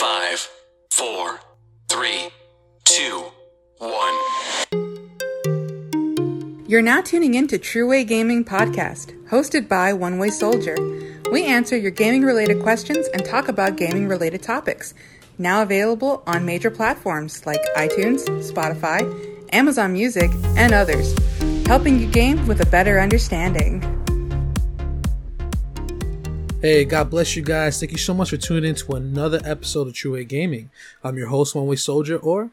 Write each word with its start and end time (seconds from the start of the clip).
Five, 0.00 0.48
four, 0.92 1.40
three, 1.90 2.30
two, 2.86 3.22
one. 3.76 4.14
You're 6.66 6.80
now 6.80 7.02
tuning 7.02 7.34
in 7.34 7.46
to 7.48 7.58
True 7.58 7.86
Way 7.86 8.04
Gaming 8.04 8.42
Podcast, 8.42 9.12
hosted 9.28 9.68
by 9.68 9.92
One 9.92 10.16
Way 10.16 10.30
Soldier. 10.30 10.74
We 11.30 11.44
answer 11.44 11.76
your 11.76 11.90
gaming 11.90 12.22
related 12.22 12.62
questions 12.62 13.08
and 13.08 13.26
talk 13.26 13.48
about 13.48 13.76
gaming 13.76 14.08
related 14.08 14.42
topics. 14.42 14.94
Now 15.36 15.60
available 15.60 16.22
on 16.26 16.46
major 16.46 16.70
platforms 16.70 17.44
like 17.44 17.60
iTunes, 17.76 18.24
Spotify, 18.50 19.04
Amazon 19.52 19.92
Music, 19.92 20.30
and 20.56 20.72
others, 20.72 21.14
helping 21.66 22.00
you 22.00 22.06
game 22.06 22.46
with 22.46 22.62
a 22.62 22.70
better 22.70 22.98
understanding. 23.00 23.99
Hey, 26.62 26.84
God 26.84 27.08
bless 27.08 27.36
you 27.36 27.42
guys. 27.42 27.80
Thank 27.80 27.92
you 27.92 27.96
so 27.96 28.12
much 28.12 28.28
for 28.28 28.36
tuning 28.36 28.68
in 28.68 28.74
to 28.74 28.92
another 28.92 29.40
episode 29.46 29.88
of 29.88 29.94
True 29.94 30.12
Way 30.12 30.24
Gaming. 30.24 30.68
I'm 31.02 31.16
your 31.16 31.28
host, 31.28 31.54
One 31.54 31.66
Way 31.66 31.76
Soldier, 31.76 32.18
or 32.18 32.50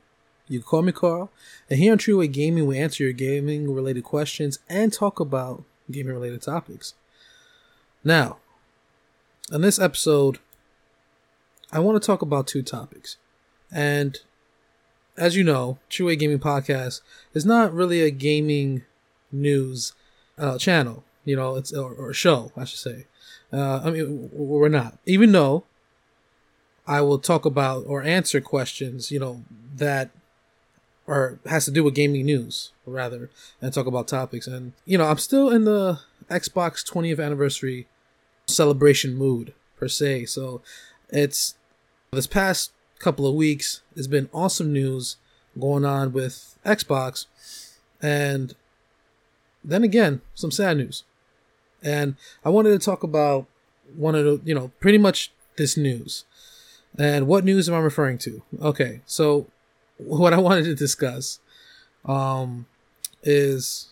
you 0.48 0.60
can 0.60 0.66
call 0.66 0.82
me 0.82 0.94
Carl. 0.94 1.30
And 1.70 1.78
here 1.78 1.92
on 1.92 1.98
True 1.98 2.20
Way 2.20 2.30
Gaming, 2.30 2.68
we 2.68 2.78
answer 2.80 3.04
your 3.04 3.12
gaming 3.12 3.70
related 3.76 4.06
questions 4.06 4.60
and 4.70 4.94
talk 4.94 5.20
about 5.20 5.66
gaming 5.92 6.14
related 6.14 6.42
topics. 6.42 6.94
Now, 8.02 8.38
in 9.52 9.60
this 9.60 9.78
episode, 9.78 10.40
I 11.74 11.80
want 11.80 12.02
to 12.02 12.08
talk 12.08 12.22
about 12.22 12.48
two 12.48 12.64
topics. 12.64 13.18
And 13.74 14.18
as 15.18 15.36
you 15.36 15.44
know, 15.44 15.80
True 15.90 16.06
Way 16.06 16.16
Gaming 16.16 16.40
Podcast 16.40 17.02
is 17.34 17.46
not 17.46 17.74
really 17.74 18.02
a 18.04 18.10
gaming 18.10 18.86
news 19.34 19.92
uh, 20.38 20.58
channel, 20.58 21.04
you 21.26 21.36
know, 21.36 21.56
it's 21.56 21.74
or, 21.74 21.94
or 21.94 22.14
show, 22.14 22.54
I 22.56 22.64
should 22.64 22.80
say. 22.80 23.06
Uh, 23.52 23.82
I 23.84 23.92
mean, 23.92 24.30
we're 24.34 24.70
not. 24.70 24.98
Even 25.06 25.32
though 25.32 25.64
I 26.86 27.02
will 27.02 27.20
talk 27.20 27.46
about 27.46 27.86
or 27.88 28.04
answer 28.04 28.42
questions, 28.42 29.12
you 29.12 29.20
know, 29.20 29.44
that 29.76 30.10
or 31.06 31.40
has 31.46 31.64
to 31.66 31.72
do 31.72 31.84
with 31.84 31.96
gaming 31.96 32.26
news, 32.26 32.74
rather, 32.86 33.30
and 33.62 33.74
talk 33.74 33.88
about 33.88 34.08
topics. 34.08 34.46
And 34.46 34.74
you 34.86 34.98
know, 34.98 35.06
I'm 35.06 35.18
still 35.18 35.50
in 35.50 35.64
the 35.64 36.00
Xbox 36.30 36.86
20th 36.86 37.24
anniversary 37.24 37.88
celebration 38.48 39.16
mood 39.16 39.54
per 39.78 39.88
se. 39.88 40.26
So 40.26 40.62
it's 41.10 41.56
this 42.12 42.28
past 42.28 42.72
couple 43.00 43.26
of 43.26 43.36
weeks 43.36 43.82
has 43.96 44.08
been 44.08 44.30
awesome 44.34 44.74
news 44.74 45.18
going 45.60 45.86
on 45.86 46.12
with 46.12 46.58
Xbox, 46.66 47.26
and 48.02 48.54
then 49.64 49.84
again, 49.84 50.22
some 50.36 50.52
sad 50.52 50.78
news. 50.78 51.04
And 51.84 52.16
I 52.44 52.50
wanted 52.50 52.70
to 52.72 52.80
talk 52.80 53.04
about 53.04 53.46
one 53.96 54.16
of 54.16 54.26
the, 54.26 54.42
you 54.44 54.56
know, 54.56 54.72
pretty 54.80 54.98
much 54.98 55.32
this 55.58 55.78
news. 55.78 56.26
And 56.98 57.28
what 57.28 57.46
news 57.46 57.70
am 57.70 57.76
I 57.76 57.80
referring 57.80 58.18
to? 58.20 58.42
Okay, 58.62 59.02
so 59.06 59.48
what 59.98 60.34
I 60.34 60.40
wanted 60.40 60.66
to 60.66 60.76
discuss 60.76 61.40
um 62.06 62.68
is 63.24 63.90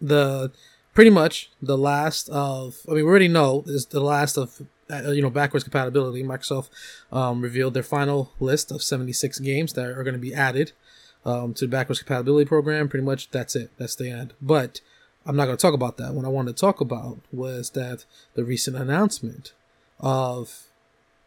the 0.00 0.50
pretty 0.94 1.10
much 1.10 1.50
the 1.60 1.76
last 1.76 2.28
of 2.30 2.76
I 2.88 2.92
mean 2.92 3.04
we 3.04 3.10
already 3.10 3.28
know 3.28 3.64
is 3.66 3.86
the 3.86 4.00
last 4.00 4.38
of 4.38 4.62
uh, 4.90 5.10
you 5.10 5.22
know 5.22 5.30
backwards 5.30 5.64
compatibility. 5.64 6.22
Microsoft 6.22 6.70
um, 7.12 7.40
revealed 7.40 7.74
their 7.74 7.82
final 7.82 8.32
list 8.40 8.70
of 8.70 8.82
76 8.82 9.38
games 9.40 9.72
that 9.72 9.86
are 9.86 10.04
going 10.04 10.14
to 10.14 10.20
be 10.20 10.34
added 10.34 10.72
um, 11.24 11.54
to 11.54 11.64
the 11.66 11.70
backwards 11.70 12.00
compatibility 12.00 12.46
program. 12.46 12.88
Pretty 12.88 13.04
much 13.04 13.30
that's 13.30 13.56
it. 13.56 13.70
That's 13.78 13.96
the 13.96 14.10
end. 14.10 14.34
But 14.40 14.80
I'm 15.26 15.36
not 15.36 15.46
going 15.46 15.56
to 15.56 15.60
talk 15.60 15.74
about 15.74 15.96
that. 15.96 16.14
What 16.14 16.24
I 16.24 16.28
wanted 16.28 16.56
to 16.56 16.60
talk 16.60 16.80
about 16.80 17.18
was 17.32 17.70
that 17.70 18.04
the 18.34 18.44
recent 18.44 18.76
announcement 18.76 19.52
of 19.98 20.64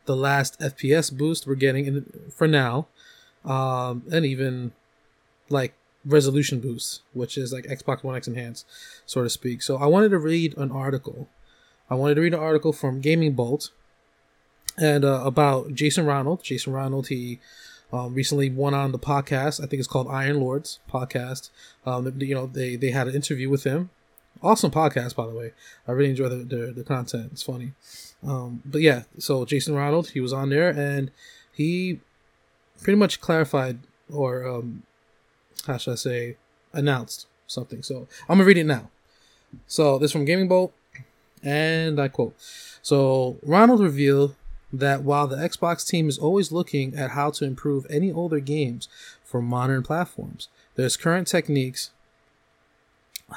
the 0.06 0.16
last 0.16 0.60
FPS 0.60 1.16
boost 1.16 1.46
we're 1.46 1.56
getting 1.56 1.86
in, 1.86 2.32
for 2.34 2.48
now, 2.48 2.88
um, 3.46 4.04
and 4.12 4.26
even 4.26 4.72
like 5.50 5.74
resolution 6.06 6.60
boosts, 6.60 7.02
which 7.14 7.38
is 7.38 7.52
like 7.52 7.66
Xbox 7.66 8.04
One 8.04 8.16
X 8.16 8.28
enhanced, 8.28 8.66
so 9.06 9.22
to 9.22 9.30
speak. 9.30 9.62
So 9.62 9.78
I 9.78 9.86
wanted 9.86 10.10
to 10.10 10.18
read 10.18 10.58
an 10.58 10.72
article. 10.72 11.28
I 11.90 11.96
wanted 11.96 12.16
to 12.16 12.22
read 12.22 12.34
an 12.34 12.40
article 12.40 12.72
from 12.72 13.02
Gaming 13.02 13.34
Bolt 13.34 13.72
and 14.78 15.04
uh, 15.04 15.22
about 15.26 15.74
Jason 15.74 16.06
Ronald. 16.06 16.44
Jason 16.44 16.74
Ronald, 16.74 17.08
he 17.10 17.40
um, 17.92 18.14
recently 18.14 18.50
went 18.50 18.76
on 18.76 18.92
the 18.92 19.00
podcast. 19.00 19.62
I 19.64 19.68
think 19.68 19.80
it's 19.80 19.88
called 19.88 20.08
Iron 20.10 20.40
Lords 20.40 20.80
podcast. 20.92 21.50
Um, 21.86 22.14
you 22.20 22.36
know, 22.36 22.48
they 22.48 22.76
they 22.76 22.92
had 22.92 23.08
an 23.08 23.16
interview 23.16 23.50
with 23.50 23.64
him. 23.64 23.90
Awesome 24.42 24.72
podcast, 24.72 25.16
by 25.16 25.26
the 25.26 25.34
way. 25.34 25.54
I 25.88 25.92
really 25.92 26.12
enjoy 26.12 26.30
the 26.30 26.38
the, 26.38 26.72
the 26.72 26.84
content. 26.84 27.30
It's 27.32 27.44
funny. 27.44 27.74
Um, 28.26 28.62
but 28.66 28.82
yeah, 28.82 29.04
so 29.18 29.46
Jason 29.46 29.76
Ronald, 29.76 30.10
he 30.10 30.20
was 30.20 30.34
on 30.34 30.50
there 30.50 30.70
and 30.70 31.10
he 31.54 32.00
pretty 32.82 32.98
much 32.98 33.22
clarified 33.22 33.80
or 34.12 34.46
um, 34.48 34.84
how 35.66 35.78
should 35.78 35.94
I 35.94 35.96
say 35.96 36.38
announced 36.74 37.28
something. 37.48 37.84
So 37.84 38.08
I'm 38.28 38.38
gonna 38.38 38.46
read 38.46 38.58
it 38.58 38.66
now. 38.66 38.90
So 39.68 39.98
this 39.98 40.12
from 40.12 40.26
Gaming 40.26 40.48
Bolt, 40.48 40.74
and 41.44 42.00
I 42.00 42.08
quote: 42.08 42.36
"So 42.82 43.40
Ronald 43.44 43.82
revealed 43.82 44.36
that 44.72 45.04
while 45.04 45.28
the 45.28 45.38
Xbox 45.38 45.88
team 45.88 46.08
is 46.08 46.18
always 46.18 46.52
looking 46.52 46.96
at 46.96 47.12
how 47.12 47.32
to 47.32 47.46
improve 47.46 47.88
any 47.90 48.12
older 48.12 48.40
games 48.40 48.88
for 49.24 49.42
modern 49.42 49.84
platforms, 49.84 50.48
their 50.76 50.90
current 50.90 51.28
techniques 51.28 51.92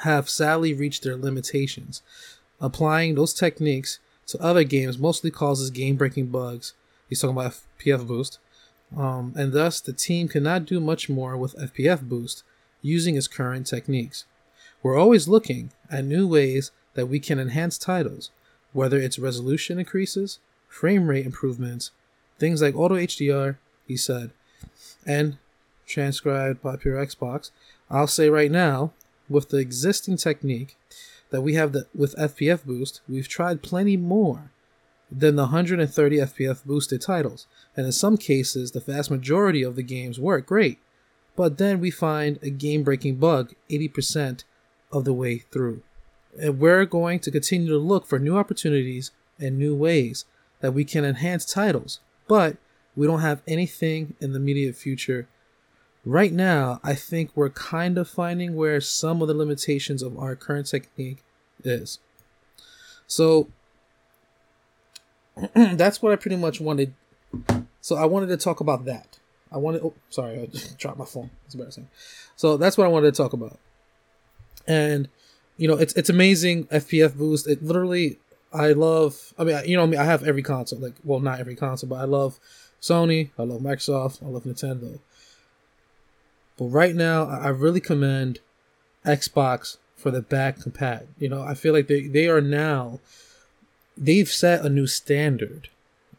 have 0.03 0.29
sadly 0.29 0.73
reached 0.73 1.03
their 1.03 1.15
limitations. 1.15 2.01
Applying 2.59 3.15
those 3.15 3.33
techniques 3.33 3.99
to 4.27 4.41
other 4.41 4.63
games 4.63 4.97
mostly 4.97 5.31
causes 5.31 5.69
game 5.69 5.95
breaking 5.95 6.27
bugs. 6.27 6.73
He's 7.09 7.21
talking 7.21 7.35
about 7.35 7.53
FPS 7.79 8.07
Boost. 8.07 8.39
Um, 8.95 9.33
and 9.35 9.53
thus, 9.53 9.81
the 9.81 9.93
team 9.93 10.27
cannot 10.27 10.65
do 10.65 10.79
much 10.79 11.09
more 11.09 11.35
with 11.35 11.55
FPS 11.55 12.01
Boost 12.01 12.43
using 12.81 13.15
its 13.15 13.27
current 13.27 13.65
techniques. 13.65 14.25
We're 14.81 14.97
always 14.97 15.27
looking 15.27 15.71
at 15.89 16.05
new 16.05 16.27
ways 16.27 16.71
that 16.93 17.07
we 17.07 17.19
can 17.19 17.39
enhance 17.39 17.77
titles, 17.77 18.29
whether 18.71 18.97
it's 18.97 19.17
resolution 19.17 19.79
increases, 19.79 20.39
frame 20.73 21.07
rate 21.07 21.25
improvements, 21.25 21.91
things 22.39 22.59
like 22.61 22.75
auto 22.75 22.95
HDR, 22.95 23.57
he 23.87 23.95
said, 23.95 24.31
and 25.05 25.37
transcribed 25.85 26.63
by 26.63 26.75
Pure 26.75 27.05
Xbox. 27.05 27.51
I'll 27.91 28.07
say 28.07 28.27
right 28.27 28.49
now, 28.49 28.91
with 29.29 29.49
the 29.49 29.57
existing 29.57 30.17
technique 30.17 30.75
that 31.29 31.41
we 31.41 31.53
have 31.53 31.73
the, 31.73 31.85
with 31.93 32.15
FPS 32.15 32.65
Boost, 32.65 33.01
we've 33.07 33.27
tried 33.27 33.61
plenty 33.61 33.97
more 33.97 34.51
than 35.11 35.35
the 35.35 35.43
130 35.43 36.17
FPS 36.17 36.65
boosted 36.65 37.01
titles, 37.01 37.45
and 37.77 37.85
in 37.85 37.91
some 37.91 38.17
cases, 38.17 38.71
the 38.71 38.79
vast 38.79 39.11
majority 39.11 39.61
of 39.61 39.75
the 39.75 39.83
games 39.83 40.19
work 40.19 40.47
great. 40.47 40.79
But 41.35 41.59
then 41.59 41.79
we 41.79 41.91
find 41.91 42.39
a 42.41 42.49
game 42.49 42.83
breaking 42.83 43.17
bug 43.17 43.53
80% 43.69 44.43
of 44.91 45.05
the 45.05 45.13
way 45.13 45.37
through. 45.37 45.83
And 46.39 46.59
we're 46.59 46.85
going 46.85 47.19
to 47.19 47.31
continue 47.31 47.69
to 47.69 47.77
look 47.77 48.07
for 48.07 48.17
new 48.17 48.35
opportunities 48.35 49.11
and 49.39 49.57
new 49.57 49.75
ways 49.75 50.25
that 50.63 50.71
we 50.71 50.85
can 50.85 51.03
enhance 51.03 51.43
titles, 51.43 51.99
but 52.25 52.55
we 52.95 53.05
don't 53.05 53.19
have 53.19 53.41
anything 53.45 54.15
in 54.21 54.31
the 54.31 54.39
immediate 54.39 54.77
future. 54.77 55.27
Right 56.05 56.31
now, 56.31 56.79
I 56.81 56.93
think 56.95 57.31
we're 57.35 57.49
kind 57.49 57.97
of 57.97 58.07
finding 58.07 58.55
where 58.55 58.79
some 58.79 59.21
of 59.21 59.27
the 59.27 59.33
limitations 59.33 60.01
of 60.01 60.17
our 60.17 60.37
current 60.37 60.67
technique 60.67 61.21
is. 61.65 61.99
So 63.07 63.49
that's 65.53 66.01
what 66.01 66.13
I 66.13 66.15
pretty 66.15 66.37
much 66.37 66.61
wanted. 66.61 66.93
So 67.81 67.97
I 67.97 68.05
wanted 68.05 68.27
to 68.27 68.37
talk 68.37 68.61
about 68.61 68.85
that. 68.85 69.19
I 69.51 69.57
wanted. 69.57 69.81
Oh, 69.83 69.93
sorry, 70.09 70.39
I 70.39 70.45
just 70.45 70.77
dropped 70.79 70.97
my 70.97 71.05
phone. 71.05 71.29
It's 71.45 71.55
embarrassing. 71.55 71.89
So 72.37 72.55
that's 72.55 72.77
what 72.77 72.85
I 72.85 72.87
wanted 72.87 73.13
to 73.13 73.21
talk 73.21 73.33
about. 73.33 73.59
And 74.65 75.09
you 75.57 75.67
know, 75.67 75.75
it's 75.75 75.93
it's 75.95 76.09
amazing 76.09 76.67
FPS 76.67 77.17
boost. 77.17 77.49
It 77.49 77.61
literally 77.61 78.17
I 78.53 78.73
love. 78.73 79.33
I 79.37 79.43
mean, 79.43 79.59
you 79.65 79.77
know, 79.77 79.83
I, 79.83 79.87
mean, 79.87 79.99
I 79.99 80.03
have 80.05 80.23
every 80.23 80.43
console. 80.43 80.79
Like, 80.79 80.93
well, 81.03 81.19
not 81.19 81.39
every 81.39 81.55
console, 81.55 81.89
but 81.89 81.99
I 81.99 82.05
love 82.05 82.39
Sony. 82.81 83.29
I 83.37 83.43
love 83.43 83.61
Microsoft. 83.61 84.23
I 84.23 84.27
love 84.27 84.43
Nintendo. 84.43 84.99
But 86.57 86.65
right 86.65 86.95
now, 86.95 87.25
I 87.27 87.49
really 87.49 87.81
commend 87.81 88.39
Xbox 89.05 89.77
for 89.95 90.11
the 90.11 90.21
back 90.21 90.59
compat. 90.59 91.07
You 91.17 91.29
know, 91.29 91.41
I 91.41 91.55
feel 91.55 91.73
like 91.73 91.87
they 91.87 92.07
they 92.07 92.27
are 92.27 92.41
now 92.41 92.99
they've 93.97 94.29
set 94.29 94.65
a 94.65 94.69
new 94.69 94.87
standard 94.87 95.69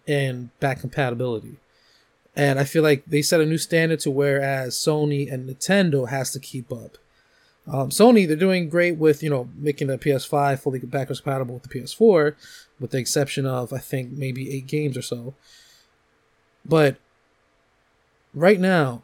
in 0.06 0.50
back 0.60 0.80
compatibility. 0.80 1.56
And 2.36 2.58
I 2.58 2.64
feel 2.64 2.82
like 2.82 3.04
they 3.06 3.22
set 3.22 3.40
a 3.40 3.46
new 3.46 3.58
standard 3.58 4.00
to 4.00 4.10
whereas 4.10 4.74
Sony 4.74 5.32
and 5.32 5.48
Nintendo 5.48 6.08
has 6.08 6.32
to 6.32 6.40
keep 6.40 6.72
up. 6.72 6.98
Um, 7.66 7.88
Sony, 7.88 8.26
they're 8.26 8.36
doing 8.36 8.68
great 8.68 8.98
with 8.98 9.22
you 9.22 9.30
know 9.30 9.48
making 9.56 9.88
the 9.88 9.98
PS5 9.98 10.60
fully 10.60 10.78
backwards 10.80 11.20
compatible 11.20 11.54
with 11.54 11.62
the 11.62 11.68
PS4, 11.68 12.34
with 12.78 12.90
the 12.90 12.98
exception 12.98 13.46
of 13.46 13.72
I 13.72 13.78
think 13.78 14.12
maybe 14.12 14.54
eight 14.54 14.66
games 14.66 14.96
or 14.96 15.02
so. 15.02 15.34
But 16.64 16.96
right 18.34 18.60
now, 18.60 19.02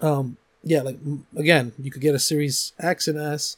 um, 0.00 0.36
yeah, 0.62 0.82
like 0.82 0.98
again, 1.36 1.72
you 1.78 1.90
could 1.90 2.02
get 2.02 2.14
a 2.14 2.18
Series 2.18 2.72
X 2.78 3.08
and 3.08 3.18
S, 3.18 3.56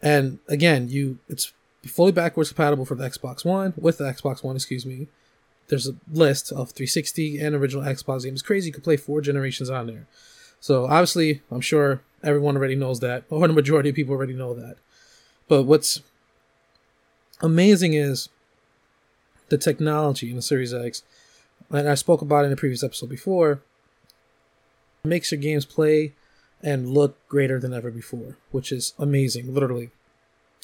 and 0.00 0.38
again, 0.48 0.88
you 0.88 1.18
it's 1.28 1.52
fully 1.86 2.12
backwards 2.12 2.50
compatible 2.50 2.84
for 2.84 2.94
the 2.94 3.08
Xbox 3.08 3.44
One 3.44 3.74
with 3.76 3.98
the 3.98 4.04
Xbox 4.04 4.44
One, 4.44 4.56
excuse 4.56 4.86
me, 4.86 5.08
there's 5.68 5.88
a 5.88 5.96
list 6.12 6.52
of 6.52 6.70
360 6.70 7.38
and 7.40 7.54
original 7.54 7.84
Xbox 7.84 8.24
games. 8.24 8.40
It's 8.40 8.42
crazy. 8.42 8.68
You 8.68 8.72
could 8.72 8.84
play 8.84 8.96
four 8.96 9.20
generations 9.20 9.70
on 9.70 9.86
there. 9.86 10.06
So 10.64 10.86
obviously, 10.86 11.42
I'm 11.50 11.60
sure 11.60 12.00
everyone 12.22 12.56
already 12.56 12.74
knows 12.74 13.00
that, 13.00 13.24
or 13.28 13.46
the 13.46 13.52
majority 13.52 13.90
of 13.90 13.96
people 13.96 14.14
already 14.14 14.32
know 14.32 14.54
that. 14.54 14.76
But 15.46 15.64
what's 15.64 16.00
amazing 17.42 17.92
is 17.92 18.30
the 19.50 19.58
technology 19.58 20.30
in 20.30 20.36
the 20.36 20.40
Series 20.40 20.72
X, 20.72 21.02
and 21.68 21.86
I 21.86 21.94
spoke 21.94 22.22
about 22.22 22.44
it 22.44 22.46
in 22.46 22.54
a 22.54 22.56
previous 22.56 22.82
episode 22.82 23.10
before. 23.10 23.60
Makes 25.04 25.32
your 25.32 25.40
games 25.42 25.66
play 25.66 26.14
and 26.62 26.94
look 26.94 27.18
greater 27.28 27.60
than 27.60 27.74
ever 27.74 27.90
before, 27.90 28.38
which 28.50 28.72
is 28.72 28.94
amazing, 28.98 29.52
literally. 29.52 29.90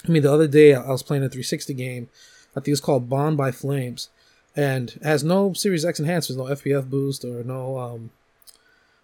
I 0.08 0.12
mean, 0.12 0.22
the 0.22 0.32
other 0.32 0.48
day 0.48 0.72
I 0.72 0.88
was 0.88 1.02
playing 1.02 1.24
a 1.24 1.28
360 1.28 1.74
game. 1.74 2.08
I 2.56 2.60
think 2.60 2.68
it's 2.68 2.80
called 2.80 3.10
Bond 3.10 3.36
by 3.36 3.50
Flames, 3.50 4.08
and 4.56 4.98
has 5.02 5.22
no 5.22 5.52
Series 5.52 5.84
X 5.84 6.00
enhancements, 6.00 6.38
no 6.38 6.44
FPS 6.46 6.88
boost 6.88 7.22
or 7.22 7.44
no, 7.44 7.76
um, 7.76 8.10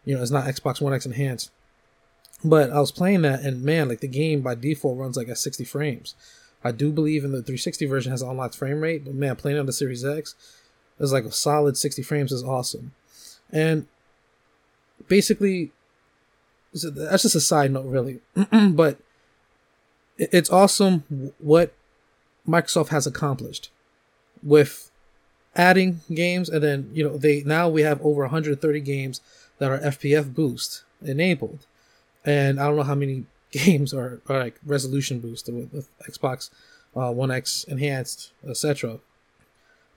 you 0.07 0.15
know, 0.15 0.23
it's 0.23 0.31
not 0.31 0.47
Xbox 0.47 0.81
One 0.81 0.95
X 0.95 1.05
enhanced. 1.05 1.51
But 2.43 2.71
I 2.71 2.81
was 2.81 2.93
playing 2.93 3.23
that, 3.23 3.41
and 3.41 3.63
man, 3.63 3.89
like 3.89 4.01
the 4.01 4.09
game 4.09 4.41
by 4.41 4.55
default 4.55 4.99
runs 4.99 5.17
like 5.17 5.29
at 5.29 5.37
60 5.37 5.65
frames. 5.65 6.15
I 6.65 6.73
do 6.73 6.91
believe 6.91 7.25
in 7.25 7.33
the 7.33 7.39
360 7.39 7.87
version 7.87 8.11
has 8.13 8.23
unlocked 8.23 8.57
frame 8.57 8.81
rate, 8.81 9.05
but 9.05 9.15
man, 9.15 9.37
playing 9.37 9.59
on 9.59 9.67
the 9.67 9.73
Series 9.73 10.05
X 10.05 10.35
is 10.99 11.13
like 11.13 11.25
a 11.25 11.33
solid 11.33 11.77
60 11.77 12.03
frames 12.03 12.33
is 12.33 12.43
awesome. 12.43 12.93
And 13.51 13.87
basically, 15.09 15.73
that's 16.73 17.23
just 17.23 17.35
a 17.35 17.41
side 17.41 17.73
note, 17.73 17.87
really. 17.87 18.21
but 18.71 18.99
it's 20.19 20.51
awesome 20.51 21.33
what 21.39 21.75
Microsoft 22.47 22.89
has 22.89 23.07
accomplished 23.07 23.71
with 24.43 24.91
adding 25.55 26.01
games, 26.13 26.49
and 26.49 26.63
then 26.63 26.91
you 26.93 27.03
know 27.03 27.17
they 27.17 27.43
now 27.45 27.69
we 27.69 27.83
have 27.83 28.01
over 28.03 28.23
130 28.23 28.81
games 28.81 29.21
that 29.59 29.71
are 29.71 29.79
FPS 29.79 30.33
boost 30.33 30.85
enabled, 31.03 31.67
and 32.25 32.61
I 32.61 32.67
don't 32.67 32.77
know 32.77 32.83
how 32.83 32.95
many 32.95 33.25
games 33.51 33.95
are, 33.95 34.21
are 34.29 34.39
like 34.39 34.59
resolution 34.65 35.21
boost 35.21 35.49
with, 35.49 35.73
with 35.73 35.89
Xbox 36.01 36.51
uh, 36.95 37.13
One 37.13 37.31
X 37.31 37.65
enhanced, 37.65 38.33
etc. 38.49 38.99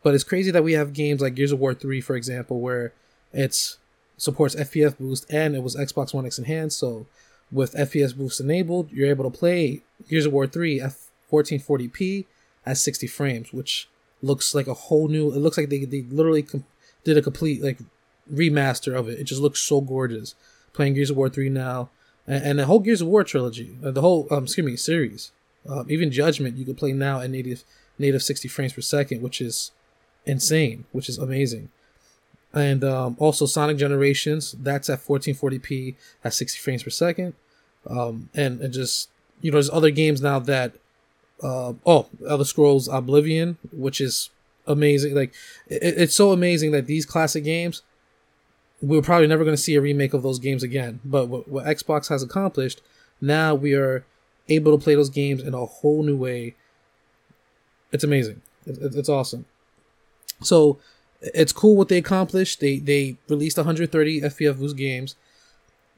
But 0.03 0.15
it's 0.15 0.23
crazy 0.23 0.51
that 0.51 0.63
we 0.63 0.73
have 0.73 0.93
games 0.93 1.21
like 1.21 1.35
Gears 1.35 1.51
of 1.51 1.59
War 1.59 1.73
3, 1.73 1.99
for 2.01 2.15
example, 2.15 2.61
where 2.61 2.93
it's 3.33 3.77
supports 4.17 4.55
FPS 4.55 4.97
boost 4.97 5.25
and 5.31 5.55
it 5.55 5.63
was 5.63 5.75
Xbox 5.75 6.13
One 6.13 6.25
X 6.25 6.37
enhanced. 6.37 6.77
So 6.77 7.05
with 7.51 7.73
FPS 7.73 8.15
boost 8.15 8.39
enabled, 8.39 8.91
you're 8.91 9.09
able 9.09 9.29
to 9.29 9.37
play 9.37 9.81
Gears 10.07 10.25
of 10.25 10.33
War 10.33 10.47
3 10.47 10.81
at 10.81 10.93
1440p 11.31 12.25
at 12.65 12.77
60 12.77 13.07
frames, 13.07 13.53
which 13.53 13.89
looks 14.21 14.53
like 14.53 14.67
a 14.67 14.73
whole 14.73 15.07
new. 15.07 15.31
It 15.31 15.39
looks 15.39 15.57
like 15.57 15.69
they 15.69 15.85
they 15.85 16.01
literally 16.03 16.43
com- 16.43 16.65
did 17.03 17.17
a 17.17 17.21
complete 17.21 17.63
like 17.63 17.79
remaster 18.31 18.97
of 18.97 19.07
it. 19.09 19.19
It 19.19 19.25
just 19.25 19.41
looks 19.41 19.59
so 19.59 19.81
gorgeous. 19.81 20.35
Playing 20.73 20.93
Gears 20.93 21.09
of 21.09 21.17
War 21.17 21.29
3 21.29 21.49
now, 21.49 21.89
and, 22.27 22.43
and 22.43 22.59
the 22.59 22.65
whole 22.65 22.79
Gears 22.79 23.01
of 23.01 23.07
War 23.07 23.23
trilogy, 23.23 23.77
uh, 23.83 23.91
the 23.91 24.01
whole 24.01 24.27
um, 24.31 24.43
excuse 24.43 24.65
me 24.65 24.75
series, 24.75 25.31
uh, 25.69 25.83
even 25.87 26.11
Judgment, 26.11 26.57
you 26.57 26.65
can 26.65 26.75
play 26.75 26.93
now 26.93 27.19
at 27.19 27.29
native 27.29 27.63
native 27.97 28.23
60 28.23 28.47
frames 28.47 28.73
per 28.73 28.81
second, 28.81 29.21
which 29.21 29.41
is 29.41 29.71
insane, 30.25 30.85
which 30.91 31.09
is 31.09 31.17
amazing 31.17 31.69
and 32.53 32.83
um, 32.83 33.15
also 33.19 33.45
Sonic 33.45 33.77
Generations. 33.77 34.53
That's 34.53 34.89
at 34.89 34.99
1440p 35.05 35.95
at 36.23 36.33
60 36.33 36.59
frames 36.59 36.83
per 36.83 36.89
second, 36.89 37.33
um, 37.89 38.29
and 38.33 38.59
and 38.61 38.73
just 38.73 39.09
you 39.41 39.51
know, 39.51 39.55
there's 39.55 39.69
other 39.69 39.91
games 39.91 40.21
now 40.21 40.39
that 40.39 40.73
uh, 41.43 41.73
oh, 41.85 42.07
Elder 42.27 42.43
Scrolls 42.43 42.87
Oblivion, 42.87 43.57
which 43.71 44.01
is 44.01 44.29
amazing. 44.67 45.15
Like 45.15 45.33
it, 45.67 45.95
it's 45.97 46.15
so 46.15 46.31
amazing 46.31 46.71
that 46.71 46.87
these 46.87 47.05
classic 47.05 47.43
games. 47.43 47.81
We're 48.81 49.01
probably 49.01 49.27
never 49.27 49.43
going 49.43 49.55
to 49.55 49.61
see 49.61 49.75
a 49.75 49.81
remake 49.81 50.13
of 50.13 50.23
those 50.23 50.39
games 50.39 50.63
again. 50.63 50.99
But 51.03 51.27
what, 51.27 51.47
what 51.47 51.65
Xbox 51.65 52.09
has 52.09 52.23
accomplished, 52.23 52.81
now 53.19 53.53
we 53.55 53.73
are 53.73 54.05
able 54.47 54.77
to 54.77 54.83
play 54.83 54.95
those 54.95 55.09
games 55.09 55.41
in 55.41 55.53
a 55.53 55.65
whole 55.65 56.03
new 56.03 56.15
way. 56.15 56.55
It's 57.91 58.03
amazing. 58.03 58.41
It, 58.65 58.77
it, 58.77 58.95
it's 58.95 59.09
awesome. 59.09 59.45
So 60.41 60.79
it's 61.21 61.51
cool 61.51 61.75
what 61.75 61.89
they 61.89 61.97
accomplished. 61.97 62.59
They 62.59 62.77
they 62.77 63.17
released 63.27 63.57
130 63.57 64.21
FPS 64.21 64.75
games, 64.75 65.15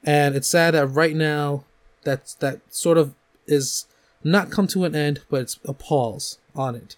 and 0.02 0.34
it's 0.34 0.48
sad 0.48 0.74
that 0.74 0.86
right 0.86 1.14
now 1.14 1.64
that's 2.02 2.34
that 2.34 2.60
sort 2.70 2.98
of 2.98 3.14
is 3.46 3.86
not 4.24 4.50
come 4.50 4.66
to 4.68 4.84
an 4.84 4.94
end, 4.94 5.20
but 5.30 5.42
it's 5.42 5.58
a 5.64 5.72
pause 5.72 6.38
on 6.54 6.74
it, 6.74 6.96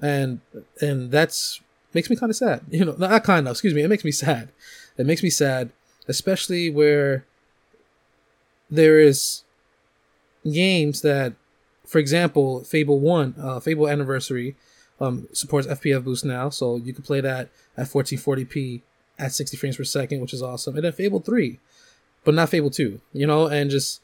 and 0.00 0.40
and 0.80 1.10
that's 1.10 1.60
makes 1.94 2.10
me 2.10 2.16
kind 2.16 2.30
of 2.30 2.36
sad. 2.36 2.62
You 2.70 2.84
know, 2.84 2.96
not 2.98 3.24
kind 3.24 3.46
of. 3.46 3.52
Excuse 3.52 3.74
me. 3.74 3.82
It 3.82 3.88
makes 3.88 4.04
me 4.04 4.12
sad. 4.12 4.50
It 4.98 5.06
makes 5.06 5.22
me 5.22 5.30
sad, 5.30 5.70
especially 6.08 6.70
where 6.70 7.24
there 8.70 8.98
is 9.00 9.44
games 10.44 11.02
that, 11.02 11.34
for 11.86 11.98
example, 11.98 12.64
Fable 12.64 12.98
One, 12.98 13.34
uh, 13.40 13.60
Fable 13.60 13.88
Anniversary 13.88 14.56
um, 15.00 15.28
supports 15.32 15.66
FPS 15.66 16.04
boost 16.04 16.24
now, 16.24 16.50
so 16.50 16.76
you 16.76 16.92
can 16.92 17.04
play 17.04 17.20
that 17.20 17.48
at 17.76 17.86
1440p 17.86 18.82
at 19.18 19.32
60 19.32 19.56
frames 19.56 19.76
per 19.76 19.84
second, 19.84 20.20
which 20.20 20.34
is 20.34 20.42
awesome. 20.42 20.74
And 20.74 20.84
then 20.84 20.92
Fable 20.92 21.20
3, 21.20 21.58
but 22.24 22.34
not 22.34 22.48
Fable 22.48 22.70
2, 22.70 23.00
you 23.12 23.26
know, 23.26 23.46
and 23.46 23.70
just 23.70 24.00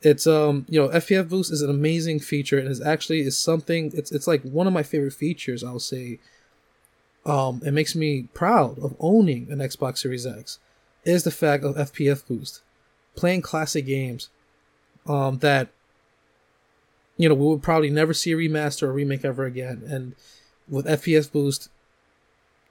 it's 0.00 0.26
um 0.26 0.64
you 0.68 0.80
know 0.80 0.88
FPS 0.88 1.28
boost 1.28 1.52
is 1.52 1.62
an 1.62 1.70
amazing 1.70 2.20
feature 2.20 2.58
and 2.58 2.68
is 2.68 2.80
actually 2.80 3.20
is 3.20 3.36
something 3.36 3.90
it's 3.94 4.12
it's 4.12 4.28
like 4.28 4.42
one 4.42 4.66
of 4.66 4.72
my 4.72 4.82
favorite 4.82 5.12
features 5.12 5.64
I'll 5.64 5.80
say 5.80 6.20
um 7.28 7.60
it 7.64 7.72
makes 7.72 7.94
me 7.94 8.28
proud 8.34 8.78
of 8.78 8.96
owning 8.98 9.46
an 9.50 9.58
Xbox 9.58 9.98
Series 9.98 10.26
X 10.26 10.58
is 11.04 11.24
the 11.24 11.30
fact 11.30 11.64
of 11.64 11.76
FPS 11.76 12.26
boost 12.26 12.62
playing 13.14 13.42
classic 13.42 13.86
games 13.86 14.30
um 15.06 15.38
that 15.38 15.68
you 17.16 17.28
know 17.28 17.34
we 17.34 17.46
would 17.46 17.62
probably 17.62 17.90
never 17.90 18.14
see 18.14 18.32
a 18.32 18.36
remaster 18.36 18.84
or 18.84 18.92
remake 18.92 19.24
ever 19.24 19.44
again 19.44 19.82
and 19.86 20.14
with 20.70 20.86
FPS 20.86 21.30
boost, 21.30 21.68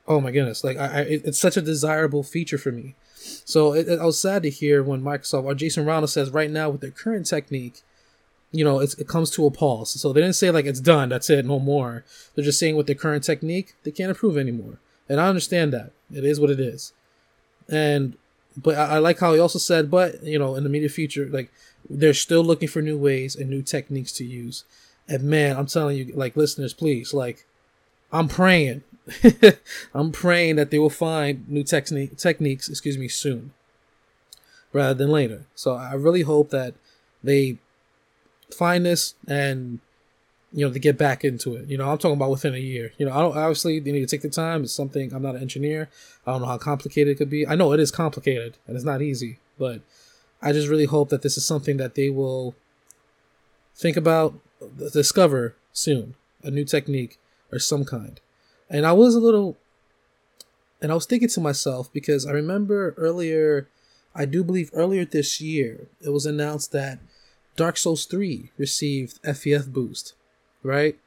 oh 0.07 0.21
my 0.21 0.31
goodness, 0.31 0.63
like 0.63 0.77
I, 0.77 0.85
I 0.85 1.01
it's 1.01 1.39
such 1.39 1.57
a 1.57 1.61
desirable 1.61 2.23
feature 2.23 2.57
for 2.57 2.71
me. 2.71 2.95
So 3.15 3.73
it, 3.73 3.87
it, 3.87 3.99
I 3.99 4.05
was 4.05 4.19
sad 4.19 4.43
to 4.43 4.49
hear 4.49 4.83
when 4.83 5.01
Microsoft 5.01 5.43
or 5.43 5.55
Jason 5.55 5.85
Ronald 5.85 6.09
says 6.09 6.29
right 6.29 6.51
now 6.51 6.69
with 6.69 6.81
their 6.81 6.91
current 6.91 7.25
technique, 7.25 7.81
you 8.51 8.63
know, 8.63 8.79
it 8.79 9.07
comes 9.07 9.29
to 9.31 9.45
a 9.45 9.51
pause. 9.51 9.99
So 9.99 10.13
they 10.13 10.21
didn't 10.21 10.35
say 10.35 10.51
like 10.51 10.65
it's 10.65 10.79
done, 10.79 11.09
that's 11.09 11.29
it, 11.29 11.45
no 11.45 11.59
more. 11.59 12.05
They're 12.35 12.45
just 12.45 12.59
saying 12.59 12.75
with 12.75 12.87
their 12.87 12.95
current 12.95 13.23
technique, 13.23 13.75
they 13.83 13.91
can't 13.91 14.09
improve 14.09 14.37
anymore. 14.37 14.79
And 15.09 15.19
I 15.19 15.27
understand 15.27 15.73
that. 15.73 15.91
It 16.13 16.23
is 16.23 16.39
what 16.39 16.49
it 16.49 16.59
is. 16.59 16.93
And 17.69 18.17
but 18.55 18.75
I, 18.75 18.95
I 18.95 18.97
like 18.99 19.19
how 19.19 19.33
he 19.33 19.39
also 19.39 19.59
said, 19.59 19.91
but 19.91 20.23
you 20.23 20.39
know, 20.39 20.55
in 20.55 20.63
the 20.63 20.69
immediate 20.69 20.91
future, 20.91 21.27
like 21.27 21.51
they're 21.89 22.13
still 22.13 22.43
looking 22.43 22.67
for 22.67 22.81
new 22.81 22.97
ways 22.97 23.35
and 23.35 23.49
new 23.49 23.61
techniques 23.61 24.11
to 24.13 24.25
use. 24.25 24.63
And 25.07 25.23
man, 25.23 25.57
I'm 25.57 25.67
telling 25.67 25.97
you, 25.97 26.13
like 26.15 26.35
listeners, 26.35 26.73
please, 26.73 27.13
like 27.13 27.45
I'm 28.11 28.27
praying. 28.27 28.83
I'm 29.93 30.11
praying 30.11 30.57
that 30.57 30.71
they 30.71 30.79
will 30.79 30.89
find 30.89 31.47
new 31.47 31.63
technique 31.63 32.17
techniques, 32.17 32.67
excuse 32.69 32.97
me, 32.97 33.07
soon 33.07 33.51
rather 34.73 34.93
than 34.93 35.09
later. 35.09 35.45
So 35.55 35.75
I 35.75 35.93
really 35.93 36.23
hope 36.23 36.49
that 36.49 36.73
they 37.23 37.57
find 38.55 38.85
this 38.85 39.15
and 39.27 39.79
you 40.53 40.65
know 40.65 40.71
to 40.71 40.79
get 40.79 40.97
back 40.97 41.23
into 41.23 41.55
it. 41.55 41.67
You 41.67 41.77
know, 41.77 41.89
I'm 41.89 41.97
talking 41.97 42.15
about 42.15 42.31
within 42.31 42.53
a 42.53 42.59
year. 42.59 42.93
You 42.97 43.05
know, 43.05 43.13
I 43.13 43.19
don't 43.19 43.37
obviously 43.37 43.79
they 43.79 43.91
need 43.91 44.01
to 44.01 44.07
take 44.07 44.21
the 44.21 44.29
time. 44.29 44.63
It's 44.63 44.73
something 44.73 45.13
I'm 45.13 45.21
not 45.21 45.35
an 45.35 45.41
engineer. 45.41 45.89
I 46.25 46.31
don't 46.31 46.41
know 46.41 46.47
how 46.47 46.57
complicated 46.57 47.13
it 47.13 47.17
could 47.17 47.29
be. 47.29 47.47
I 47.47 47.55
know 47.55 47.73
it 47.73 47.79
is 47.79 47.91
complicated 47.91 48.57
and 48.65 48.75
it's 48.75 48.85
not 48.85 49.01
easy, 49.01 49.39
but 49.57 49.81
I 50.41 50.51
just 50.53 50.67
really 50.67 50.85
hope 50.85 51.09
that 51.09 51.21
this 51.21 51.37
is 51.37 51.45
something 51.45 51.77
that 51.77 51.95
they 51.95 52.09
will 52.09 52.55
think 53.75 53.97
about, 53.97 54.39
discover 54.93 55.55
soon, 55.73 56.15
a 56.43 56.51
new 56.51 56.65
technique 56.65 57.19
or 57.51 57.59
some 57.59 57.85
kind. 57.85 58.19
And 58.69 58.85
I 58.85 58.91
was 58.91 59.15
a 59.15 59.19
little, 59.19 59.57
and 60.81 60.91
I 60.91 60.95
was 60.95 61.05
thinking 61.05 61.29
to 61.29 61.41
myself 61.41 61.91
because 61.91 62.25
I 62.25 62.31
remember 62.31 62.93
earlier, 62.97 63.67
I 64.13 64.25
do 64.25 64.43
believe 64.43 64.69
earlier 64.73 65.05
this 65.05 65.39
year, 65.39 65.87
it 66.01 66.09
was 66.09 66.25
announced 66.25 66.71
that 66.71 66.99
Dark 67.57 67.75
Souls 67.75 68.05
3 68.05 68.51
received 68.57 69.21
FPS 69.23 69.67
boost, 69.67 70.13
right? 70.63 70.97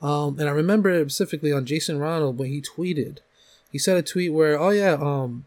Um, 0.00 0.40
and 0.40 0.48
I 0.48 0.52
remember 0.52 0.98
specifically 1.02 1.52
on 1.52 1.66
Jason 1.66 1.98
Ronald 1.98 2.38
when 2.38 2.48
he 2.48 2.62
tweeted, 2.62 3.18
he 3.70 3.78
said 3.78 3.96
a 3.96 4.02
tweet 4.02 4.32
where, 4.32 4.58
oh 4.58 4.70
yeah, 4.70 4.92
um, 4.94 5.44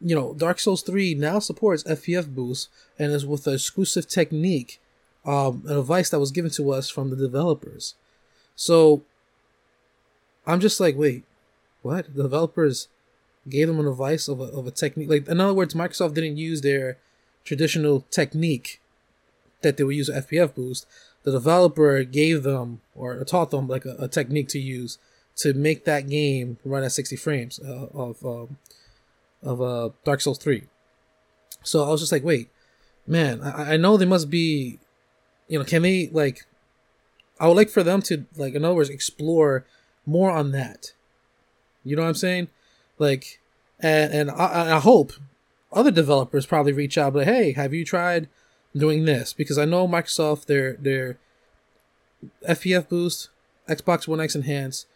you 0.00 0.14
know, 0.14 0.32
Dark 0.32 0.58
Souls 0.58 0.82
3 0.82 1.14
now 1.14 1.38
supports 1.38 1.84
FPS 1.84 2.26
boost 2.34 2.70
and 2.98 3.12
is 3.12 3.26
with 3.26 3.46
an 3.46 3.54
exclusive 3.54 4.08
technique, 4.08 4.80
um, 5.26 5.62
an 5.68 5.76
advice 5.76 6.08
that 6.08 6.20
was 6.20 6.32
given 6.32 6.50
to 6.52 6.72
us 6.72 6.88
from 6.88 7.10
the 7.10 7.16
developers. 7.16 7.94
So 8.56 9.02
I'm 10.46 10.60
just 10.60 10.80
like, 10.80 10.96
wait, 10.96 11.24
what? 11.82 12.14
The 12.14 12.22
developers 12.22 12.88
gave 13.46 13.68
them 13.68 13.78
an 13.78 13.86
advice 13.86 14.26
of 14.26 14.40
a, 14.40 14.44
of 14.44 14.66
a 14.66 14.70
technique. 14.70 15.10
Like, 15.10 15.28
in 15.28 15.38
other 15.38 15.52
words, 15.52 15.74
Microsoft 15.74 16.14
didn't 16.14 16.38
use 16.38 16.62
their 16.62 16.96
traditional 17.44 18.06
technique 18.10 18.79
that 19.62 19.76
they 19.76 19.84
would 19.84 19.96
use 19.96 20.08
with 20.08 20.28
FPS 20.28 20.54
boost. 20.54 20.86
The 21.22 21.32
developer 21.32 22.02
gave 22.04 22.42
them 22.42 22.80
or 22.94 23.22
taught 23.24 23.50
them 23.50 23.68
like 23.68 23.84
a, 23.84 23.96
a 23.98 24.08
technique 24.08 24.48
to 24.48 24.58
use 24.58 24.98
to 25.36 25.54
make 25.54 25.84
that 25.84 26.08
game 26.08 26.58
run 26.64 26.84
at 26.84 26.92
60 26.92 27.16
frames 27.16 27.60
uh, 27.60 27.86
of 27.94 28.24
um, 28.24 28.58
of 29.42 29.62
uh, 29.62 29.90
Dark 30.04 30.20
Souls 30.20 30.38
3. 30.38 30.64
So 31.62 31.84
I 31.84 31.90
was 31.90 32.00
just 32.00 32.12
like, 32.12 32.24
wait, 32.24 32.48
man, 33.06 33.40
I, 33.42 33.74
I 33.74 33.76
know 33.76 33.96
they 33.96 34.06
must 34.06 34.30
be, 34.30 34.78
you 35.48 35.58
know, 35.58 35.64
can 35.64 35.82
they 35.82 36.08
like? 36.12 36.46
I 37.38 37.48
would 37.48 37.56
like 37.56 37.70
for 37.70 37.82
them 37.82 38.02
to 38.02 38.26
like, 38.36 38.54
in 38.54 38.64
other 38.64 38.74
words, 38.74 38.90
explore 38.90 39.64
more 40.04 40.30
on 40.30 40.52
that. 40.52 40.92
You 41.84 41.96
know 41.96 42.02
what 42.02 42.08
I'm 42.08 42.14
saying? 42.14 42.48
Like, 42.98 43.40
and 43.78 44.12
and 44.12 44.30
I, 44.30 44.76
I 44.76 44.80
hope 44.80 45.12
other 45.72 45.90
developers 45.90 46.46
probably 46.46 46.72
reach 46.72 46.98
out, 46.98 47.12
but 47.14 47.26
hey, 47.26 47.52
have 47.52 47.72
you 47.72 47.84
tried 47.84 48.28
doing 48.76 49.04
this? 49.04 49.32
Because 49.32 49.58
I 49.58 49.64
know 49.64 49.86
Microsoft, 49.86 50.46
their 50.46 50.74
their 50.74 51.18
FPS 52.48 52.88
boost, 52.88 53.28
Xbox 53.68 54.06
One 54.06 54.20
X 54.20 54.36
enhance, 54.36 54.86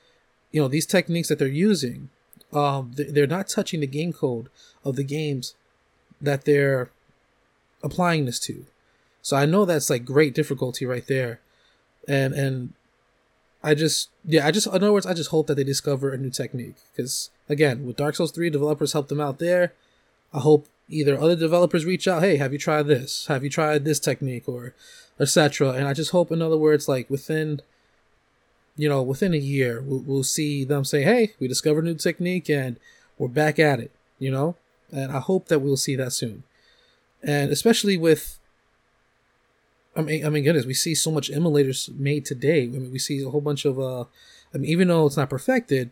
you 0.53 0.61
know, 0.61 0.69
these 0.69 0.87
techniques 0.87 1.29
that 1.29 1.39
they're 1.39 1.49
using, 1.49 2.11
um, 2.53 2.93
they're 2.95 3.27
not 3.27 3.49
touching 3.49 3.81
the 3.81 3.87
game 3.87 4.13
code 4.13 4.49
of 4.85 4.97
the 4.97 5.05
games 5.05 5.55
that 6.21 6.45
they're 6.45 6.91
applying 7.83 8.25
this 8.25 8.39
to. 8.41 8.67
So 9.23 9.37
I 9.37 9.47
know 9.47 9.65
that's 9.65 9.91
like 9.91 10.05
great 10.05 10.35
difficulty 10.35 10.85
right 10.85 11.07
there, 11.07 11.41
and 12.07 12.35
and 12.35 12.75
I 13.63 13.75
just 13.75 14.11
yeah 14.25 14.47
I 14.47 14.51
just 14.51 14.67
in 14.67 14.75
other 14.75 14.93
words 14.93 15.07
I 15.07 15.15
just 15.15 15.31
hope 15.31 15.47
that 15.47 15.55
they 15.55 15.65
discover 15.65 16.13
a 16.13 16.19
new 16.19 16.31
technique 16.31 16.77
because 16.93 17.31
again 17.49 17.87
with 17.87 17.97
Dark 17.97 18.15
Souls 18.15 18.31
three 18.31 18.51
developers 18.51 18.93
helped 18.93 19.09
them 19.09 19.21
out 19.21 19.39
there. 19.39 19.73
I 20.33 20.41
hope 20.41 20.69
either 20.89 21.19
other 21.19 21.37
developers 21.37 21.85
reach 21.85 22.07
out, 22.07 22.23
hey, 22.23 22.37
have 22.37 22.53
you 22.53 22.59
tried 22.59 22.87
this? 22.87 23.27
Have 23.27 23.43
you 23.43 23.51
tried 23.51 23.85
this 23.85 24.01
technique 24.01 24.49
or 24.49 24.75
etc. 25.19 25.71
And 25.71 25.87
I 25.87 25.95
just 25.95 26.11
hope 26.11 26.33
in 26.33 26.43
other 26.43 26.59
words 26.59 26.89
like 26.89 27.09
within 27.09 27.61
you 28.77 28.89
know 28.89 29.03
within 29.03 29.33
a 29.33 29.39
year 29.39 29.81
we'll, 29.81 30.01
we'll 30.01 30.25
see 30.25 30.65
them 30.65 30.85
say, 30.85 31.03
hey, 31.03 31.33
we 31.39 31.49
discovered 31.49 31.85
a 31.85 31.89
new 31.89 31.95
technique 31.95 32.49
and 32.51 32.77
we're 33.19 33.29
back 33.29 33.59
at 33.59 33.81
it. 33.81 33.93
You 34.19 34.31
know, 34.31 34.57
and 34.91 35.13
I 35.13 35.21
hope 35.21 35.49
that 35.49 35.61
we'll 35.61 35.77
see 35.77 35.97
that 35.97 36.13
soon 36.13 36.45
and 37.23 37.51
especially 37.51 37.97
with 37.97 38.39
I 39.97 40.03
mean, 40.03 40.27
I 40.27 40.29
mean, 40.29 40.43
goodness, 40.43 40.67
we 40.67 40.75
see 40.75 40.95
so 40.97 41.13
much 41.13 41.31
emulators 41.31 41.89
made 41.97 42.25
today. 42.25 42.65
I 42.65 42.67
mean, 42.67 42.91
we 42.91 42.99
see 42.99 43.23
a 43.23 43.31
whole 43.31 43.41
bunch 43.41 43.65
of, 43.65 43.79
uh, 43.79 44.07
Mean, 44.59 44.71
even 44.71 44.89
though 44.89 45.07
it's 45.07 45.17
not 45.17 45.31
perfected, 45.31 45.91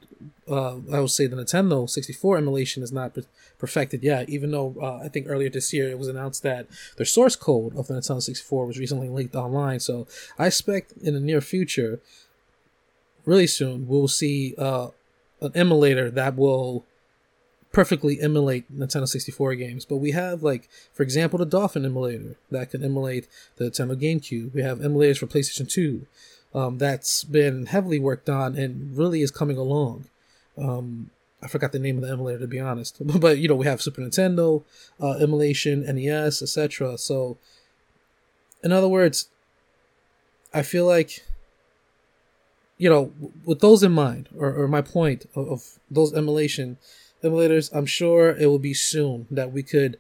uh, 0.48 0.76
I 0.92 1.00
would 1.00 1.10
say 1.10 1.26
the 1.26 1.36
Nintendo 1.36 1.88
64 1.88 2.38
emulation 2.38 2.82
is 2.82 2.92
not 2.92 3.16
perfected 3.58 4.02
yet. 4.02 4.28
Even 4.28 4.50
though 4.50 4.74
uh, 4.80 5.04
I 5.04 5.08
think 5.08 5.26
earlier 5.28 5.50
this 5.50 5.72
year 5.72 5.88
it 5.88 5.98
was 5.98 6.08
announced 6.08 6.42
that 6.42 6.66
their 6.96 7.06
source 7.06 7.36
code 7.36 7.76
of 7.76 7.88
the 7.88 7.94
Nintendo 7.94 8.22
64 8.22 8.66
was 8.66 8.78
recently 8.78 9.08
leaked 9.08 9.34
online. 9.34 9.80
So 9.80 10.06
I 10.38 10.46
expect 10.46 10.92
in 11.02 11.14
the 11.14 11.20
near 11.20 11.40
future, 11.40 12.00
really 13.24 13.46
soon, 13.46 13.86
we'll 13.88 14.08
see 14.08 14.54
uh, 14.58 14.88
an 15.40 15.52
emulator 15.54 16.10
that 16.10 16.36
will 16.36 16.84
perfectly 17.72 18.20
emulate 18.20 18.70
Nintendo 18.72 19.08
64 19.08 19.54
games. 19.54 19.84
But 19.84 19.96
we 19.96 20.10
have 20.10 20.42
like, 20.42 20.68
for 20.92 21.02
example, 21.02 21.38
the 21.38 21.46
Dolphin 21.46 21.84
emulator 21.84 22.36
that 22.50 22.70
can 22.70 22.84
emulate 22.84 23.26
the 23.56 23.64
Nintendo 23.64 23.96
GameCube. 24.00 24.54
We 24.54 24.62
have 24.62 24.78
emulators 24.78 25.18
for 25.18 25.26
PlayStation 25.26 25.68
2 25.68 26.06
um, 26.54 26.78
that's 26.78 27.24
been 27.24 27.66
heavily 27.66 27.98
worked 27.98 28.28
on 28.28 28.56
and 28.56 28.96
really 28.96 29.22
is 29.22 29.30
coming 29.30 29.56
along. 29.56 30.06
Um, 30.58 31.10
I 31.42 31.48
forgot 31.48 31.72
the 31.72 31.78
name 31.78 31.96
of 31.96 32.02
the 32.02 32.10
emulator 32.10 32.40
to 32.40 32.46
be 32.46 32.60
honest, 32.60 32.96
but 33.20 33.38
you 33.38 33.48
know 33.48 33.56
we 33.56 33.66
have 33.66 33.82
Super 33.82 34.02
Nintendo 34.02 34.62
uh, 35.00 35.12
emulation, 35.12 35.84
NES, 35.84 36.42
etc. 36.42 36.98
So, 36.98 37.38
in 38.62 38.72
other 38.72 38.88
words, 38.88 39.28
I 40.54 40.62
feel 40.62 40.86
like 40.86 41.24
you 42.78 42.88
know 42.88 43.12
with 43.44 43.60
those 43.60 43.82
in 43.82 43.92
mind, 43.92 44.28
or, 44.36 44.54
or 44.54 44.68
my 44.68 44.82
point 44.82 45.26
of, 45.34 45.48
of 45.48 45.78
those 45.90 46.12
emulation 46.14 46.78
emulators, 47.24 47.74
I'm 47.74 47.86
sure 47.86 48.30
it 48.30 48.46
will 48.46 48.58
be 48.58 48.74
soon 48.74 49.26
that 49.30 49.52
we 49.52 49.62
could 49.62 49.98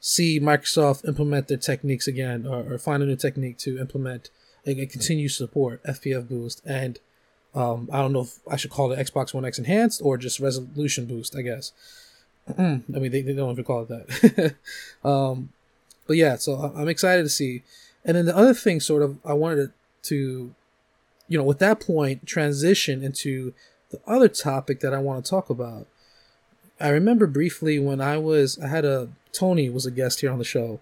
see 0.00 0.38
Microsoft 0.38 1.06
implement 1.06 1.48
their 1.48 1.56
techniques 1.56 2.06
again 2.06 2.46
or, 2.46 2.74
or 2.74 2.78
find 2.78 3.02
a 3.02 3.06
new 3.06 3.16
technique 3.16 3.58
to 3.58 3.78
implement 3.78 4.30
and, 4.66 4.78
and 4.78 4.90
continue 4.90 5.28
support 5.28 5.82
FPS 5.84 6.28
boost 6.28 6.62
and 6.64 6.98
um, 7.54 7.88
I 7.92 7.98
don't 7.98 8.12
know 8.12 8.22
if 8.22 8.38
I 8.50 8.56
should 8.56 8.70
call 8.70 8.90
it 8.92 8.98
Xbox 8.98 9.32
One 9.32 9.44
X 9.44 9.58
enhanced 9.58 10.00
or 10.02 10.18
just 10.18 10.40
resolution 10.40 11.06
boost, 11.06 11.36
I 11.36 11.42
guess. 11.42 11.72
I 12.58 12.82
mean, 12.88 13.12
they, 13.12 13.22
they 13.22 13.32
don't 13.32 13.52
even 13.52 13.64
call 13.64 13.86
it 13.88 13.88
that. 13.88 14.54
um, 15.08 15.50
but 16.06 16.16
yeah, 16.16 16.36
so 16.36 16.72
I'm 16.74 16.88
excited 16.88 17.22
to 17.22 17.28
see. 17.28 17.62
And 18.04 18.16
then 18.16 18.26
the 18.26 18.36
other 18.36 18.54
thing, 18.54 18.80
sort 18.80 19.02
of, 19.02 19.18
I 19.24 19.32
wanted 19.34 19.72
to, 20.04 20.54
you 21.28 21.38
know, 21.38 21.44
with 21.44 21.60
that 21.60 21.80
point, 21.80 22.26
transition 22.26 23.02
into 23.02 23.54
the 23.90 24.00
other 24.06 24.28
topic 24.28 24.80
that 24.80 24.92
I 24.92 24.98
want 24.98 25.24
to 25.24 25.30
talk 25.30 25.48
about. 25.48 25.86
I 26.80 26.88
remember 26.88 27.26
briefly 27.26 27.78
when 27.78 28.00
I 28.00 28.18
was 28.18 28.58
I 28.58 28.66
had 28.66 28.84
a 28.84 29.08
Tony 29.32 29.70
was 29.70 29.86
a 29.86 29.90
guest 29.90 30.20
here 30.20 30.32
on 30.32 30.38
the 30.38 30.44
show. 30.44 30.80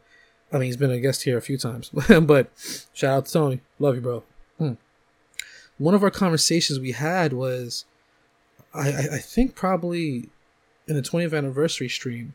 I 0.53 0.59
mean, 0.59 0.67
he's 0.67 0.77
been 0.77 0.91
a 0.91 1.01
guest 1.01 1.23
here 1.23 1.39
a 1.39 1.43
few 1.43 1.57
times, 1.57 1.91
but 2.23 2.51
shout 2.93 3.17
out 3.17 3.27
to 3.27 3.33
Tony. 3.33 3.61
Love 3.79 3.95
you, 3.95 4.01
bro. 4.01 4.23
Hmm. 4.59 4.73
One 5.79 5.95
of 5.95 6.03
our 6.03 6.11
conversations 6.11 6.79
we 6.79 6.93
had 6.93 7.33
was, 7.33 7.87
I, 8.75 8.89
I 8.89 9.19
think 9.19 9.55
probably 9.55 10.29
in 10.87 10.95
the 10.97 11.03
20th 11.03 11.37
anniversary 11.37 11.89
stream. 11.89 12.35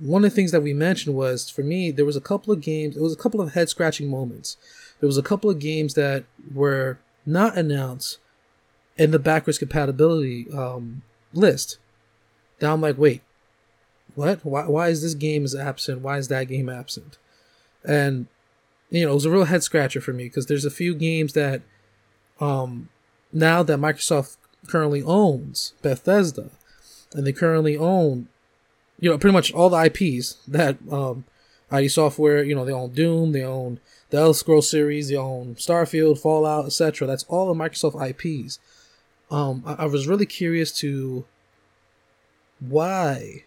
One 0.00 0.24
of 0.24 0.30
the 0.30 0.34
things 0.34 0.50
that 0.52 0.62
we 0.62 0.72
mentioned 0.72 1.14
was 1.14 1.48
for 1.48 1.62
me 1.62 1.90
there 1.90 2.04
was 2.04 2.16
a 2.16 2.20
couple 2.20 2.52
of 2.52 2.60
games. 2.60 2.96
It 2.96 3.02
was 3.02 3.12
a 3.12 3.16
couple 3.16 3.40
of 3.40 3.52
head 3.52 3.68
scratching 3.68 4.08
moments. 4.08 4.56
There 5.00 5.06
was 5.06 5.18
a 5.18 5.22
couple 5.22 5.50
of 5.50 5.58
games 5.58 5.94
that 5.94 6.24
were 6.52 6.98
not 7.26 7.56
announced 7.56 8.18
in 8.96 9.10
the 9.10 9.18
backwards 9.18 9.58
compatibility 9.58 10.50
um, 10.52 11.02
list. 11.32 11.78
Now 12.60 12.72
I'm 12.72 12.80
like, 12.80 12.98
wait, 12.98 13.22
what? 14.14 14.44
Why, 14.44 14.66
why 14.66 14.88
is 14.88 15.02
this 15.02 15.14
game 15.14 15.44
is 15.44 15.54
absent? 15.54 16.00
Why 16.00 16.18
is 16.18 16.28
that 16.28 16.48
game 16.48 16.68
absent? 16.68 17.18
And 17.84 18.26
you 18.90 19.04
know, 19.04 19.12
it 19.12 19.14
was 19.14 19.24
a 19.24 19.30
real 19.30 19.44
head 19.44 19.62
scratcher 19.62 20.00
for 20.00 20.12
me 20.12 20.24
because 20.24 20.46
there's 20.46 20.64
a 20.64 20.70
few 20.70 20.94
games 20.94 21.32
that, 21.32 21.62
um, 22.40 22.90
now 23.32 23.62
that 23.62 23.78
Microsoft 23.78 24.36
currently 24.66 25.02
owns 25.02 25.72
Bethesda, 25.80 26.50
and 27.14 27.26
they 27.26 27.32
currently 27.32 27.76
own, 27.76 28.28
you 29.00 29.10
know, 29.10 29.18
pretty 29.18 29.32
much 29.32 29.52
all 29.52 29.70
the 29.70 29.82
IPs 29.84 30.36
that 30.46 30.76
um, 30.90 31.24
ID 31.70 31.88
Software, 31.88 32.42
you 32.42 32.54
know, 32.54 32.64
they 32.64 32.72
own 32.72 32.92
Doom, 32.92 33.32
they 33.32 33.42
own 33.42 33.80
the 34.10 34.18
Elder 34.18 34.34
Scrolls 34.34 34.68
series, 34.68 35.08
they 35.08 35.16
own 35.16 35.54
Starfield, 35.54 36.18
Fallout, 36.18 36.66
etc. 36.66 37.06
That's 37.06 37.24
all 37.24 37.52
the 37.52 37.58
Microsoft 37.58 38.10
IPs 38.10 38.58
um, 39.32 39.62
I, 39.66 39.72
I 39.72 39.84
was 39.86 40.06
really 40.06 40.26
curious 40.26 40.70
to 40.78 41.24
why 42.60 43.44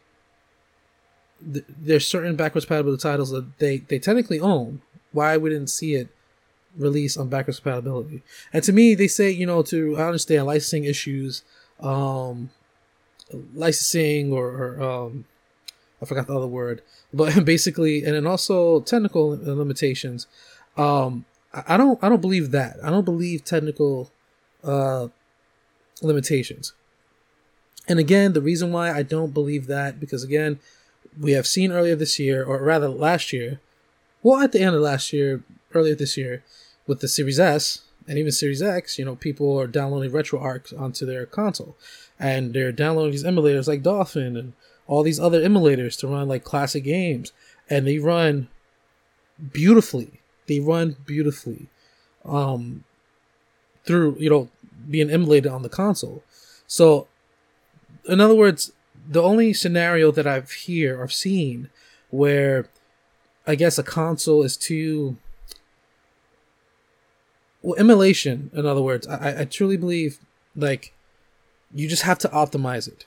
th- 1.53 1.65
there's 1.67 2.07
certain 2.07 2.35
backwards 2.35 2.65
compatible 2.65 2.97
titles 2.97 3.31
that 3.31 3.57
they, 3.59 3.77
they 3.77 3.99
technically 3.99 4.39
own. 4.39 4.81
Why 5.11 5.37
we 5.37 5.49
didn't 5.49 5.69
see 5.69 5.95
it 5.95 6.09
release 6.77 7.17
on 7.17 7.29
backwards 7.29 7.59
compatibility. 7.59 8.21
And 8.51 8.63
to 8.63 8.73
me, 8.73 8.95
they 8.95 9.07
say, 9.07 9.29
you 9.31 9.45
know, 9.45 9.61
to 9.63 9.97
I 9.97 10.05
understand 10.05 10.45
licensing 10.45 10.83
issues, 10.83 11.43
um, 11.79 12.49
licensing 13.53 14.33
or, 14.33 14.47
or 14.47 14.81
um, 14.81 15.25
I 16.01 16.05
forgot 16.05 16.27
the 16.27 16.35
other 16.35 16.47
word, 16.47 16.81
but 17.13 17.45
basically, 17.45 18.03
and 18.03 18.13
then 18.15 18.27
also 18.27 18.81
technical 18.81 19.29
limitations. 19.29 20.27
Um, 20.77 21.25
I 21.67 21.77
don't, 21.77 22.03
I 22.03 22.09
don't 22.09 22.21
believe 22.21 22.51
that. 22.51 22.77
I 22.83 22.89
don't 22.89 23.05
believe 23.05 23.45
technical, 23.45 24.11
uh, 24.63 25.07
limitations. 26.01 26.73
And 27.87 27.99
again, 27.99 28.33
the 28.33 28.41
reason 28.41 28.71
why 28.71 28.91
I 28.91 29.03
don't 29.03 29.33
believe 29.33 29.67
that, 29.67 29.99
because 29.99 30.23
again, 30.23 30.59
we 31.19 31.31
have 31.33 31.47
seen 31.47 31.71
earlier 31.71 31.95
this 31.95 32.19
year, 32.19 32.43
or 32.43 32.61
rather 32.61 32.89
last 32.89 33.31
year, 33.33 33.59
well, 34.23 34.41
at 34.41 34.51
the 34.51 34.61
end 34.61 34.75
of 34.75 34.81
last 34.81 35.13
year, 35.13 35.43
earlier 35.73 35.95
this 35.95 36.17
year, 36.17 36.43
with 36.87 36.99
the 36.99 37.07
Series 37.07 37.39
S 37.39 37.81
and 38.07 38.17
even 38.17 38.31
Series 38.31 38.61
X, 38.61 38.97
you 38.97 39.05
know, 39.05 39.15
people 39.15 39.59
are 39.59 39.67
downloading 39.67 40.11
RetroArch 40.11 40.79
onto 40.79 41.05
their 41.05 41.25
console. 41.25 41.75
And 42.19 42.53
they're 42.53 42.71
downloading 42.71 43.11
these 43.11 43.23
emulators 43.23 43.67
like 43.67 43.83
Dolphin 43.83 44.37
and 44.37 44.53
all 44.87 45.03
these 45.03 45.19
other 45.19 45.41
emulators 45.41 45.97
to 45.99 46.07
run 46.07 46.27
like 46.27 46.43
classic 46.43 46.83
games. 46.83 47.33
And 47.69 47.87
they 47.87 47.97
run 47.97 48.47
beautifully. 49.51 50.21
They 50.47 50.59
run 50.59 50.95
beautifully. 51.05 51.67
Um, 52.23 52.83
through, 53.85 54.17
you 54.19 54.29
know, 54.29 54.49
being 54.89 55.09
emulated 55.09 55.51
on 55.51 55.61
the 55.61 55.69
console. 55.69 56.23
So, 56.67 57.07
in 58.07 58.19
other 58.19 58.35
words, 58.35 58.71
the 59.07 59.21
only 59.21 59.53
scenario 59.53 60.11
that 60.11 60.27
I've 60.27 60.51
here 60.51 60.99
or 60.99 61.07
seen 61.07 61.69
where 62.09 62.67
I 63.47 63.55
guess 63.55 63.77
a 63.77 63.83
console 63.83 64.43
is 64.43 64.57
too 64.57 65.17
well 67.61 67.79
emulation. 67.79 68.49
In 68.53 68.65
other 68.65 68.81
words, 68.81 69.07
I, 69.07 69.41
I 69.41 69.45
truly 69.45 69.77
believe 69.77 70.19
like 70.55 70.93
you 71.73 71.87
just 71.87 72.03
have 72.03 72.19
to 72.19 72.29
optimize 72.29 72.87
it. 72.87 73.05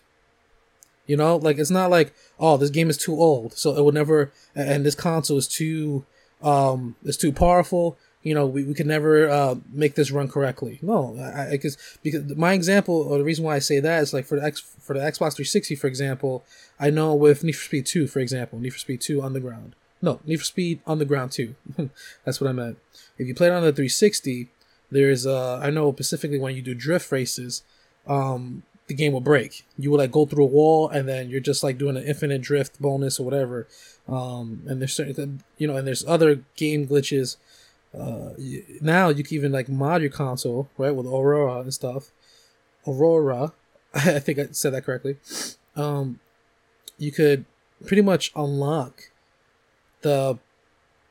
You 1.06 1.16
know, 1.16 1.36
like 1.36 1.58
it's 1.58 1.70
not 1.70 1.90
like 1.90 2.12
oh 2.38 2.56
this 2.56 2.70
game 2.70 2.90
is 2.90 2.98
too 2.98 3.14
old, 3.14 3.54
so 3.54 3.76
it 3.76 3.82
will 3.82 3.92
never, 3.92 4.30
and 4.54 4.84
this 4.84 4.94
console 4.94 5.38
is 5.38 5.48
too 5.48 6.04
um 6.42 6.96
is 7.02 7.16
too 7.16 7.32
powerful, 7.32 7.96
you 8.22 8.34
know, 8.34 8.46
we, 8.46 8.64
we 8.64 8.74
could 8.74 8.86
never 8.86 9.28
uh, 9.28 9.56
make 9.72 9.94
this 9.94 10.10
run 10.10 10.28
correctly. 10.28 10.78
No, 10.82 11.16
I, 11.18 11.52
I 11.52 11.56
cause, 11.56 11.76
because 12.02 12.36
my 12.36 12.52
example 12.52 12.94
or 12.94 13.18
the 13.18 13.24
reason 13.24 13.44
why 13.44 13.56
I 13.56 13.60
say 13.60 13.80
that 13.80 14.02
is 14.02 14.12
like 14.12 14.26
for 14.26 14.38
the 14.38 14.44
X 14.44 14.60
for 14.60 14.94
the 14.94 15.00
Xbox 15.00 15.36
360, 15.36 15.76
for 15.76 15.86
example, 15.86 16.44
I 16.80 16.90
know 16.90 17.14
with 17.14 17.44
Need 17.44 17.52
for 17.52 17.64
Speed 17.64 17.86
2, 17.86 18.06
for 18.06 18.18
example, 18.18 18.58
Need 18.58 18.70
for 18.70 18.78
Speed 18.78 19.00
2 19.00 19.22
Underground. 19.22 19.74
No, 20.02 20.20
Need 20.24 20.38
for 20.38 20.44
Speed 20.44 20.80
Underground 20.86 21.32
2. 21.32 21.54
That's 22.24 22.40
what 22.40 22.48
I 22.48 22.52
meant. 22.52 22.78
If 23.18 23.26
you 23.26 23.34
play 23.34 23.48
it 23.48 23.52
on 23.52 23.62
the 23.62 23.72
360, 23.72 24.48
there's 24.90 25.26
uh 25.26 25.58
I 25.58 25.70
know 25.70 25.92
specifically 25.92 26.38
when 26.38 26.56
you 26.56 26.62
do 26.62 26.74
drift 26.74 27.12
races, 27.12 27.62
um, 28.06 28.62
the 28.88 28.94
game 28.94 29.12
will 29.12 29.20
break. 29.20 29.64
You 29.78 29.90
will 29.90 29.98
like 29.98 30.10
go 30.10 30.26
through 30.26 30.44
a 30.44 30.48
wall 30.48 30.88
and 30.88 31.06
then 31.06 31.28
you're 31.28 31.40
just 31.40 31.62
like 31.62 31.78
doing 31.78 31.96
an 31.96 32.04
infinite 32.04 32.40
drift 32.40 32.80
bonus 32.80 33.20
or 33.20 33.24
whatever. 33.24 33.68
Um, 34.08 34.62
and 34.66 34.80
there's 34.80 34.94
certain, 34.94 35.42
you 35.58 35.68
know, 35.68 35.76
and 35.76 35.86
there's 35.86 36.04
other 36.06 36.42
game 36.56 36.88
glitches. 36.88 37.36
Uh, 37.96 38.30
now 38.80 39.08
you 39.08 39.24
can 39.24 39.34
even 39.34 39.52
like 39.52 39.68
mod 39.68 40.02
your 40.02 40.10
console, 40.10 40.68
right, 40.76 40.94
with 40.94 41.06
Aurora 41.06 41.60
and 41.60 41.72
stuff. 41.72 42.10
Aurora, 42.86 43.52
I 43.94 44.18
think 44.18 44.38
I 44.38 44.48
said 44.52 44.72
that 44.74 44.84
correctly. 44.84 45.16
Um, 45.76 46.20
you 46.98 47.12
could 47.12 47.44
pretty 47.86 48.02
much 48.02 48.32
unlock 48.34 49.10
the 50.02 50.38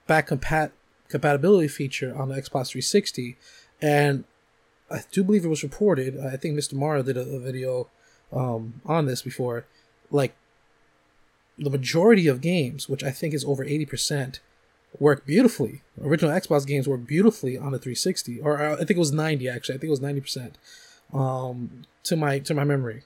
back 0.05 0.29
compat 0.29 0.71
compatibility 1.09 1.67
feature 1.67 2.15
on 2.15 2.29
the 2.29 2.35
Xbox 2.35 2.69
360, 2.69 3.37
and 3.81 4.25
I 4.89 5.01
do 5.11 5.23
believe 5.23 5.45
it 5.45 5.49
was 5.49 5.63
reported. 5.63 6.19
I 6.19 6.37
think 6.37 6.57
Mr. 6.57 6.73
Mario 6.73 7.03
did 7.03 7.17
a, 7.17 7.21
a 7.21 7.39
video 7.39 7.87
um, 8.31 8.81
on 8.85 9.05
this 9.05 9.21
before. 9.21 9.65
Like 10.11 10.35
the 11.57 11.69
majority 11.69 12.27
of 12.27 12.41
games, 12.41 12.87
which 12.87 13.03
I 13.03 13.11
think 13.11 13.33
is 13.33 13.43
over 13.43 13.63
eighty 13.63 13.85
percent, 13.85 14.39
work 14.99 15.25
beautifully. 15.25 15.81
Original 16.01 16.31
Xbox 16.31 16.65
games 16.65 16.87
work 16.87 17.05
beautifully 17.05 17.57
on 17.57 17.71
the 17.71 17.79
360, 17.79 18.39
or 18.41 18.61
uh, 18.61 18.73
I 18.73 18.77
think 18.77 18.91
it 18.91 18.97
was 18.97 19.11
90 19.11 19.47
actually. 19.49 19.75
I 19.75 19.77
think 19.77 19.89
it 19.89 19.91
was 19.91 20.01
90 20.01 20.21
percent 20.21 20.57
um, 21.13 21.83
to 22.03 22.15
my 22.15 22.39
to 22.39 22.53
my 22.53 22.63
memory. 22.63 23.03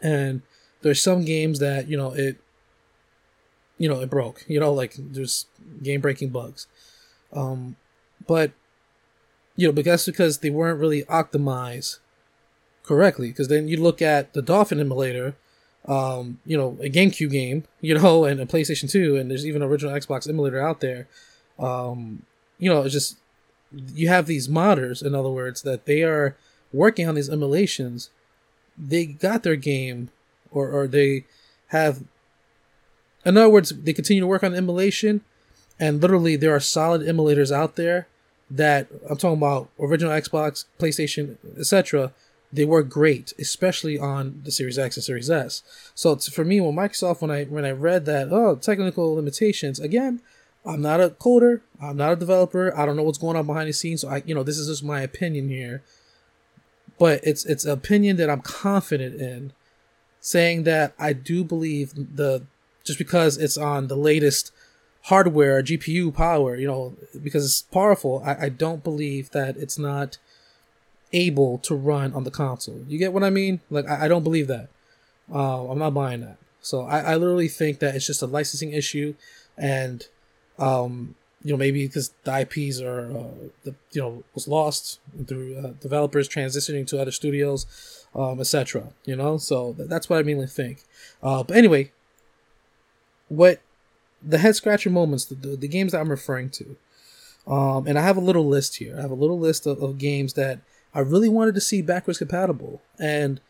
And 0.00 0.42
there's 0.82 1.02
some 1.02 1.24
games 1.24 1.58
that 1.58 1.88
you 1.88 1.96
know 1.96 2.12
it, 2.12 2.38
you 3.78 3.88
know 3.88 4.00
it 4.00 4.10
broke. 4.10 4.44
You 4.48 4.60
know, 4.60 4.72
like 4.72 4.94
there's 4.96 5.46
game 5.82 6.00
breaking 6.00 6.30
bugs. 6.30 6.66
Um, 7.32 7.76
but 8.26 8.52
you 9.56 9.66
know, 9.66 9.72
but 9.72 9.84
that's 9.84 10.06
because 10.06 10.38
they 10.38 10.50
weren't 10.50 10.80
really 10.80 11.02
optimized 11.04 11.98
correctly. 12.84 13.28
Because 13.28 13.48
then 13.48 13.68
you 13.68 13.76
look 13.76 14.00
at 14.00 14.32
the 14.32 14.42
Dolphin 14.42 14.80
emulator, 14.80 15.36
um, 15.88 16.38
you 16.44 16.56
know, 16.56 16.76
a 16.80 16.90
GameCube 16.90 17.30
game, 17.30 17.64
you 17.80 17.98
know, 17.98 18.24
and 18.26 18.40
a 18.40 18.46
PlayStation 18.46 18.90
2, 18.90 19.16
and 19.16 19.30
there's 19.30 19.46
even 19.46 19.62
original 19.62 19.94
Xbox 19.94 20.28
emulator 20.28 20.60
out 20.60 20.80
there. 20.80 21.08
Um, 21.58 22.22
you 22.58 22.70
know, 22.70 22.82
it's 22.82 22.92
just 22.92 23.16
you 23.94 24.08
have 24.08 24.26
these 24.26 24.48
modders, 24.48 25.04
in 25.04 25.14
other 25.14 25.30
words, 25.30 25.62
that 25.62 25.86
they 25.86 26.02
are 26.02 26.36
working 26.72 27.08
on 27.08 27.14
these 27.14 27.30
emulations. 27.30 28.10
They 28.76 29.06
got 29.06 29.42
their 29.42 29.56
game, 29.56 30.10
or 30.50 30.70
or 30.70 30.86
they 30.86 31.24
have. 31.68 32.04
In 33.24 33.36
other 33.36 33.48
words, 33.48 33.70
they 33.70 33.92
continue 33.92 34.20
to 34.20 34.26
work 34.26 34.44
on 34.44 34.54
emulation, 34.54 35.22
and 35.80 36.00
literally 36.00 36.36
there 36.36 36.54
are 36.54 36.60
solid 36.60 37.02
emulators 37.02 37.50
out 37.52 37.76
there 37.76 38.06
that 38.50 38.88
I'm 39.08 39.16
talking 39.16 39.38
about 39.38 39.68
original 39.78 40.12
Xbox, 40.12 40.64
PlayStation, 40.78 41.36
etc. 41.58 42.12
They 42.52 42.64
work 42.64 42.88
great, 42.88 43.34
especially 43.38 43.98
on 43.98 44.40
the 44.44 44.50
Series 44.50 44.78
X 44.78 44.96
and 44.96 45.04
Series 45.04 45.30
S. 45.30 45.62
So 45.94 46.16
for 46.16 46.44
me, 46.44 46.60
when 46.60 46.74
Microsoft, 46.74 47.20
when 47.20 47.30
I 47.30 47.44
when 47.44 47.64
I 47.64 47.72
read 47.72 48.06
that, 48.06 48.32
oh, 48.32 48.56
technical 48.56 49.14
limitations, 49.14 49.78
again, 49.78 50.20
I'm 50.64 50.80
not 50.80 51.00
a 51.00 51.10
coder, 51.10 51.60
I'm 51.80 51.96
not 51.96 52.12
a 52.12 52.16
developer, 52.16 52.76
I 52.76 52.86
don't 52.86 52.96
know 52.96 53.02
what's 53.02 53.18
going 53.18 53.36
on 53.36 53.46
behind 53.46 53.68
the 53.68 53.72
scenes. 53.72 54.00
So 54.00 54.08
I, 54.08 54.22
you 54.24 54.34
know, 54.34 54.42
this 54.42 54.58
is 54.58 54.68
just 54.68 54.82
my 54.82 55.02
opinion 55.02 55.48
here, 55.48 55.82
but 56.98 57.20
it's 57.22 57.44
it's 57.44 57.64
an 57.64 57.72
opinion 57.72 58.16
that 58.16 58.30
I'm 58.30 58.40
confident 58.40 59.20
in, 59.20 59.52
saying 60.20 60.62
that 60.64 60.94
I 60.98 61.12
do 61.12 61.44
believe 61.44 61.92
the 61.94 62.46
just 62.82 62.98
because 62.98 63.36
it's 63.36 63.58
on 63.58 63.88
the 63.88 63.96
latest 63.96 64.52
hardware, 65.02 65.62
GPU 65.62 66.14
power, 66.14 66.56
you 66.56 66.66
know, 66.66 66.94
because 67.22 67.44
it's 67.44 67.62
powerful, 67.62 68.22
I, 68.24 68.46
I 68.46 68.48
don't 68.48 68.82
believe 68.82 69.30
that 69.30 69.56
it's 69.56 69.78
not 69.78 70.18
able 71.12 71.58
to 71.58 71.74
run 71.74 72.12
on 72.12 72.24
the 72.24 72.30
console. 72.30 72.84
You 72.86 72.98
get 72.98 73.12
what 73.12 73.24
I 73.24 73.30
mean? 73.30 73.60
Like, 73.70 73.88
I, 73.88 74.04
I 74.04 74.08
don't 74.08 74.22
believe 74.22 74.46
that. 74.48 74.68
Uh, 75.32 75.70
I'm 75.70 75.78
not 75.78 75.94
buying 75.94 76.20
that. 76.20 76.38
So 76.60 76.82
I, 76.82 77.00
I 77.00 77.16
literally 77.16 77.48
think 77.48 77.78
that 77.78 77.94
it's 77.94 78.06
just 78.06 78.22
a 78.22 78.26
licensing 78.26 78.72
issue, 78.72 79.14
and 79.56 80.06
um, 80.58 81.14
you 81.42 81.52
know 81.52 81.56
maybe 81.56 81.86
because 81.86 82.12
the 82.24 82.40
IPs 82.40 82.80
are 82.80 83.10
uh, 83.10 83.48
the 83.64 83.74
you 83.92 84.02
know 84.02 84.24
was 84.34 84.48
lost 84.48 85.00
through 85.26 85.56
uh, 85.58 85.70
developers 85.80 86.28
transitioning 86.28 86.86
to 86.88 87.00
other 87.00 87.12
studios, 87.12 88.06
um, 88.14 88.40
etc. 88.40 88.88
You 89.04 89.16
know, 89.16 89.38
so 89.38 89.74
th- 89.74 89.88
that's 89.88 90.08
what 90.08 90.18
I 90.18 90.22
mainly 90.22 90.46
think. 90.46 90.84
Uh, 91.22 91.42
but 91.42 91.56
anyway, 91.56 91.92
what 93.28 93.60
the 94.22 94.38
head 94.38 94.56
scratcher 94.56 94.90
moments, 94.90 95.26
the, 95.26 95.34
the, 95.36 95.56
the 95.56 95.68
games 95.68 95.92
that 95.92 96.00
I'm 96.00 96.10
referring 96.10 96.50
to. 96.50 96.76
Um, 97.46 97.86
and 97.86 97.98
I 97.98 98.02
have 98.02 98.16
a 98.16 98.20
little 98.20 98.46
list 98.46 98.76
here. 98.76 98.96
I 98.98 99.00
have 99.00 99.10
a 99.10 99.14
little 99.14 99.38
list 99.38 99.66
of, 99.66 99.82
of 99.82 99.96
games 99.96 100.34
that 100.34 100.60
I 100.98 101.02
really 101.02 101.28
wanted 101.28 101.54
to 101.54 101.60
see 101.60 101.80
backwards 101.80 102.18
compatible. 102.18 102.82
And, 102.98 103.40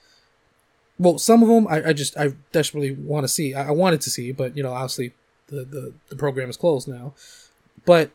well, 0.99 1.17
some 1.17 1.43
of 1.43 1.49
them 1.49 1.67
I, 1.67 1.89
I 1.89 1.93
just, 1.95 2.15
I 2.19 2.35
desperately 2.53 2.91
want 2.91 3.25
to 3.25 3.29
see. 3.29 3.55
I, 3.55 3.69
I 3.69 3.71
wanted 3.71 4.03
to 4.03 4.11
see, 4.11 4.33
but, 4.33 4.55
you 4.55 4.63
know, 4.63 4.73
obviously 4.75 5.15
the, 5.47 5.65
the, 5.65 5.95
the 6.11 6.17
program 6.17 6.51
is 6.51 6.59
closed 6.59 6.87
now. 6.87 7.15
But 7.87 8.11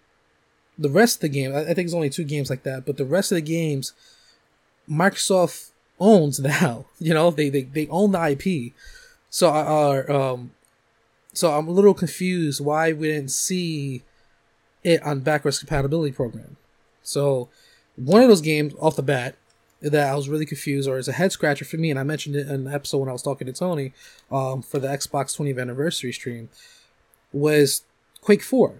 the 0.77 0.89
rest 0.89 1.15
of 1.15 1.21
the 1.21 1.29
game, 1.29 1.55
I, 1.55 1.61
I 1.61 1.73
think 1.73 1.87
it's 1.87 1.95
only 1.95 2.11
two 2.11 2.23
games 2.23 2.51
like 2.51 2.61
that, 2.61 2.85
but 2.85 2.97
the 2.97 3.05
rest 3.05 3.31
of 3.31 3.37
the 3.37 3.41
games, 3.41 3.93
Microsoft 4.87 5.71
owns 5.99 6.39
now. 6.39 6.85
You 6.99 7.15
know, 7.15 7.31
they, 7.31 7.49
they, 7.49 7.63
they 7.63 7.87
own 7.87 8.11
the 8.11 8.37
IP. 8.37 8.73
So, 9.31 9.49
uh, 9.49 10.03
um, 10.33 10.51
so 11.33 11.57
I'm 11.57 11.67
a 11.67 11.71
little 11.71 11.95
confused 11.95 12.63
why 12.63 12.93
we 12.93 13.07
didn't 13.07 13.31
see 13.31 14.03
it 14.83 15.01
on 15.01 15.21
backwards 15.21 15.57
compatibility 15.57 16.11
program. 16.11 16.57
So 17.01 17.49
one 17.95 18.21
of 18.21 18.29
those 18.29 18.41
games 18.41 18.73
off 18.79 18.95
the 18.95 19.03
bat 19.03 19.35
that 19.81 20.09
I 20.09 20.15
was 20.15 20.29
really 20.29 20.45
confused 20.45 20.87
or 20.87 20.97
is 20.97 21.07
a 21.07 21.13
head 21.13 21.31
scratcher 21.31 21.65
for 21.65 21.77
me, 21.77 21.89
and 21.89 21.99
I 21.99 22.03
mentioned 22.03 22.35
it 22.35 22.47
in 22.47 22.63
the 22.63 22.73
episode 22.73 22.99
when 22.99 23.09
I 23.09 23.13
was 23.13 23.21
talking 23.21 23.47
to 23.47 23.53
Tony 23.53 23.93
um, 24.31 24.61
for 24.61 24.79
the 24.79 24.87
Xbox 24.87 25.37
20th 25.37 25.59
anniversary 25.59 26.13
stream, 26.13 26.49
was 27.33 27.83
Quake 28.21 28.43
4. 28.43 28.75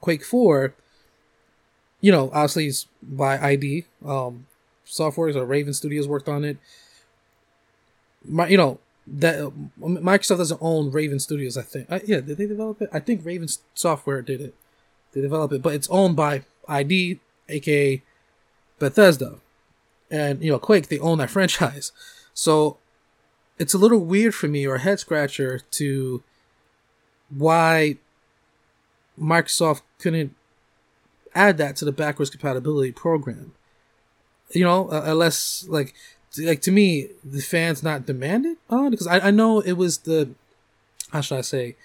Quake 0.00 0.24
4, 0.24 0.74
you 2.00 2.12
know, 2.12 2.30
obviously 2.32 2.66
it's 2.66 2.86
by 3.02 3.38
ID 3.38 3.86
um, 4.04 4.46
software, 4.84 5.32
so 5.32 5.42
Raven 5.42 5.72
Studios 5.72 6.06
worked 6.06 6.28
on 6.28 6.44
it. 6.44 6.58
My, 8.24 8.48
you 8.48 8.58
know, 8.58 8.78
that 9.06 9.40
uh, 9.40 9.50
Microsoft 9.80 10.38
doesn't 10.38 10.60
own 10.62 10.90
Raven 10.90 11.18
Studios. 11.18 11.56
I 11.56 11.62
think. 11.62 11.90
Uh, 11.90 12.00
yeah, 12.04 12.20
did 12.20 12.36
they 12.36 12.46
develop 12.46 12.82
it? 12.82 12.90
I 12.92 13.00
think 13.00 13.24
Raven 13.24 13.48
Software 13.74 14.22
did 14.22 14.40
it. 14.40 14.54
They 15.12 15.20
develop 15.20 15.52
it, 15.52 15.62
but 15.62 15.74
it's 15.74 15.88
owned 15.88 16.16
by 16.16 16.42
ID, 16.68 17.18
aka 17.48 18.02
Bethesda, 18.80 19.36
and 20.10 20.42
you 20.42 20.50
know 20.50 20.58
Quake. 20.58 20.88
They 20.88 20.98
own 20.98 21.18
that 21.18 21.30
franchise, 21.36 21.92
so 22.34 22.78
it's 23.60 23.74
a 23.74 23.78
little 23.78 24.00
weird 24.00 24.34
for 24.34 24.48
me 24.48 24.66
or 24.66 24.76
a 24.76 24.80
head 24.80 24.98
scratcher 24.98 25.60
to 25.70 26.22
why 27.28 27.98
Microsoft 29.20 29.82
couldn't 30.00 30.34
add 31.34 31.58
that 31.58 31.76
to 31.76 31.84
the 31.84 31.92
backwards 31.92 32.30
compatibility 32.30 32.90
program. 32.90 33.52
You 34.50 34.64
know, 34.64 34.88
uh, 34.90 35.02
unless 35.06 35.66
like 35.68 35.94
like 36.38 36.62
to 36.62 36.72
me, 36.72 37.10
the 37.22 37.42
fans 37.42 37.82
not 37.82 38.06
demanded 38.06 38.56
on 38.68 38.90
because 38.90 39.06
I, 39.06 39.28
I 39.28 39.30
know 39.30 39.60
it 39.60 39.72
was 39.74 39.98
the 39.98 40.30
how 41.12 41.20
should 41.20 41.38
I 41.38 41.42
say 41.42 41.76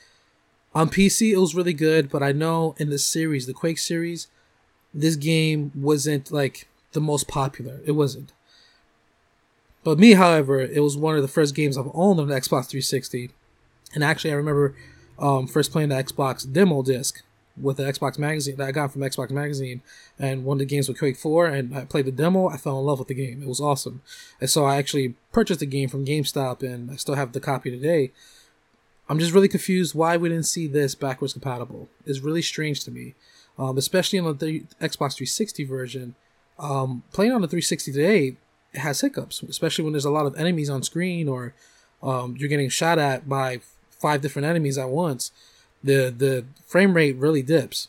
on 0.73 0.89
PC 0.89 1.31
it 1.31 1.37
was 1.37 1.55
really 1.55 1.73
good, 1.73 2.09
but 2.09 2.23
I 2.23 2.31
know 2.31 2.75
in 2.77 2.89
the 2.89 2.99
series, 2.99 3.47
the 3.47 3.53
Quake 3.53 3.77
series, 3.77 4.27
this 4.93 5.15
game 5.15 5.71
wasn't 5.75 6.31
like 6.31 6.67
the 6.95 7.01
most 7.01 7.27
popular. 7.27 7.79
It 7.85 7.91
wasn't. 7.91 8.31
But 9.83 9.99
me, 9.99 10.13
however, 10.13 10.59
it 10.59 10.79
was 10.79 10.97
one 10.97 11.15
of 11.15 11.21
the 11.21 11.27
first 11.27 11.53
games 11.53 11.77
I've 11.77 11.91
owned 11.93 12.19
on 12.19 12.27
the 12.27 12.33
Xbox 12.33 12.67
360, 12.67 13.29
and 13.93 14.03
actually 14.03 14.31
I 14.31 14.35
remember 14.35 14.75
um, 15.19 15.45
first 15.45 15.71
playing 15.71 15.89
the 15.89 16.03
Xbox 16.03 16.51
demo 16.51 16.81
disc 16.81 17.21
with 17.55 17.77
the 17.77 17.83
Xbox 17.83 18.17
magazine 18.17 18.55
that 18.57 18.67
I 18.67 18.71
got 18.71 18.91
from 18.91 19.03
Xbox 19.03 19.29
magazine, 19.29 19.81
and 20.17 20.43
one 20.43 20.55
of 20.55 20.59
the 20.59 20.65
games 20.65 20.89
was 20.89 20.97
Quake 20.97 21.17
4, 21.17 21.45
and 21.45 21.77
I 21.77 21.85
played 21.85 22.05
the 22.05 22.11
demo. 22.11 22.49
I 22.49 22.57
fell 22.57 22.79
in 22.79 22.85
love 22.85 22.97
with 22.97 23.09
the 23.09 23.13
game. 23.13 23.43
It 23.43 23.47
was 23.47 23.61
awesome, 23.61 24.01
and 24.41 24.49
so 24.49 24.65
I 24.65 24.77
actually 24.77 25.13
purchased 25.31 25.59
the 25.59 25.67
game 25.67 25.87
from 25.87 26.03
GameStop, 26.03 26.63
and 26.63 26.89
I 26.89 26.95
still 26.95 27.15
have 27.15 27.33
the 27.33 27.39
copy 27.39 27.69
today. 27.69 28.11
I'm 29.07 29.19
just 29.19 29.33
really 29.33 29.47
confused 29.47 29.93
why 29.93 30.17
we 30.17 30.29
didn't 30.29 30.47
see 30.47 30.65
this 30.65 30.95
backwards 30.95 31.33
compatible. 31.33 31.89
It's 32.07 32.21
really 32.21 32.41
strange 32.41 32.83
to 32.85 32.91
me, 32.91 33.13
um, 33.59 33.77
especially 33.77 34.17
on 34.17 34.37
the 34.37 34.61
Xbox 34.81 35.15
360 35.15 35.63
version. 35.63 36.15
Um, 36.57 37.03
playing 37.11 37.31
on 37.31 37.41
the 37.41 37.47
360 37.47 37.91
today 37.91 38.37
has 38.73 39.01
hiccups, 39.01 39.43
especially 39.43 39.83
when 39.83 39.93
there's 39.93 40.05
a 40.05 40.11
lot 40.11 40.25
of 40.25 40.35
enemies 40.37 40.69
on 40.69 40.83
screen 40.83 41.27
or 41.27 41.53
um, 42.01 42.35
you're 42.37 42.49
getting 42.49 42.69
shot 42.69 42.99
at 42.99 43.27
by 43.27 43.59
five 43.89 44.21
different 44.21 44.45
enemies 44.45 44.77
at 44.77 44.89
once 44.89 45.31
the 45.85 46.13
the 46.15 46.45
frame 46.65 46.93
rate 46.93 47.15
really 47.15 47.41
dips. 47.41 47.87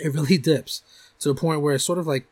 It 0.00 0.12
really 0.14 0.38
dips 0.52 0.82
to 1.20 1.28
the 1.28 1.34
point 1.34 1.60
where 1.60 1.74
it 1.74 1.80
sort 1.80 1.98
of 1.98 2.06
like 2.06 2.26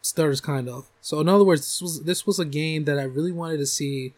stutters 0.00 0.40
kind 0.40 0.68
of. 0.68 0.86
So 1.02 1.20
in 1.20 1.28
other 1.28 1.44
words, 1.44 1.62
this 1.62 1.82
was 1.82 2.02
this 2.04 2.26
was 2.26 2.38
a 2.38 2.44
game 2.44 2.84
that 2.84 2.98
I 2.98 3.02
really 3.02 3.32
wanted 3.32 3.58
to 3.58 3.66
see 3.66 4.14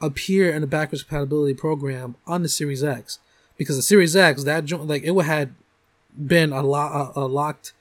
appear 0.00 0.50
in 0.50 0.62
the 0.62 0.66
backwards 0.66 1.02
compatibility 1.02 1.54
program 1.54 2.16
on 2.26 2.42
the 2.42 2.48
Series 2.48 2.82
X 2.82 3.18
because 3.56 3.76
the 3.76 3.82
Series 3.82 4.16
X 4.16 4.44
that 4.44 4.64
joint 4.64 4.86
like 4.86 5.02
it 5.02 5.10
would 5.12 5.26
had 5.26 5.54
been 6.16 6.52
a 6.52 6.62
lot 6.62 7.12
a, 7.16 7.20
a 7.20 7.26
locked. 7.26 7.72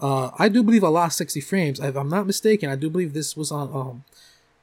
Uh, 0.00 0.30
I 0.38 0.48
do 0.48 0.62
believe 0.62 0.82
a 0.82 0.88
locked 0.88 1.14
60 1.14 1.40
frames. 1.40 1.80
If 1.80 1.96
I'm 1.96 2.08
not 2.08 2.26
mistaken, 2.26 2.70
I 2.70 2.76
do 2.76 2.88
believe 2.88 3.12
this 3.12 3.36
was 3.36 3.50
on 3.50 3.74
um, 3.74 4.04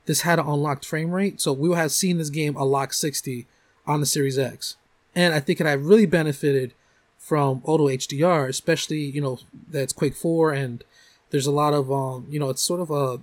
this 0.05 0.21
had 0.21 0.39
an 0.39 0.47
unlocked 0.47 0.85
frame 0.85 1.11
rate, 1.11 1.41
so 1.41 1.51
we 1.51 1.67
would 1.67 1.77
have 1.77 1.91
seen 1.91 2.17
this 2.17 2.29
game 2.29 2.55
a 2.55 2.63
locked 2.63 2.95
60 2.95 3.47
on 3.87 3.99
the 3.99 4.05
Series 4.05 4.37
X, 4.37 4.77
and 5.13 5.33
I 5.33 5.39
think 5.39 5.59
it 5.59 5.65
had 5.65 5.81
really 5.81 6.05
benefited 6.05 6.73
from 7.17 7.61
auto 7.65 7.87
HDR, 7.87 8.47
especially 8.47 8.99
you 8.99 9.19
know 9.19 9.39
that's 9.67 9.93
Quake 9.93 10.15
4 10.15 10.53
and 10.53 10.83
there's 11.31 11.47
a 11.47 11.51
lot 11.51 11.73
of 11.73 11.91
um 11.91 12.27
you 12.29 12.39
know 12.39 12.49
it's 12.49 12.61
sort 12.61 12.79
of 12.79 12.91
a 12.91 13.19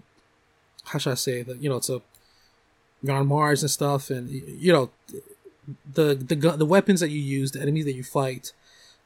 how 0.86 0.98
should 0.98 1.12
I 1.12 1.14
say 1.14 1.42
that 1.42 1.62
you 1.62 1.68
know 1.68 1.76
it's 1.76 1.88
a 1.88 2.02
you're 3.02 3.16
on 3.16 3.26
Mars 3.26 3.62
and 3.62 3.70
stuff 3.70 4.10
and 4.10 4.28
you 4.28 4.72
know 4.72 4.90
the 5.90 6.14
the 6.14 6.34
the 6.34 6.66
weapons 6.66 7.00
that 7.00 7.10
you 7.10 7.20
use 7.20 7.52
the 7.52 7.62
enemies 7.62 7.84
that 7.84 7.94
you 7.94 8.02
fight 8.02 8.52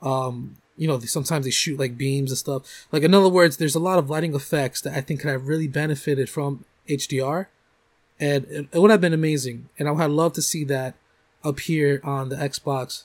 um 0.02 0.56
you 0.76 0.86
know 0.86 0.98
sometimes 1.00 1.44
they 1.44 1.50
shoot 1.50 1.78
like 1.78 1.96
beams 1.96 2.30
and 2.30 2.38
stuff 2.38 2.86
like 2.92 3.02
in 3.02 3.14
other 3.14 3.28
words 3.28 3.56
there's 3.56 3.74
a 3.74 3.80
lot 3.80 3.98
of 3.98 4.10
lighting 4.10 4.34
effects 4.34 4.80
that 4.80 4.96
I 4.96 5.00
think 5.00 5.20
could 5.20 5.30
have 5.30 5.48
really 5.48 5.68
benefited 5.68 6.28
from 6.28 6.64
HDR 6.88 7.46
and 8.20 8.46
it, 8.46 8.68
would 8.74 8.90
have 8.90 9.00
been 9.00 9.14
amazing 9.14 9.68
and 9.78 9.88
I 9.88 9.92
would 9.92 10.00
have 10.00 10.10
loved 10.10 10.34
to 10.36 10.42
see 10.42 10.64
that 10.64 10.94
appear 11.42 12.00
on 12.04 12.28
the 12.28 12.36
Xbox 12.36 13.04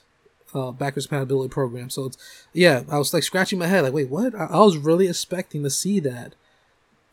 uh, 0.53 0.71
backwards 0.71 1.07
compatibility 1.07 1.49
program. 1.49 1.89
So 1.89 2.05
it's 2.05 2.17
yeah, 2.53 2.83
I 2.89 2.97
was 2.97 3.13
like 3.13 3.23
scratching 3.23 3.59
my 3.59 3.67
head, 3.67 3.83
like, 3.83 3.93
wait, 3.93 4.09
what? 4.09 4.35
I, 4.35 4.45
I 4.45 4.59
was 4.59 4.77
really 4.77 5.07
expecting 5.07 5.63
to 5.63 5.69
see 5.69 5.99
that 6.01 6.35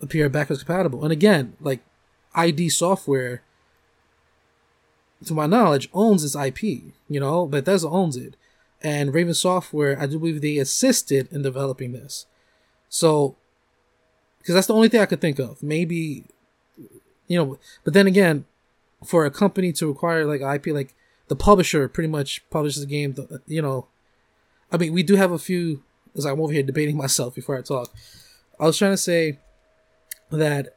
appear 0.00 0.28
backwards 0.28 0.62
compatible. 0.62 1.02
And 1.02 1.12
again, 1.12 1.56
like 1.60 1.80
ID 2.34 2.68
Software, 2.70 3.42
to 5.24 5.34
my 5.34 5.46
knowledge, 5.46 5.88
owns 5.92 6.22
this 6.22 6.36
IP. 6.36 6.62
You 6.62 7.20
know, 7.20 7.46
Bethesda 7.46 7.88
owns 7.88 8.16
it, 8.16 8.34
and 8.82 9.12
Raven 9.12 9.34
Software, 9.34 10.00
I 10.00 10.06
do 10.06 10.18
believe 10.18 10.40
they 10.40 10.58
assisted 10.58 11.28
in 11.32 11.42
developing 11.42 11.92
this. 11.92 12.26
So, 12.88 13.36
because 14.38 14.54
that's 14.54 14.66
the 14.66 14.74
only 14.74 14.88
thing 14.88 15.00
I 15.00 15.06
could 15.06 15.20
think 15.20 15.38
of. 15.38 15.62
Maybe, 15.62 16.24
you 17.26 17.38
know, 17.38 17.58
but 17.84 17.94
then 17.94 18.06
again, 18.06 18.44
for 19.04 19.24
a 19.24 19.30
company 19.30 19.72
to 19.72 19.88
require 19.88 20.24
like 20.24 20.40
IP, 20.40 20.74
like 20.74 20.94
the 21.28 21.36
publisher 21.36 21.88
pretty 21.88 22.08
much 22.08 22.48
publishes 22.50 22.80
the 22.80 22.86
game. 22.86 23.14
You 23.46 23.62
know, 23.62 23.86
I 24.72 24.76
mean, 24.76 24.92
we 24.92 25.02
do 25.02 25.16
have 25.16 25.32
a 25.32 25.38
few. 25.38 25.82
As 26.16 26.24
I'm 26.24 26.40
over 26.40 26.52
here 26.52 26.62
debating 26.62 26.96
myself 27.04 27.34
before 27.34 27.56
I 27.56 27.62
talk, 27.62 27.92
I 28.58 28.64
was 28.64 28.78
trying 28.78 28.92
to 28.92 28.96
say 28.96 29.38
that 30.30 30.76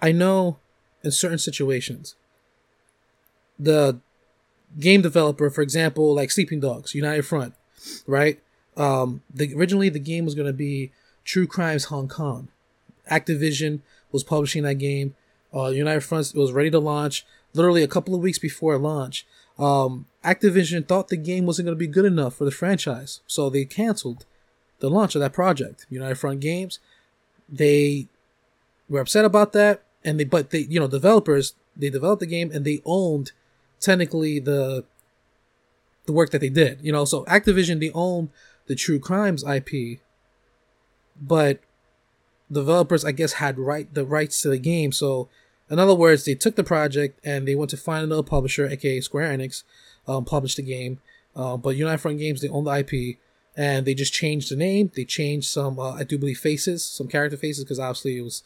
I 0.00 0.12
know 0.12 0.58
in 1.04 1.10
certain 1.10 1.38
situations 1.38 2.14
the 3.58 4.00
game 4.78 5.02
developer, 5.02 5.50
for 5.50 5.62
example, 5.62 6.14
like 6.14 6.30
Sleeping 6.30 6.60
Dogs, 6.60 6.94
United 6.94 7.22
Front, 7.22 7.54
right? 8.06 8.40
Um, 8.76 9.22
the, 9.32 9.54
originally 9.54 9.88
the 9.88 9.98
game 9.98 10.24
was 10.24 10.34
going 10.34 10.46
to 10.46 10.52
be 10.52 10.92
True 11.24 11.46
Crimes 11.46 11.84
Hong 11.84 12.08
Kong. 12.08 12.48
Activision 13.10 13.80
was 14.10 14.24
publishing 14.24 14.62
that 14.62 14.76
game. 14.76 15.14
Uh, 15.54 15.68
United 15.68 16.00
Front 16.00 16.32
was 16.34 16.52
ready 16.52 16.70
to 16.70 16.78
launch 16.78 17.26
literally 17.54 17.82
a 17.82 17.88
couple 17.88 18.14
of 18.14 18.20
weeks 18.20 18.38
before 18.38 18.78
launch. 18.78 19.26
Um, 19.58 20.06
Activision 20.24 20.86
thought 20.86 21.08
the 21.08 21.16
game 21.16 21.46
wasn't 21.46 21.66
going 21.66 21.76
to 21.76 21.78
be 21.78 21.86
good 21.86 22.04
enough 22.04 22.34
for 22.34 22.44
the 22.44 22.50
franchise, 22.50 23.20
so 23.26 23.50
they 23.50 23.64
canceled 23.64 24.24
the 24.78 24.88
launch 24.88 25.14
of 25.14 25.20
that 25.20 25.32
project. 25.32 25.86
United 25.90 26.14
Front 26.16 26.40
Games, 26.40 26.78
they 27.48 28.08
were 28.88 29.00
upset 29.00 29.24
about 29.24 29.52
that, 29.52 29.82
and 30.04 30.18
they 30.18 30.24
but 30.24 30.50
they 30.50 30.60
you 30.60 30.80
know 30.80 30.88
developers 30.88 31.54
they 31.76 31.90
developed 31.90 32.20
the 32.20 32.26
game 32.26 32.50
and 32.52 32.64
they 32.64 32.82
owned 32.84 33.32
technically 33.82 34.38
the 34.38 34.84
the 36.06 36.12
work 36.12 36.30
that 36.30 36.40
they 36.40 36.48
did. 36.48 36.78
You 36.82 36.92
know, 36.92 37.04
so 37.04 37.24
Activision 37.24 37.80
they 37.80 37.90
own 37.94 38.30
the 38.66 38.74
True 38.74 38.98
Crimes 38.98 39.44
IP, 39.44 40.00
but 41.20 41.60
developers 42.50 43.04
I 43.04 43.12
guess 43.12 43.34
had 43.34 43.58
right 43.58 43.92
the 43.92 44.04
rights 44.04 44.42
to 44.42 44.48
the 44.48 44.58
game, 44.58 44.92
so 44.92 45.28
in 45.72 45.78
other 45.78 45.94
words, 45.94 46.26
they 46.26 46.34
took 46.34 46.56
the 46.56 46.64
project 46.64 47.18
and 47.24 47.48
they 47.48 47.54
went 47.54 47.70
to 47.70 47.78
find 47.78 48.04
another 48.04 48.22
publisher, 48.22 48.66
aka 48.66 49.00
Square 49.00 49.38
Enix, 49.38 49.62
um, 50.06 50.24
published 50.26 50.58
the 50.58 50.62
game. 50.62 51.00
Uh, 51.34 51.56
but 51.56 51.76
United 51.76 51.96
Front 51.96 52.18
Games, 52.18 52.42
they 52.42 52.48
own 52.48 52.64
the 52.64 52.70
IP, 52.78 53.16
and 53.56 53.86
they 53.86 53.94
just 53.94 54.12
changed 54.12 54.50
the 54.50 54.56
name. 54.56 54.90
They 54.94 55.06
changed 55.06 55.48
some, 55.48 55.78
uh, 55.78 55.94
I 55.94 56.04
do 56.04 56.18
believe, 56.18 56.38
faces, 56.38 56.84
some 56.84 57.08
character 57.08 57.38
faces, 57.38 57.64
because 57.64 57.78
obviously 57.78 58.18
it 58.18 58.22
was 58.22 58.42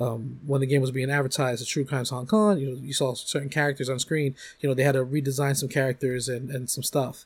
um, 0.00 0.40
when 0.46 0.60
the 0.60 0.66
game 0.66 0.80
was 0.80 0.90
being 0.90 1.10
advertised 1.10 1.60
as 1.60 1.68
True 1.68 1.84
Crimes 1.84 2.10
Hong 2.10 2.26
Kong. 2.26 2.58
You 2.58 2.70
know, 2.70 2.80
you 2.82 2.92
saw 2.92 3.14
certain 3.14 3.50
characters 3.50 3.88
on 3.88 3.98
screen. 3.98 4.34
You 4.60 4.68
know, 4.68 4.74
they 4.74 4.82
had 4.82 4.92
to 4.92 5.04
redesign 5.04 5.56
some 5.56 5.68
characters 5.68 6.28
and 6.28 6.50
and 6.50 6.68
some 6.68 6.82
stuff. 6.82 7.24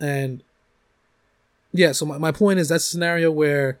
And 0.00 0.42
yeah, 1.72 1.92
so 1.92 2.06
my, 2.06 2.18
my 2.18 2.32
point 2.32 2.60
is 2.60 2.68
that's 2.68 2.84
a 2.84 2.90
scenario 2.90 3.30
where 3.30 3.80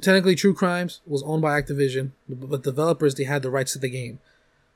technically 0.00 0.34
True 0.34 0.54
Crimes 0.54 1.00
was 1.06 1.22
owned 1.22 1.42
by 1.42 1.60
Activision, 1.60 2.12
but 2.28 2.62
developers 2.62 3.14
they 3.14 3.24
had 3.24 3.42
the 3.42 3.50
rights 3.50 3.72
to 3.72 3.78
the 3.78 3.90
game. 3.90 4.20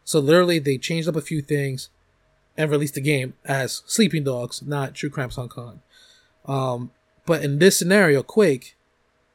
So 0.04 0.18
literally 0.18 0.58
they 0.58 0.78
changed 0.78 1.08
up 1.08 1.16
a 1.16 1.20
few 1.20 1.42
things 1.42 1.90
and 2.56 2.70
released 2.70 2.94
the 2.94 3.00
game 3.00 3.34
as 3.44 3.82
Sleeping 3.86 4.24
Dogs, 4.24 4.62
not 4.62 4.94
True 4.94 5.10
Crimes 5.10 5.36
Hong 5.36 5.48
Kong. 5.48 5.80
Um, 6.44 6.90
but 7.24 7.44
in 7.44 7.60
this 7.60 7.78
scenario, 7.78 8.22
Quake 8.22 8.74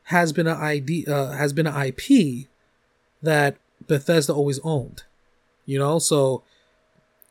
has 0.08 0.34
been 0.34 0.48
an 0.48 0.58
ID 0.58 1.06
uh, 1.08 1.32
has 1.32 1.54
been 1.54 1.68
an 1.68 1.88
IP 1.88 2.48
that 3.22 3.58
Bethesda 3.88 4.34
always 4.34 4.60
owned. 4.64 5.04
You 5.66 5.80
know, 5.80 6.00
so 6.00 6.44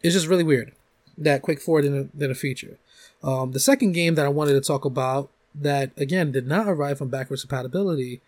it's 0.03 0.15
just 0.15 0.27
really 0.27 0.45
weird 0.45 0.73
that 1.19 1.41
Quake 1.41 1.61
4 1.61 1.81
didn't, 1.81 2.19
didn't 2.19 2.37
feature. 2.37 2.77
Um, 3.23 3.53
the 3.53 3.61
second 3.61 3.93
game 3.93 4.15
that 4.17 4.27
I 4.27 4.29
wanted 4.29 4.53
to 4.53 4.61
talk 4.61 4.85
about 4.85 5.31
that 5.55 5.91
again 5.97 6.33
did 6.33 6.47
not 6.47 6.69
arrive 6.69 6.99
from 6.99 7.09
backwards 7.09 7.43
compatibility 7.43 8.21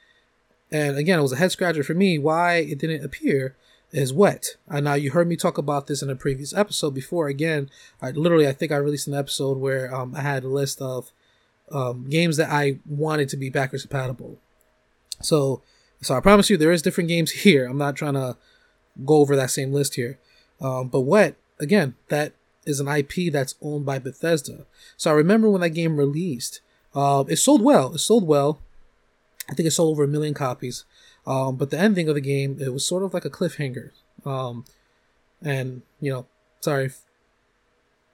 and 0.70 0.96
again, 0.96 1.18
it 1.18 1.22
was 1.22 1.32
a 1.32 1.36
head 1.36 1.52
scratcher 1.52 1.82
for 1.82 1.94
me 1.94 2.18
why 2.18 2.56
it 2.56 2.78
didn't 2.78 3.04
appear 3.04 3.56
is 3.90 4.12
Wet. 4.12 4.56
And 4.68 4.84
now 4.84 4.94
you 4.94 5.12
heard 5.12 5.28
me 5.28 5.36
talk 5.36 5.56
about 5.56 5.86
this 5.86 6.02
in 6.02 6.10
a 6.10 6.16
previous 6.16 6.54
episode 6.54 6.94
before. 6.94 7.28
Again, 7.28 7.70
I 8.02 8.10
literally 8.10 8.46
I 8.46 8.52
think 8.52 8.70
I 8.70 8.76
released 8.76 9.08
an 9.08 9.14
episode 9.14 9.58
where 9.58 9.94
um, 9.94 10.14
I 10.14 10.20
had 10.20 10.44
a 10.44 10.48
list 10.48 10.82
of 10.82 11.10
um, 11.72 12.08
games 12.08 12.36
that 12.36 12.50
I 12.50 12.78
wanted 12.86 13.28
to 13.30 13.36
be 13.36 13.50
backwards 13.50 13.84
compatible. 13.84 14.38
So, 15.20 15.62
so 16.00 16.14
I 16.14 16.20
promise 16.20 16.50
you 16.50 16.56
there 16.56 16.72
is 16.72 16.82
different 16.82 17.08
games 17.08 17.30
here. 17.42 17.66
I'm 17.66 17.78
not 17.78 17.96
trying 17.96 18.14
to 18.14 18.36
go 19.04 19.16
over 19.16 19.36
that 19.36 19.50
same 19.50 19.72
list 19.72 19.94
here. 19.94 20.18
Um, 20.60 20.88
but 20.88 21.00
Wet 21.00 21.36
again, 21.60 21.94
that 22.08 22.32
is 22.64 22.80
an 22.80 22.88
IP 22.88 23.32
that's 23.32 23.54
owned 23.62 23.86
by 23.86 23.98
Bethesda. 23.98 24.66
So 24.96 25.10
I 25.10 25.14
remember 25.14 25.48
when 25.48 25.60
that 25.60 25.70
game 25.70 25.96
released, 25.96 26.60
uh, 26.94 27.24
it 27.28 27.36
sold 27.36 27.62
well. 27.62 27.94
It 27.94 27.98
sold 27.98 28.26
well. 28.26 28.60
I 29.50 29.54
think 29.54 29.66
it 29.66 29.72
sold 29.72 29.92
over 29.92 30.04
a 30.04 30.08
million 30.08 30.34
copies. 30.34 30.84
Um, 31.26 31.56
but 31.56 31.70
the 31.70 31.78
ending 31.78 32.08
of 32.08 32.14
the 32.14 32.20
game, 32.20 32.58
it 32.60 32.72
was 32.72 32.86
sort 32.86 33.02
of 33.02 33.14
like 33.14 33.24
a 33.24 33.30
cliffhanger. 33.30 33.90
Um, 34.24 34.64
and 35.42 35.82
you 36.00 36.12
know, 36.12 36.26
sorry, 36.60 36.86
if, 36.86 37.00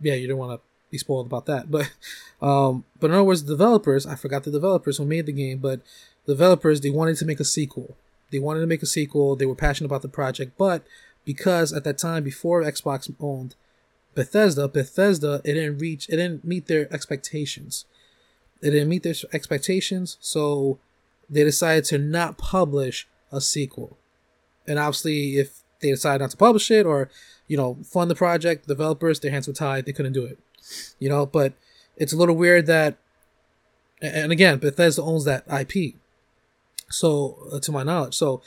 yeah, 0.01 0.15
you 0.15 0.29
don't 0.29 0.39
want 0.39 0.61
to 0.61 0.67
be 0.91 0.99
spoiled 0.99 1.27
about 1.27 1.47
that. 1.47 1.71
But, 1.71 1.91
um, 2.43 2.85
but 3.01 3.11
in 3.11 3.15
other 3.15 3.25
words, 3.25 3.45
the 3.45 3.55
developers, 3.55 4.07
I 4.07 4.15
forgot 4.15 4.45
the 4.45 4.51
developers 4.51 4.99
who 4.99 5.05
made 5.05 5.27
the 5.27 5.33
game, 5.33 5.59
but 5.59 5.81
developers 6.27 6.81
they 6.81 6.91
wanted 6.91 7.17
to 7.19 7.25
make 7.25 7.41
a 7.41 7.45
sequel. 7.45 7.97
They 8.31 8.39
wanted 8.39 8.61
to 8.61 8.67
make 8.67 8.83
a 8.83 8.87
sequel. 8.87 9.37
They 9.37 9.47
were 9.47 9.55
passionate 9.55 9.89
about 9.89 10.03
the 10.03 10.09
project, 10.09 10.57
but 10.59 10.85
because 11.25 11.73
at 11.73 11.85
that 11.85 11.99
time, 11.99 12.25
before 12.25 12.63
Xbox 12.63 13.13
owned 13.21 13.55
Bethesda, 14.15 14.69
Bethesda 14.69 15.41
it 15.45 15.55
didn't 15.55 15.79
reach, 15.79 16.09
it 16.09 16.17
didn't 16.17 16.45
meet 16.45 16.67
their 16.67 16.93
expectations. 16.93 17.85
It 18.63 18.71
didn't 18.71 18.89
meet 18.89 19.03
their 19.03 19.15
expectations, 19.33 20.17
so 20.21 20.79
they 21.29 21.45
decided 21.45 21.85
to 21.87 21.99
not 21.99 22.39
publish 22.39 23.07
a 23.33 23.41
sequel. 23.41 23.99
And 24.67 24.79
obviously, 24.79 25.39
if 25.39 25.61
they 25.81 25.91
decided 25.91 26.23
not 26.23 26.31
to 26.31 26.37
publish 26.37 26.71
it 26.71 26.87
or, 26.87 27.11
you 27.47 27.57
know, 27.57 27.79
fund 27.85 28.11
the 28.11 28.15
project, 28.15 28.67
developers, 28.67 29.21
their 29.21 29.31
hands 29.31 29.47
were 29.47 29.55
tied. 29.55 29.85
They 29.85 29.93
couldn't 29.93 30.15
do 30.15 30.25
it. 30.25 30.39
You 30.99 31.09
know, 31.09 31.27
but 31.27 31.55
it's 31.97 32.13
a 32.13 32.17
little 32.17 32.37
weird 32.37 32.67
that, 32.67 32.97
and 34.01 34.33
again, 34.33 34.59
Bethesda 34.59 35.03
owns 35.03 35.25
that 35.25 35.45
IP. 35.49 35.95
So, 36.91 37.39
uh, 37.53 37.61
to 37.61 37.73
my 37.73 37.83
knowledge. 37.83 38.15
So, 38.15 38.43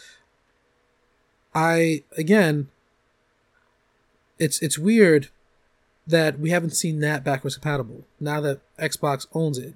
I, 1.53 2.03
again, 2.17 2.69
it's, 4.39 4.61
it's 4.61 4.77
weird 4.77 5.29
that 6.05 6.39
we 6.39 6.51
haven't 6.51 6.71
seen 6.71 6.99
that 7.01 7.23
backwards 7.23 7.55
compatible 7.55 8.05
now 8.19 8.39
that 8.41 8.61
Xbox 8.77 9.27
owns 9.33 9.57
it. 9.57 9.73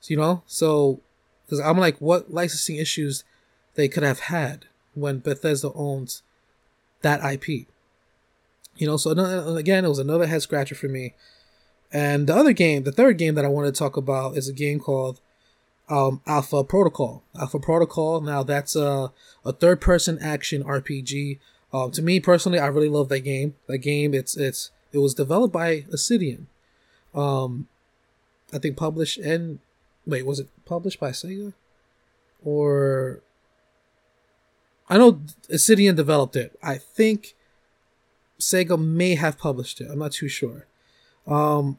So, 0.00 0.10
you 0.10 0.16
know, 0.16 0.42
so 0.46 1.00
because 1.44 1.60
I'm 1.60 1.78
like, 1.78 1.98
what 1.98 2.32
licensing 2.32 2.76
issues 2.76 3.24
they 3.74 3.88
could 3.88 4.02
have 4.02 4.20
had 4.20 4.66
when 4.94 5.20
Bethesda 5.20 5.72
owns 5.74 6.22
that 7.02 7.24
IP? 7.24 7.66
You 8.76 8.86
know, 8.86 8.96
so 8.96 9.12
another, 9.12 9.56
again, 9.56 9.84
it 9.84 9.88
was 9.88 9.98
another 9.98 10.26
head 10.26 10.42
scratcher 10.42 10.74
for 10.74 10.88
me. 10.88 11.14
And 11.96 12.26
the 12.26 12.36
other 12.36 12.52
game, 12.52 12.82
the 12.82 12.92
third 12.92 13.16
game 13.16 13.36
that 13.36 13.46
I 13.46 13.48
want 13.48 13.74
to 13.74 13.78
talk 13.78 13.96
about 13.96 14.36
is 14.36 14.50
a 14.50 14.52
game 14.52 14.80
called 14.80 15.18
um, 15.88 16.20
Alpha 16.26 16.62
Protocol. 16.62 17.22
Alpha 17.40 17.58
Protocol. 17.58 18.20
Now 18.20 18.42
that's 18.42 18.76
a 18.76 19.12
a 19.46 19.52
third 19.52 19.80
person 19.80 20.18
action 20.20 20.62
RPG. 20.62 21.38
Um, 21.72 21.90
to 21.92 22.02
me 22.02 22.20
personally, 22.20 22.58
I 22.58 22.66
really 22.66 22.90
love 22.90 23.08
that 23.08 23.20
game. 23.20 23.54
That 23.66 23.78
game, 23.78 24.12
it's 24.12 24.36
it's 24.36 24.72
it 24.92 24.98
was 24.98 25.14
developed 25.14 25.54
by 25.54 25.86
Obsidian. 25.90 26.48
Um, 27.14 27.66
I 28.52 28.58
think 28.58 28.76
published 28.76 29.16
and 29.16 29.60
wait, 30.06 30.26
was 30.26 30.38
it 30.38 30.48
published 30.66 31.00
by 31.00 31.12
Sega? 31.12 31.54
Or 32.44 33.20
I 34.90 34.98
know 34.98 35.22
Obsidian 35.50 35.96
developed 35.96 36.36
it. 36.36 36.58
I 36.62 36.76
think 36.76 37.34
Sega 38.38 38.78
may 38.78 39.14
have 39.14 39.38
published 39.38 39.80
it. 39.80 39.88
I'm 39.90 40.00
not 40.00 40.12
too 40.12 40.28
sure. 40.28 40.66
Um, 41.26 41.78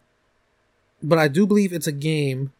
but 1.01 1.19
I 1.19 1.27
do 1.27 1.45
believe 1.45 1.73
it's 1.73 1.87
a 1.87 1.91
game 1.91 2.51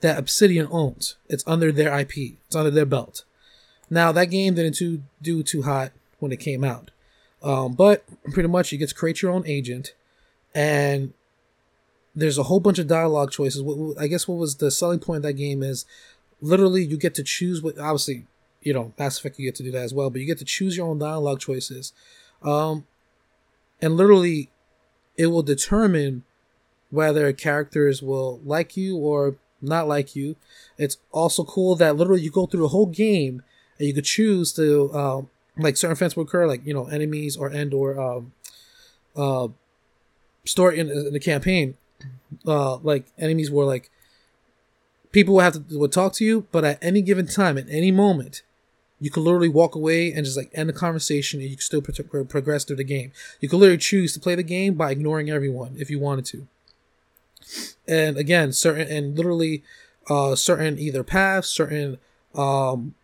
that 0.00 0.18
Obsidian 0.18 0.68
owns. 0.70 1.16
It's 1.28 1.44
under 1.46 1.70
their 1.70 1.96
IP. 1.98 2.16
It's 2.46 2.56
under 2.56 2.70
their 2.70 2.86
belt. 2.86 3.24
Now 3.90 4.12
that 4.12 4.26
game 4.26 4.54
didn't 4.54 5.02
do 5.20 5.42
too 5.42 5.62
hot 5.62 5.92
when 6.20 6.32
it 6.32 6.38
came 6.38 6.62
out, 6.62 6.90
um, 7.42 7.72
but 7.74 8.04
pretty 8.32 8.48
much 8.48 8.70
you 8.70 8.78
get 8.78 8.90
to 8.90 8.94
create 8.94 9.20
your 9.20 9.32
own 9.32 9.44
agent, 9.46 9.94
and 10.54 11.12
there's 12.14 12.38
a 12.38 12.44
whole 12.44 12.60
bunch 12.60 12.78
of 12.78 12.86
dialogue 12.86 13.32
choices. 13.32 13.62
I 13.98 14.06
guess 14.06 14.28
what 14.28 14.38
was 14.38 14.56
the 14.56 14.70
selling 14.70 15.00
point 15.00 15.18
of 15.18 15.22
that 15.24 15.32
game 15.34 15.62
is 15.62 15.86
literally 16.40 16.84
you 16.84 16.96
get 16.96 17.14
to 17.16 17.24
choose 17.24 17.62
what 17.62 17.78
obviously 17.78 18.26
you 18.62 18.72
know 18.72 18.92
Mass 18.98 19.18
Effect 19.18 19.38
you 19.38 19.46
get 19.46 19.56
to 19.56 19.64
do 19.64 19.72
that 19.72 19.82
as 19.82 19.92
well, 19.92 20.08
but 20.08 20.20
you 20.20 20.26
get 20.26 20.38
to 20.38 20.44
choose 20.44 20.76
your 20.76 20.86
own 20.86 20.98
dialogue 20.98 21.40
choices, 21.40 21.92
um, 22.42 22.86
and 23.82 23.96
literally 23.96 24.50
it 25.16 25.26
will 25.26 25.42
determine 25.42 26.22
whether 26.90 27.32
characters 27.32 28.02
will 28.02 28.40
like 28.44 28.76
you 28.76 28.96
or 28.96 29.36
not 29.62 29.88
like 29.88 30.16
you. 30.16 30.36
It's 30.78 30.96
also 31.12 31.44
cool 31.44 31.76
that 31.76 31.96
literally 31.96 32.22
you 32.22 32.30
go 32.30 32.46
through 32.46 32.62
the 32.62 32.68
whole 32.68 32.86
game 32.86 33.42
and 33.78 33.88
you 33.88 33.94
could 33.94 34.04
choose 34.04 34.52
to 34.54 34.92
um, 34.94 35.30
like 35.56 35.76
certain 35.76 35.96
events 35.96 36.16
will 36.16 36.24
occur, 36.24 36.46
like 36.46 36.64
you 36.66 36.74
know 36.74 36.86
enemies 36.86 37.36
or 37.36 37.48
and 37.48 37.72
or 37.72 38.00
um, 38.00 38.32
uh, 39.16 39.48
story 40.44 40.78
in, 40.78 40.90
in 40.90 41.12
the 41.12 41.20
campaign. 41.20 41.76
Uh, 42.46 42.76
like 42.76 43.06
enemies 43.18 43.50
were 43.50 43.64
like 43.64 43.90
people 45.12 45.34
would 45.34 45.42
have 45.42 45.68
to 45.68 45.78
would 45.78 45.92
talk 45.92 46.12
to 46.14 46.24
you, 46.24 46.46
but 46.52 46.64
at 46.64 46.78
any 46.82 47.02
given 47.02 47.26
time, 47.26 47.58
at 47.58 47.66
any 47.68 47.90
moment, 47.90 48.42
you 49.00 49.10
could 49.10 49.22
literally 49.22 49.48
walk 49.48 49.74
away 49.74 50.12
and 50.12 50.24
just 50.24 50.36
like 50.36 50.50
end 50.54 50.68
the 50.68 50.74
conversation, 50.74 51.40
and 51.40 51.48
you 51.48 51.56
can 51.56 51.62
still 51.62 51.82
pro- 51.82 52.24
progress 52.24 52.64
through 52.64 52.76
the 52.76 52.84
game. 52.84 53.12
You 53.40 53.48
could 53.48 53.58
literally 53.58 53.78
choose 53.78 54.12
to 54.14 54.20
play 54.20 54.34
the 54.34 54.42
game 54.42 54.74
by 54.74 54.90
ignoring 54.90 55.30
everyone 55.30 55.74
if 55.78 55.90
you 55.90 55.98
wanted 55.98 56.26
to. 56.26 56.46
And 57.86 58.16
again, 58.16 58.52
certain 58.52 58.88
and 58.88 59.16
literally, 59.16 59.62
uh, 60.08 60.34
certain 60.34 60.78
either 60.78 61.02
paths, 61.02 61.48
certain 61.48 61.98
um, 62.34 62.94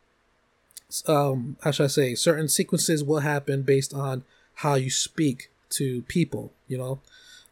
um, 1.07 1.57
how 1.63 1.71
should 1.73 1.85
I 1.85 1.89
say, 1.89 2.15
certain 2.15 2.49
sequences 2.49 3.03
will 3.03 3.21
happen 3.21 3.63
based 3.63 3.93
on 3.93 4.25
how 4.55 4.75
you 4.75 4.91
speak 4.91 5.51
to 5.71 6.03
people. 6.03 6.53
You 6.69 6.79
know. 6.79 7.01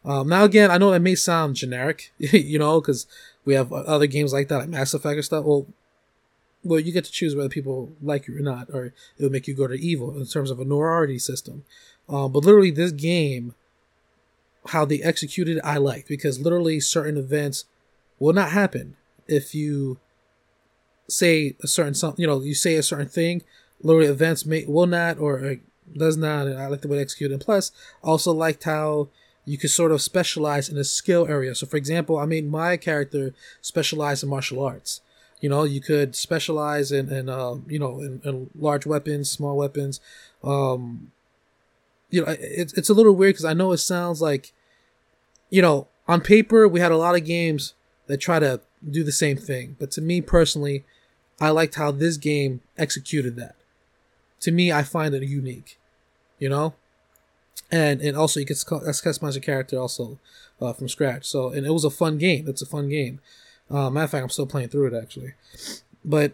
Um, 0.03 0.29
now 0.29 0.43
again, 0.43 0.69
I 0.69 0.77
know 0.77 0.91
that 0.91 0.99
may 0.99 1.15
sound 1.15 1.55
generic, 1.55 2.11
you 2.17 2.59
know, 2.59 2.79
because 2.79 3.07
we 3.43 3.55
have 3.55 3.73
other 3.73 4.07
games 4.07 4.33
like 4.33 4.49
that, 4.49 4.57
like 4.57 4.69
Mass 4.69 4.93
Effect 4.93 5.17
or 5.17 5.21
stuff. 5.23 5.45
Well, 5.45 5.65
well, 6.63 6.79
you 6.79 6.91
get 6.91 7.05
to 7.05 7.11
choose 7.11 7.35
whether 7.35 7.49
people 7.49 7.91
like 8.01 8.27
you 8.27 8.35
or 8.37 8.41
not, 8.41 8.69
or 8.73 8.93
it'll 9.17 9.31
make 9.31 9.47
you 9.47 9.53
go 9.53 9.67
to 9.67 9.75
evil 9.75 10.17
in 10.17 10.25
terms 10.25 10.49
of 10.49 10.59
a 10.59 10.65
priority 10.65 11.19
system. 11.19 11.63
Um, 12.09 12.31
but 12.31 12.43
literally, 12.43 12.71
this 12.71 12.91
game, 12.91 13.53
how 14.67 14.85
they 14.85 15.01
executed, 15.01 15.59
I 15.63 15.77
liked 15.77 16.07
because 16.07 16.39
literally 16.39 16.79
certain 16.79 17.17
events 17.17 17.65
will 18.19 18.33
not 18.33 18.51
happen 18.51 18.95
if 19.27 19.53
you 19.53 19.99
say 21.07 21.55
a 21.61 21.67
certain 21.67 21.93
something. 21.93 22.21
You 22.21 22.27
know, 22.27 22.41
you 22.41 22.55
say 22.55 22.75
a 22.75 22.83
certain 22.83 23.09
thing. 23.09 23.43
Literally, 23.81 24.07
events 24.07 24.45
may 24.45 24.65
will 24.65 24.87
not 24.87 25.19
or 25.19 25.57
does 25.91 26.17
not. 26.17 26.47
And 26.47 26.59
I 26.59 26.67
like 26.67 26.81
the 26.81 26.87
way 26.87 26.97
they 26.97 27.03
executed. 27.03 27.33
And 27.33 27.43
plus, 27.43 27.71
also 28.03 28.31
liked 28.31 28.63
how 28.63 29.09
you 29.45 29.57
could 29.57 29.69
sort 29.69 29.91
of 29.91 30.01
specialize 30.01 30.69
in 30.69 30.77
a 30.77 30.83
skill 30.83 31.27
area. 31.27 31.53
So, 31.53 31.67
for 31.67 31.77
example, 31.77 32.17
I 32.17 32.25
made 32.25 32.49
my 32.49 32.77
character 32.77 33.33
specialize 33.61 34.23
in 34.23 34.29
martial 34.29 34.63
arts. 34.63 35.01
You 35.39 35.49
know, 35.49 35.63
you 35.63 35.81
could 35.81 36.15
specialize 36.15 36.91
in, 36.91 37.11
in 37.11 37.29
uh, 37.29 37.55
you 37.67 37.77
know, 37.77 37.99
in, 37.99 38.21
in, 38.23 38.49
large 38.55 38.85
weapons, 38.85 39.29
small 39.29 39.55
weapons. 39.55 39.99
Um, 40.43 41.11
you 42.09 42.23
know, 42.23 42.35
it's 42.39 42.73
it's 42.73 42.89
a 42.89 42.93
little 42.93 43.13
weird 43.13 43.33
because 43.33 43.45
I 43.45 43.53
know 43.53 43.71
it 43.71 43.77
sounds 43.77 44.21
like, 44.21 44.53
you 45.49 45.61
know, 45.61 45.87
on 46.07 46.21
paper 46.21 46.67
we 46.67 46.79
had 46.79 46.91
a 46.91 46.97
lot 46.97 47.15
of 47.15 47.25
games 47.25 47.73
that 48.07 48.17
try 48.17 48.39
to 48.39 48.61
do 48.87 49.03
the 49.03 49.11
same 49.11 49.37
thing, 49.37 49.75
but 49.79 49.91
to 49.91 50.01
me 50.01 50.21
personally, 50.21 50.85
I 51.39 51.49
liked 51.49 51.75
how 51.75 51.91
this 51.91 52.17
game 52.17 52.61
executed 52.77 53.35
that. 53.37 53.55
To 54.41 54.51
me, 54.51 54.71
I 54.71 54.83
find 54.83 55.13
it 55.15 55.23
unique. 55.23 55.79
You 56.39 56.49
know, 56.49 56.75
and 57.71 58.01
and 58.01 58.17
also 58.17 58.39
you 58.39 58.45
can 58.45 58.55
customize 58.55 59.33
your 59.33 59.41
character 59.41 59.79
also 59.79 60.19
uh, 60.61 60.73
from 60.73 60.89
scratch. 60.89 61.25
So 61.25 61.49
and 61.49 61.65
it 61.65 61.71
was 61.71 61.85
a 61.85 61.89
fun 61.89 62.17
game. 62.17 62.47
It's 62.47 62.61
a 62.61 62.65
fun 62.65 62.89
game. 62.89 63.19
Uh, 63.69 63.89
matter 63.89 64.03
of 64.03 64.11
fact, 64.11 64.23
I'm 64.23 64.29
still 64.29 64.45
playing 64.45 64.69
through 64.69 64.87
it 64.87 65.01
actually, 65.01 65.33
but 66.03 66.33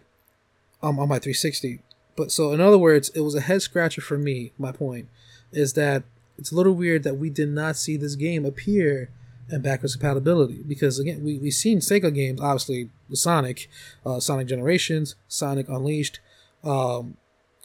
um, 0.82 0.98
on 0.98 1.08
my 1.08 1.18
360. 1.18 1.80
But 2.14 2.30
so 2.30 2.52
in 2.52 2.60
other 2.60 2.76
words, 2.76 3.08
it 3.10 3.20
was 3.20 3.34
a 3.34 3.40
head 3.40 3.62
scratcher 3.62 4.02
for 4.02 4.18
me. 4.18 4.52
My 4.58 4.72
point 4.72 5.08
is 5.52 5.74
that 5.74 6.02
it's 6.38 6.52
a 6.52 6.54
little 6.54 6.72
weird 6.72 7.02
that 7.04 7.16
we 7.16 7.30
did 7.30 7.48
not 7.48 7.76
see 7.76 7.96
this 7.96 8.14
game 8.14 8.44
appear 8.44 9.10
in 9.50 9.60
backwards 9.60 9.96
compatibility 9.96 10.62
because 10.66 10.98
again 10.98 11.22
we 11.22 11.38
we've 11.38 11.52
seen 11.52 11.78
Sega 11.78 12.12
games, 12.14 12.40
obviously 12.40 12.90
Sonic, 13.12 13.68
uh, 14.06 14.20
Sonic 14.20 14.46
Generations, 14.46 15.14
Sonic 15.28 15.68
Unleashed, 15.68 16.20
um, 16.64 17.16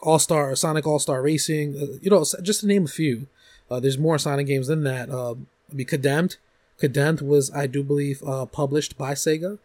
All 0.01 0.19
Star, 0.19 0.55
Sonic 0.55 0.85
All 0.85 0.99
Star 0.99 1.21
Racing, 1.21 1.75
uh, 1.75 1.97
you 2.01 2.09
know, 2.09 2.25
just 2.41 2.61
to 2.61 2.67
name 2.67 2.85
a 2.85 2.89
few. 2.89 3.27
Uh, 3.69 3.79
there's 3.79 3.97
more 3.97 4.17
Sonic 4.17 4.47
games 4.47 4.67
than 4.67 4.83
that. 4.83 5.09
Uh, 5.09 5.33
I 5.33 5.73
mean, 5.73 5.87
Condemned, 5.87 6.37
Condemned 6.77 7.21
was, 7.21 7.51
I 7.51 7.67
do 7.67 7.83
believe, 7.83 8.23
uh, 8.23 8.45
published 8.45 8.97
by 8.97 9.13
Sega. 9.13 9.59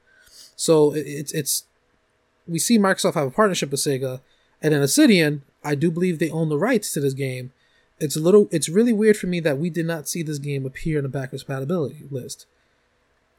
So 0.56 0.92
it, 0.92 1.06
it's 1.06 1.32
it's 1.32 1.64
we 2.46 2.58
see 2.58 2.78
Microsoft 2.78 3.14
have 3.14 3.28
a 3.28 3.30
partnership 3.30 3.70
with 3.70 3.80
Sega, 3.80 4.20
and 4.61 4.72
then 4.72 4.82
Obsidian, 4.82 5.42
I 5.64 5.74
do 5.74 5.90
believe 5.90 6.18
they 6.18 6.30
own 6.30 6.48
the 6.48 6.58
rights 6.58 6.92
to 6.94 7.00
this 7.00 7.14
game. 7.14 7.52
It's 8.02 8.16
a 8.16 8.20
little, 8.20 8.48
it's 8.50 8.68
really 8.68 8.92
weird 8.92 9.16
for 9.16 9.28
me 9.28 9.38
that 9.40 9.58
we 9.58 9.70
did 9.70 9.86
not 9.86 10.08
see 10.08 10.24
this 10.24 10.38
game 10.38 10.66
appear 10.66 10.98
in 10.98 11.04
the 11.04 11.08
backwards 11.08 11.44
compatibility 11.44 12.04
list. 12.10 12.46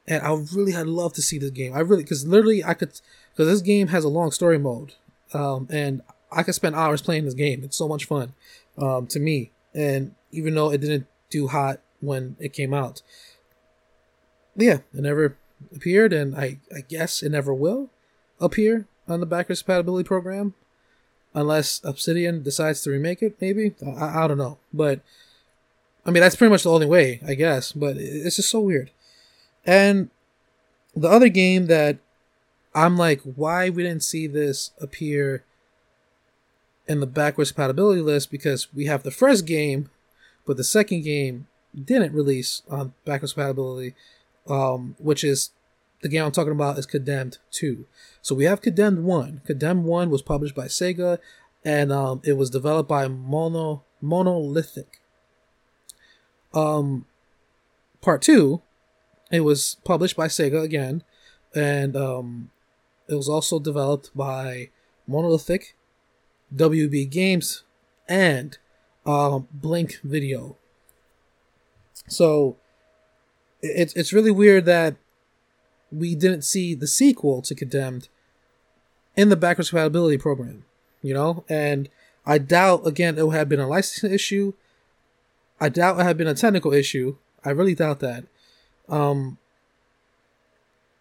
And 0.08 0.24
I 0.24 0.34
really 0.54 0.72
had 0.72 0.88
loved 0.88 1.16
to 1.16 1.22
see 1.22 1.38
this 1.38 1.50
game. 1.50 1.74
I 1.74 1.80
really, 1.80 2.04
because 2.04 2.26
literally 2.26 2.64
I 2.64 2.74
could, 2.74 2.94
because 3.32 3.52
this 3.52 3.62
game 3.62 3.88
has 3.88 4.06
a 4.06 4.10
long 4.10 4.32
story 4.32 4.58
mode, 4.58 4.94
um, 5.34 5.68
and 5.70 6.02
I 6.32 6.44
could 6.44 6.56
spend 6.56 6.76
hours 6.76 7.02
playing 7.02 7.26
this 7.26 7.34
game. 7.34 7.62
It's 7.64 7.76
so 7.76 7.90
much 7.90 8.06
fun, 8.06 8.34
um, 8.78 9.06
to 9.08 9.20
me. 9.20 9.52
And 9.74 10.16
even 10.32 10.56
though 10.56 10.72
it 10.72 10.80
didn't 10.80 11.08
do 11.30 11.48
hot 11.48 11.82
when 12.00 12.38
it 12.40 12.54
came 12.54 12.74
out, 12.74 13.02
yeah, 14.56 14.80
it 14.94 15.02
never 15.02 15.38
appeared, 15.76 16.14
and 16.14 16.36
I, 16.36 16.60
I 16.74 16.82
guess 16.88 17.22
it 17.22 17.30
never 17.30 17.54
will 17.54 17.90
appear 18.40 18.88
on 19.08 19.20
the 19.20 19.26
backwards 19.26 19.62
compatibility 19.62 20.08
program 20.08 20.54
unless 21.34 21.82
Obsidian 21.84 22.44
decides 22.44 22.82
to 22.82 22.92
remake 22.92 23.22
it. 23.22 23.38
Maybe 23.40 23.74
I, 23.86 24.24
I 24.24 24.28
don't 24.28 24.38
know, 24.38 24.58
but 24.74 25.02
I 26.06 26.12
mean 26.12 26.22
that's 26.22 26.36
pretty 26.36 26.52
much 26.52 26.64
the 26.64 26.72
only 26.72 26.86
way, 26.86 27.22
I 27.28 27.34
guess. 27.34 27.72
But 27.72 27.98
it's 27.98 28.36
just 28.38 28.50
so 28.50 28.62
weird. 28.62 28.92
And 29.66 30.10
the 30.96 31.10
other 31.10 31.30
game 31.30 31.68
that 31.68 31.98
I'm 32.76 32.98
like, 32.98 33.22
why 33.22 33.70
we 33.70 33.84
didn't 33.84 34.04
see 34.04 34.28
this 34.28 34.72
appear 34.82 35.44
in 36.88 37.00
the 37.00 37.08
backwards 37.08 37.52
compatibility 37.52 38.02
list 38.02 38.30
because 38.30 38.74
we 38.74 38.86
have 38.86 39.04
the 39.04 39.12
first 39.12 39.46
game, 39.46 39.90
but 40.46 40.58
the 40.58 40.64
second 40.64 41.04
game 41.04 41.48
didn't 41.74 42.14
release 42.14 42.62
on 42.70 42.94
backwards 43.06 43.34
compatibility 43.34 43.96
um, 44.48 44.96
which 45.00 45.24
is 45.24 45.52
the 46.04 46.10
game 46.10 46.26
I'm 46.26 46.32
talking 46.32 46.52
about 46.52 46.78
is 46.78 46.86
Condemned 46.86 47.40
2. 47.52 47.86
So 48.22 48.36
we 48.36 48.44
have 48.44 48.62
Condemned 48.62 49.04
1. 49.06 49.42
Condemned 49.46 49.86
1 49.86 50.10
was 50.10 50.22
published 50.22 50.54
by 50.54 50.66
Sega 50.66 51.18
and 51.66 51.92
um, 51.92 52.22
it 52.26 52.34
was 52.34 52.50
developed 52.50 52.90
by 52.90 53.08
Mono 53.08 53.84
Monolithic. 54.02 55.00
Um, 56.54 57.06
part 58.02 58.22
2, 58.22 58.62
it 59.32 59.40
was 59.40 59.78
published 59.86 60.18
by 60.18 60.28
Sega 60.28 60.62
again 60.62 61.04
and 61.56 61.96
um, 61.96 62.52
it 63.08 63.16
was 63.16 63.30
also 63.30 63.58
developed 63.58 64.12
by 64.14 64.70
Monolithic, 65.08 65.76
WB 66.54 67.10
Games, 67.10 67.64
and 68.10 68.58
um, 69.06 69.48
Blink 69.54 70.00
Video. 70.04 70.58
So 72.08 72.58
it's 73.62 73.94
it's 73.94 74.12
really 74.12 74.32
weird 74.32 74.66
that 74.66 74.98
we 75.94 76.16
didn't 76.16 76.44
see 76.44 76.76
the 76.76 76.88
sequel 76.88 77.42
to 77.44 77.56
Condemned 77.56 78.10
in 79.16 79.30
the 79.30 79.36
backwards 79.36 79.70
compatibility 79.70 80.18
program, 80.18 80.66
you 81.02 81.14
know, 81.14 81.44
and 81.48 81.90
I 82.26 82.38
doubt 82.38 82.88
again 82.88 83.18
it 83.18 83.28
would 83.28 83.36
have 83.36 83.50
been 83.50 83.60
a 83.60 83.68
licensing 83.68 84.12
issue. 84.12 84.54
I 85.60 85.70
doubt 85.70 86.00
it 86.00 86.04
had 86.04 86.18
been 86.18 86.28
a 86.28 86.34
technical 86.34 86.74
issue. 86.74 87.18
I 87.46 87.52
really 87.52 87.76
doubt 87.76 88.00
that. 88.00 88.26
Um, 88.90 89.38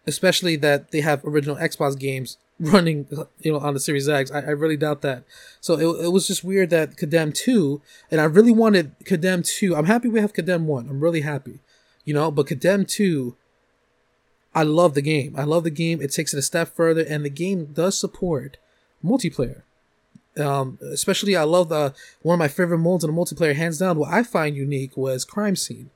especially 0.05 0.55
that 0.57 0.91
they 0.91 1.01
have 1.01 1.23
original 1.25 1.55
Xbox 1.55 1.97
games 1.97 2.37
running, 2.59 3.07
you 3.39 3.51
know, 3.51 3.59
on 3.59 3.73
the 3.73 3.79
Series 3.79 4.07
X. 4.07 4.31
I, 4.31 4.39
I 4.39 4.49
really 4.49 4.77
doubt 4.77 5.01
that. 5.01 5.23
So 5.59 5.73
it, 5.73 6.05
it 6.05 6.09
was 6.09 6.27
just 6.27 6.43
weird 6.43 6.69
that 6.69 6.97
Condemn 6.97 7.31
2, 7.31 7.81
and 8.11 8.21
I 8.21 8.25
really 8.25 8.51
wanted 8.51 8.95
Condemn 9.05 9.43
2. 9.43 9.75
I'm 9.75 9.85
happy 9.85 10.07
we 10.07 10.21
have 10.21 10.33
Condemn 10.33 10.67
1. 10.67 10.89
I'm 10.89 10.99
really 10.99 11.21
happy, 11.21 11.59
you 12.05 12.13
know, 12.13 12.31
but 12.31 12.47
Condemn 12.47 12.85
2, 12.85 13.35
I 14.55 14.63
love 14.63 14.93
the 14.93 15.01
game. 15.01 15.35
I 15.37 15.43
love 15.43 15.63
the 15.63 15.71
game. 15.71 16.01
It 16.01 16.11
takes 16.11 16.33
it 16.33 16.37
a 16.37 16.43
step 16.43 16.75
further, 16.75 17.01
and 17.01 17.25
the 17.25 17.29
game 17.29 17.65
does 17.73 17.97
support 17.97 18.57
multiplayer. 19.03 19.63
Um, 20.37 20.79
especially, 20.81 21.35
I 21.35 21.43
love 21.43 21.69
the 21.69 21.93
one 22.21 22.35
of 22.35 22.39
my 22.39 22.47
favorite 22.47 22.79
modes 22.79 23.03
in 23.03 23.13
the 23.13 23.19
multiplayer, 23.19 23.55
hands 23.55 23.79
down. 23.79 23.97
What 23.97 24.13
I 24.13 24.23
find 24.23 24.55
unique 24.55 24.97
was 24.97 25.25
Crime 25.25 25.55
Scene. 25.55 25.89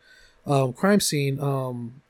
Um, 0.46 0.74
Crime 0.74 1.00
Scene, 1.00 1.40
um, 1.40 2.02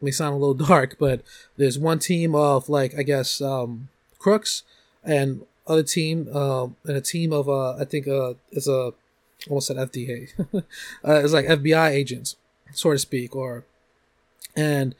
may 0.00 0.10
sound 0.10 0.34
a 0.34 0.38
little 0.38 0.54
dark, 0.66 0.96
but 0.98 1.22
there's 1.56 1.78
one 1.78 1.98
team 1.98 2.34
of 2.34 2.68
like 2.68 2.98
I 2.98 3.02
guess 3.02 3.40
um, 3.40 3.88
crooks 4.18 4.62
and 5.04 5.42
other 5.66 5.82
team 5.82 6.28
uh, 6.32 6.64
and 6.84 6.96
a 6.96 7.00
team 7.00 7.32
of 7.32 7.48
uh, 7.48 7.72
I 7.76 7.84
think 7.84 8.08
uh, 8.08 8.34
it's 8.50 8.68
a 8.68 8.92
almost 9.48 9.68
said 9.68 9.76
FDA. 9.76 10.28
uh, 10.54 10.60
it's 11.04 11.32
like 11.32 11.46
FBI 11.46 11.90
agents, 11.90 12.36
so 12.72 12.92
to 12.92 12.98
speak, 12.98 13.34
or 13.34 13.64
and 14.54 14.94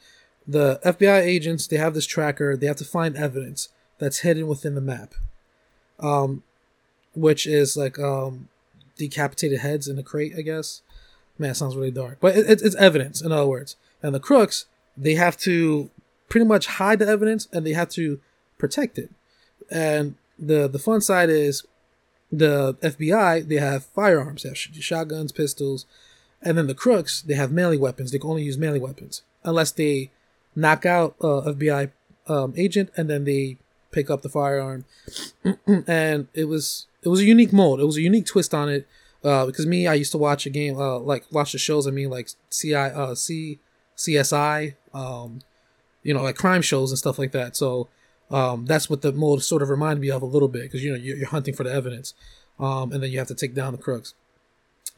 the 0.47 0.79
FBI 0.85 1.21
agents 1.21 1.67
they 1.67 1.77
have 1.77 1.93
this 1.93 2.05
tracker. 2.05 2.55
They 2.55 2.67
have 2.67 2.77
to 2.77 2.85
find 2.85 3.17
evidence 3.17 3.69
that's 3.99 4.19
hidden 4.19 4.47
within 4.47 4.75
the 4.75 4.81
map, 4.81 5.13
um, 5.99 6.43
which 7.13 7.45
is 7.45 7.75
like 7.75 7.99
um, 7.99 8.47
decapitated 8.97 9.59
heads 9.59 9.87
in 9.87 9.99
a 9.99 10.03
crate, 10.03 10.33
I 10.37 10.41
guess. 10.41 10.81
Man, 11.37 11.51
it 11.51 11.55
sounds 11.55 11.75
really 11.75 11.91
dark, 11.91 12.17
but 12.19 12.35
it, 12.35 12.61
it's 12.63 12.75
evidence. 12.75 13.21
In 13.21 13.31
other 13.31 13.45
words, 13.45 13.75
and 14.01 14.15
the 14.15 14.19
crooks 14.19 14.65
they 14.95 15.13
have 15.15 15.37
to 15.37 15.89
pretty 16.29 16.45
much 16.45 16.65
hide 16.65 16.99
the 16.99 17.07
evidence 17.07 17.47
and 17.53 17.65
they 17.65 17.73
have 17.73 17.89
to 17.89 18.19
protect 18.57 18.97
it. 18.97 19.11
And 19.69 20.15
the 20.39 20.67
the 20.67 20.79
fun 20.79 21.01
side 21.01 21.29
is 21.29 21.65
the 22.31 22.75
FBI 22.75 23.47
they 23.47 23.55
have 23.55 23.85
firearms, 23.85 24.43
they 24.43 24.49
have 24.49 24.57
shotguns, 24.57 25.31
pistols, 25.31 25.85
and 26.41 26.57
then 26.57 26.67
the 26.67 26.73
crooks 26.73 27.21
they 27.21 27.35
have 27.35 27.51
melee 27.51 27.77
weapons. 27.77 28.11
They 28.11 28.19
can 28.19 28.29
only 28.29 28.43
use 28.43 28.57
melee 28.57 28.79
weapons 28.79 29.23
unless 29.43 29.71
they 29.71 30.11
knock 30.57 30.85
out 30.85 31.15
a 31.21 31.53
FBI 31.53 31.91
um, 32.27 32.53
agent 32.57 32.89
and 32.97 33.09
then 33.09 33.23
they 33.23 33.57
pick 33.91 34.09
up 34.09 34.23
the 34.23 34.29
firearm. 34.29 34.85
and 35.87 36.27
it 36.33 36.45
was 36.45 36.87
it 37.03 37.09
was 37.09 37.21
a 37.21 37.25
unique 37.25 37.53
mode. 37.53 37.79
It 37.79 37.85
was 37.85 37.97
a 37.97 38.01
unique 38.01 38.25
twist 38.25 38.53
on 38.53 38.67
it. 38.69 38.87
Uh, 39.23 39.45
because 39.45 39.65
me, 39.65 39.87
I 39.87 39.93
used 39.93 40.11
to 40.11 40.17
watch 40.17 40.45
a 40.45 40.49
game, 40.49 40.79
uh, 40.79 40.99
like 40.99 41.25
watch 41.31 41.51
the 41.51 41.57
shows. 41.57 41.87
I 41.87 41.91
mean, 41.91 42.09
like 42.09 42.29
CI, 42.51 42.75
uh, 42.75 43.15
C, 43.15 43.59
CSI, 43.97 44.75
um, 44.93 45.41
you 46.03 46.13
know, 46.13 46.21
like 46.21 46.35
crime 46.35 46.61
shows 46.61 46.91
and 46.91 46.97
stuff 46.97 47.17
like 47.17 47.31
that. 47.31 47.55
So 47.55 47.89
um, 48.29 48.65
that's 48.65 48.89
what 48.89 49.01
the 49.01 49.11
mode 49.11 49.43
sort 49.43 49.61
of 49.61 49.69
reminded 49.69 50.01
me 50.01 50.11
of 50.11 50.21
a 50.21 50.25
little 50.25 50.47
bit 50.47 50.63
because 50.63 50.83
you 50.83 50.91
know 50.91 50.97
you're, 50.97 51.17
you're, 51.17 51.27
hunting 51.27 51.53
for 51.53 51.63
the 51.63 51.73
evidence, 51.73 52.13
um, 52.59 52.91
and 52.91 53.01
then 53.01 53.11
you 53.11 53.19
have 53.19 53.27
to 53.27 53.35
take 53.35 53.53
down 53.53 53.71
the 53.71 53.77
crooks. 53.77 54.13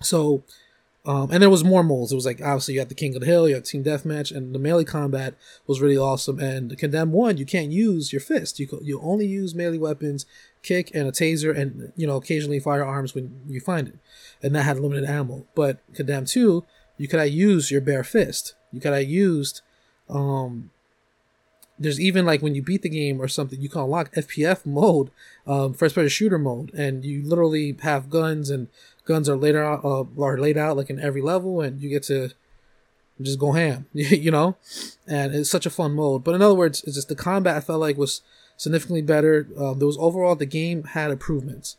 So, 0.01 0.43
um, 1.09 1.31
and 1.31 1.41
there 1.41 1.49
was 1.49 1.63
more 1.63 1.83
modes. 1.83 2.11
It 2.11 2.15
was 2.15 2.27
like 2.27 2.39
obviously 2.39 2.75
you 2.75 2.81
had 2.81 2.89
the 2.89 2.93
King 2.93 3.15
of 3.15 3.21
the 3.21 3.25
Hill, 3.25 3.49
you 3.49 3.55
had 3.55 3.65
Team 3.65 3.83
Deathmatch, 3.83 4.31
and 4.31 4.53
the 4.53 4.59
melee 4.59 4.83
combat 4.83 5.33
was 5.65 5.81
really 5.81 5.97
awesome. 5.97 6.37
And 6.37 6.77
Condemn 6.77 7.11
One, 7.11 7.37
you 7.37 7.47
can't 7.47 7.71
use 7.71 8.13
your 8.13 8.19
fist. 8.19 8.59
You 8.59 8.67
you 8.83 9.01
only 9.01 9.25
use 9.25 9.55
melee 9.55 9.79
weapons, 9.79 10.27
kick 10.61 10.91
and 10.93 11.07
a 11.07 11.11
taser, 11.11 11.57
and 11.57 11.91
you 11.95 12.05
know 12.05 12.17
occasionally 12.17 12.59
firearms 12.59 13.15
when 13.15 13.41
you 13.47 13.59
find 13.59 13.87
it, 13.87 13.97
and 14.43 14.53
that 14.53 14.65
had 14.65 14.77
limited 14.77 15.09
ammo. 15.09 15.47
But 15.55 15.79
Condemn 15.95 16.25
Two, 16.25 16.63
you 16.99 17.07
could 17.07 17.19
have 17.19 17.29
used 17.29 17.71
your 17.71 17.81
bare 17.81 18.03
fist. 18.03 18.53
You 18.71 18.79
could 18.79 18.93
have 18.93 19.09
used 19.09 19.61
um, 20.11 20.69
there's 21.79 21.99
even 21.99 22.25
like 22.25 22.41
when 22.41 22.53
you 22.53 22.61
beat 22.61 22.81
the 22.81 22.89
game 22.89 23.21
or 23.21 23.27
something, 23.27 23.61
you 23.61 23.69
can 23.69 23.81
unlock 23.81 24.13
FPS 24.13 24.65
mode, 24.65 25.09
um, 25.47 25.73
first 25.73 25.95
person 25.95 26.09
shooter 26.09 26.37
mode, 26.37 26.73
and 26.73 27.05
you 27.05 27.23
literally 27.23 27.75
have 27.81 28.09
guns 28.09 28.49
and 28.49 28.67
guns 29.09 29.27
are 29.27 29.35
later 29.35 29.61
out, 29.61 29.83
uh, 29.83 30.05
are 30.21 30.37
laid 30.37 30.55
out 30.55 30.77
like 30.77 30.89
in 30.89 30.99
every 30.99 31.21
level, 31.21 31.59
and 31.59 31.81
you 31.81 31.89
get 31.89 32.03
to 32.03 32.29
just 33.19 33.39
go 33.39 33.51
ham, 33.51 33.87
you 33.93 34.31
know, 34.31 34.55
and 35.07 35.35
it's 35.35 35.49
such 35.49 35.65
a 35.65 35.69
fun 35.69 35.93
mode. 35.93 36.23
But 36.23 36.35
in 36.35 36.41
other 36.41 36.53
words, 36.53 36.83
it's 36.85 36.95
just 36.95 37.09
the 37.09 37.15
combat 37.15 37.57
I 37.57 37.59
felt 37.59 37.81
like 37.81 37.97
was 37.97 38.21
significantly 38.55 39.01
better. 39.01 39.47
Um, 39.57 39.79
there 39.79 39.87
was 39.87 39.97
overall 39.97 40.35
the 40.35 40.45
game 40.45 40.83
had 40.83 41.11
improvements, 41.11 41.75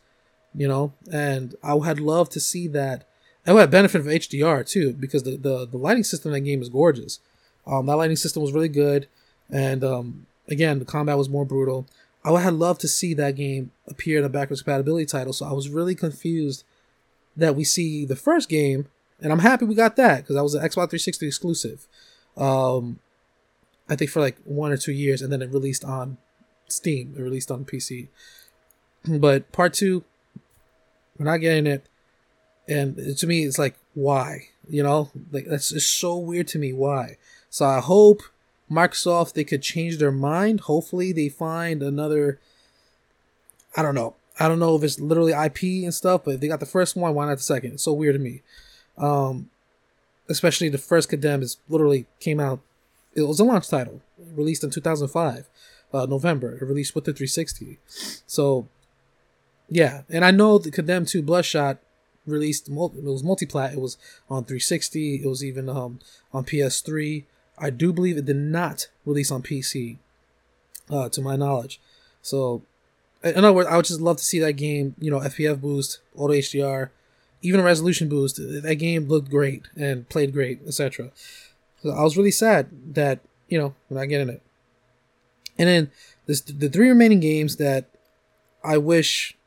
you 0.53 0.67
know, 0.67 0.93
and 1.11 1.55
I 1.63 1.75
had 1.79 1.99
loved 1.99 2.33
to 2.33 2.39
see 2.39 2.67
that. 2.67 3.07
I 3.47 3.53
would 3.53 3.61
have 3.61 3.71
benefit 3.71 4.03
from 4.03 4.11
HDR 4.11 4.67
too 4.67 4.93
because 4.93 5.23
the, 5.23 5.35
the 5.37 5.65
the 5.65 5.77
lighting 5.77 6.03
system 6.03 6.29
in 6.29 6.33
that 6.43 6.47
game 6.47 6.61
is 6.61 6.69
gorgeous. 6.69 7.19
Um, 7.65 7.85
that 7.87 7.95
lighting 7.95 8.17
system 8.17 8.43
was 8.43 8.51
really 8.51 8.69
good, 8.69 9.07
and 9.49 9.83
um, 9.83 10.27
again, 10.47 10.77
the 10.79 10.85
combat 10.85 11.17
was 11.17 11.29
more 11.29 11.45
brutal. 11.45 11.87
I 12.23 12.29
would 12.29 12.43
have 12.43 12.53
loved 12.53 12.81
to 12.81 12.87
see 12.87 13.15
that 13.15 13.35
game 13.35 13.71
appear 13.87 14.19
in 14.19 14.25
a 14.25 14.29
backwards 14.29 14.61
compatibility 14.61 15.07
title, 15.07 15.33
so 15.33 15.47
I 15.47 15.53
was 15.53 15.69
really 15.69 15.95
confused 15.95 16.63
that 17.35 17.55
we 17.55 17.63
see 17.63 18.05
the 18.05 18.15
first 18.15 18.49
game, 18.49 18.87
and 19.21 19.31
I'm 19.31 19.39
happy 19.39 19.65
we 19.65 19.75
got 19.75 19.95
that 19.95 20.17
because 20.17 20.35
that 20.35 20.43
was 20.43 20.55
an 20.55 20.61
Xbox 20.61 20.89
360 20.89 21.27
exclusive. 21.27 21.87
Um, 22.37 22.99
I 23.89 23.95
think 23.95 24.11
for 24.11 24.19
like 24.19 24.37
one 24.45 24.71
or 24.71 24.77
two 24.77 24.91
years, 24.91 25.21
and 25.21 25.31
then 25.31 25.41
it 25.41 25.51
released 25.51 25.83
on 25.83 26.17
Steam. 26.67 27.13
It 27.17 27.21
released 27.21 27.51
on 27.51 27.65
PC. 27.65 28.07
But 29.05 29.51
part 29.51 29.73
two, 29.73 30.03
we're 31.17 31.25
not 31.25 31.37
getting 31.37 31.67
it, 31.67 31.85
and 32.67 33.17
to 33.17 33.27
me, 33.27 33.43
it's 33.43 33.59
like 33.59 33.75
why? 33.93 34.47
You 34.69 34.83
know, 34.83 35.11
like 35.31 35.45
that's 35.45 35.69
just 35.69 35.97
so 35.97 36.17
weird 36.17 36.47
to 36.49 36.59
me. 36.59 36.73
Why? 36.73 37.17
So 37.49 37.65
I 37.65 37.79
hope 37.79 38.21
Microsoft 38.71 39.33
they 39.33 39.43
could 39.43 39.61
change 39.61 39.97
their 39.97 40.11
mind. 40.11 40.61
Hopefully 40.61 41.11
they 41.11 41.29
find 41.29 41.83
another. 41.83 42.39
I 43.75 43.81
don't 43.81 43.95
know. 43.95 44.15
I 44.39 44.47
don't 44.47 44.59
know 44.59 44.75
if 44.75 44.83
it's 44.83 44.99
literally 44.99 45.33
IP 45.33 45.83
and 45.83 45.93
stuff, 45.93 46.23
but 46.25 46.35
if 46.35 46.39
they 46.41 46.47
got 46.47 46.59
the 46.59 46.65
first 46.65 46.95
one, 46.95 47.13
why 47.13 47.25
not 47.25 47.37
the 47.37 47.43
second? 47.43 47.73
It's 47.73 47.83
so 47.83 47.93
weird 47.93 48.15
to 48.15 48.19
me. 48.19 48.41
Um, 48.97 49.49
especially 50.29 50.69
the 50.69 50.77
first 50.77 51.09
Condemn 51.09 51.41
is 51.41 51.57
literally 51.69 52.07
came 52.19 52.39
out. 52.39 52.61
It 53.13 53.23
was 53.23 53.39
a 53.39 53.43
launch 53.43 53.67
title, 53.67 54.01
released 54.17 54.63
in 54.63 54.69
2005, 54.69 55.47
uh, 55.93 56.05
November. 56.05 56.55
It 56.55 56.63
released 56.63 56.95
with 56.95 57.03
the 57.03 57.11
360. 57.11 57.77
So, 58.25 58.67
yeah, 59.69 60.03
and 60.09 60.23
I 60.23 60.31
know 60.31 60.57
the 60.57 60.71
Condemn 60.71 61.05
2 61.05 61.21
Bloodshot 61.21 61.79
released. 62.25 62.69
It 62.69 62.73
was 62.73 63.23
multiplat. 63.23 63.73
It 63.73 63.81
was 63.81 63.97
on 64.29 64.45
360. 64.45 65.15
It 65.23 65.27
was 65.27 65.43
even 65.43 65.67
um, 65.67 65.99
on 66.33 66.45
PS3. 66.45 67.25
I 67.57 67.69
do 67.69 67.91
believe 67.91 68.17
it 68.17 68.25
did 68.25 68.37
not 68.37 68.87
release 69.05 69.29
on 69.29 69.43
PC, 69.43 69.97
uh, 70.89 71.09
to 71.09 71.21
my 71.21 71.35
knowledge. 71.35 71.81
So, 72.21 72.63
in 73.23 73.37
other 73.37 73.53
words, 73.53 73.69
I 73.69 73.75
would 73.75 73.85
just 73.85 74.01
love 74.01 74.17
to 74.17 74.23
see 74.23 74.39
that 74.39 74.53
game. 74.53 74.95
You 74.99 75.11
know, 75.11 75.19
FPS 75.19 75.59
boost, 75.59 75.99
auto 76.15 76.33
HDR, 76.33 76.89
even 77.41 77.59
a 77.59 77.63
resolution 77.63 78.09
boost. 78.09 78.37
That 78.37 78.75
game 78.75 79.07
looked 79.07 79.29
great 79.29 79.63
and 79.75 80.07
played 80.09 80.33
great, 80.33 80.59
etc. 80.65 81.11
So 81.83 81.91
I 81.91 82.03
was 82.03 82.17
really 82.17 82.31
sad 82.31 82.69
that 82.93 83.19
you 83.47 83.57
know 83.59 83.75
we're 83.89 83.99
not 83.99 84.05
getting 84.05 84.29
it. 84.29 84.41
And 85.57 85.67
then 85.67 85.91
this, 86.25 86.41
the 86.41 86.69
three 86.69 86.89
remaining 86.89 87.19
games 87.19 87.57
that 87.57 87.85
I 88.63 88.77
wish 88.77 89.37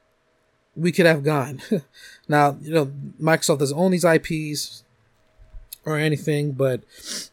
we 0.76 0.92
could 0.92 1.06
have 1.06 1.24
gone. 1.24 1.62
now, 2.28 2.56
you 2.60 2.72
know, 2.72 2.92
Microsoft 3.20 3.60
doesn't 3.60 3.78
own 3.78 3.90
these 3.90 4.04
IPs 4.04 4.84
or 5.84 5.98
anything, 5.98 6.52
but 6.52 6.82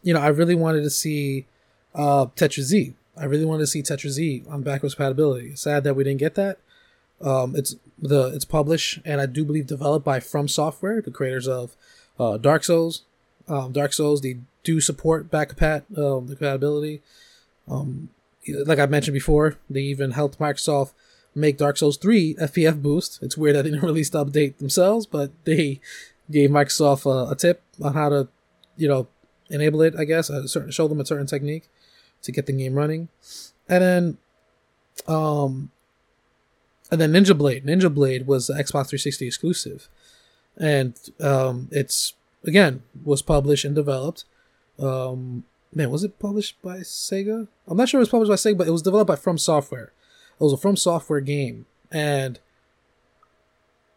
you 0.04 0.14
know, 0.14 0.20
I 0.20 0.28
really 0.28 0.56
wanted 0.56 0.82
to 0.84 0.90
see 0.90 1.46
uh, 1.94 2.28
Tenchu 2.36 2.62
Z. 2.62 2.94
I 3.22 3.26
really 3.26 3.46
wanted 3.46 3.62
to 3.62 3.68
see 3.68 3.84
Tenchu 3.84 4.10
Z 4.10 4.44
on 4.50 4.64
backwards 4.64 4.96
compatibility. 4.96 5.56
Sad 5.56 5.84
that 5.84 5.94
we 5.94 6.04
didn't 6.04 6.20
get 6.20 6.36
that. 6.36 6.58
Um, 7.22 7.56
it's 7.56 7.76
the 8.00 8.28
it's 8.34 8.46
published 8.46 9.00
and 9.06 9.22
I 9.22 9.28
do 9.28 9.46
believe 9.46 9.68
developed 9.68 10.04
by 10.04 10.20
From 10.20 10.48
Software, 10.48 11.02
the 11.02 11.12
creators 11.12 11.48
of 11.48 11.76
uh, 12.20 12.38
Dark 12.38 12.64
Souls. 12.64 13.04
Um, 13.48 13.72
Dark 13.72 13.94
Souls 13.94 14.22
they 14.22 14.38
do 14.64 14.82
support 14.82 15.30
back 15.30 15.56
compat 15.56 15.84
um, 15.98 16.28
the 16.28 16.36
compatibility. 16.36 17.02
Um, 17.70 18.10
like 18.66 18.80
I 18.80 18.88
mentioned 18.88 19.14
before, 19.14 19.58
they 19.70 19.82
even 19.82 20.12
helped 20.12 20.40
Microsoft 20.40 20.94
make 21.36 21.58
Dark 21.58 21.78
Souls 21.78 21.98
3 21.98 22.36
FPS 22.36 22.82
boost. 22.82 23.22
It's 23.22 23.38
weird 23.38 23.56
that 23.56 23.64
they 23.64 23.70
didn't 23.70 23.86
release 23.86 24.10
the 24.10 24.26
update 24.26 24.58
themselves, 24.58 25.06
but 25.06 25.32
they 25.46 25.80
gave 26.30 26.50
Microsoft 26.50 27.06
a, 27.06 27.32
a 27.32 27.36
tip 27.36 27.62
on 27.82 27.94
how 27.94 28.10
to 28.10 28.28
you 28.78 28.88
know, 28.88 29.08
enable 29.50 29.82
it, 29.84 29.94
I 29.98 30.06
guess, 30.06 30.30
a 30.30 30.48
certain, 30.48 30.72
show 30.72 30.88
them 30.88 31.00
a 31.00 31.06
certain 31.06 31.28
technique 31.28 31.70
to 32.24 32.32
get 32.32 32.46
the 32.46 32.54
game 32.54 32.76
running. 32.76 33.10
And 33.68 33.84
then, 33.84 34.18
um, 35.08 35.72
and 36.92 37.00
then 37.00 37.14
Ninja 37.14 37.38
Blade. 37.38 37.66
Ninja 37.66 37.94
Blade 37.94 38.28
was 38.28 38.48
the 38.48 38.54
Xbox 38.54 38.90
360 38.90 39.28
exclusive. 39.28 39.88
And, 40.58 40.96
um, 41.20 41.70
it's, 41.72 42.14
again, 42.44 42.84
was 43.04 43.22
published 43.22 43.66
and 43.66 43.76
developed. 43.76 44.26
Um, 44.80 45.46
man, 45.74 45.90
was 45.90 46.04
it 46.04 46.20
published 46.20 46.62
by 46.62 46.78
Sega? 46.80 47.48
I'm 47.68 47.78
not 47.78 47.90
sure 47.90 48.00
it 48.00 48.04
was 48.04 48.10
published 48.10 48.30
by 48.30 48.52
Sega, 48.52 48.58
but 48.58 48.68
it 48.68 48.72
was 48.72 48.82
developed 48.82 49.08
by 49.08 49.16
From 49.16 49.38
Software. 49.38 49.94
It 50.40 50.44
was 50.44 50.54
a 50.54 50.58
From 50.58 50.76
Software 50.76 51.22
game. 51.22 51.66
And 51.92 52.40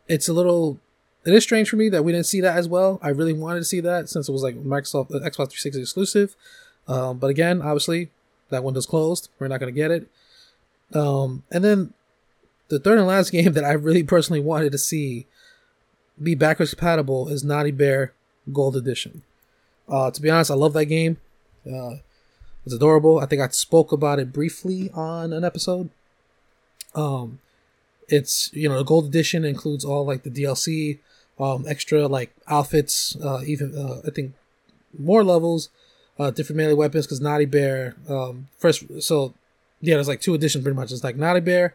it's 0.08 0.28
a 0.28 0.32
little 0.32 0.78
it 1.24 1.32
is 1.32 1.42
strange 1.42 1.70
for 1.70 1.76
me 1.76 1.88
that 1.88 2.04
we 2.04 2.12
didn't 2.12 2.26
see 2.26 2.40
that 2.42 2.56
as 2.56 2.68
well. 2.68 2.98
I 3.02 3.08
really 3.08 3.32
wanted 3.32 3.60
to 3.60 3.64
see 3.64 3.80
that 3.80 4.08
since 4.08 4.28
it 4.28 4.32
was 4.32 4.42
like 4.42 4.56
Microsoft 4.56 5.14
uh, 5.14 5.20
Xbox 5.20 5.52
360 5.52 5.80
exclusive. 5.80 6.36
Um, 6.86 7.18
but 7.18 7.28
again, 7.28 7.62
obviously, 7.62 8.10
that 8.50 8.64
window's 8.64 8.86
closed. 8.86 9.28
We're 9.38 9.48
not 9.48 9.60
going 9.60 9.72
to 9.72 9.80
get 9.80 9.90
it. 9.90 10.08
Um, 10.94 11.42
and 11.50 11.64
then 11.64 11.94
the 12.68 12.78
third 12.78 12.98
and 12.98 13.06
last 13.06 13.30
game 13.32 13.52
that 13.52 13.64
I 13.64 13.72
really 13.72 14.02
personally 14.02 14.40
wanted 14.40 14.72
to 14.72 14.78
see 14.78 15.26
be 16.22 16.34
backwards 16.34 16.72
compatible 16.72 17.28
is 17.28 17.42
Naughty 17.42 17.72
Bear 17.72 18.12
Gold 18.52 18.76
Edition. 18.76 19.22
Uh, 19.88 20.10
to 20.10 20.22
be 20.22 20.30
honest, 20.30 20.50
I 20.50 20.54
love 20.54 20.72
that 20.74 20.86
game. 20.86 21.18
Uh, 21.66 21.96
it's 22.64 22.74
adorable. 22.74 23.18
I 23.18 23.26
think 23.26 23.42
I 23.42 23.48
spoke 23.48 23.92
about 23.92 24.18
it 24.18 24.32
briefly 24.32 24.90
on 24.94 25.32
an 25.32 25.44
episode. 25.44 25.90
Um, 26.94 27.40
it's 28.08 28.50
you 28.52 28.68
know 28.68 28.78
the 28.78 28.84
gold 28.84 29.06
edition 29.06 29.44
includes 29.44 29.84
all 29.84 30.06
like 30.06 30.22
the 30.22 30.30
DLC, 30.30 30.98
um, 31.38 31.64
extra 31.66 32.06
like 32.06 32.34
outfits, 32.46 33.16
uh, 33.22 33.40
even 33.46 33.76
uh, 33.76 34.06
I 34.06 34.10
think 34.10 34.34
more 34.98 35.24
levels, 35.24 35.68
uh, 36.18 36.30
different 36.30 36.56
melee 36.58 36.74
weapons 36.74 37.06
because 37.06 37.20
Naughty 37.20 37.46
Bear. 37.46 37.94
Um, 38.08 38.48
first, 38.58 39.02
so 39.02 39.34
yeah, 39.80 39.94
there's 39.94 40.08
like 40.08 40.20
two 40.20 40.34
editions 40.34 40.62
pretty 40.62 40.76
much. 40.76 40.92
It's 40.92 41.04
like 41.04 41.16
Naughty 41.16 41.40
Bear, 41.40 41.74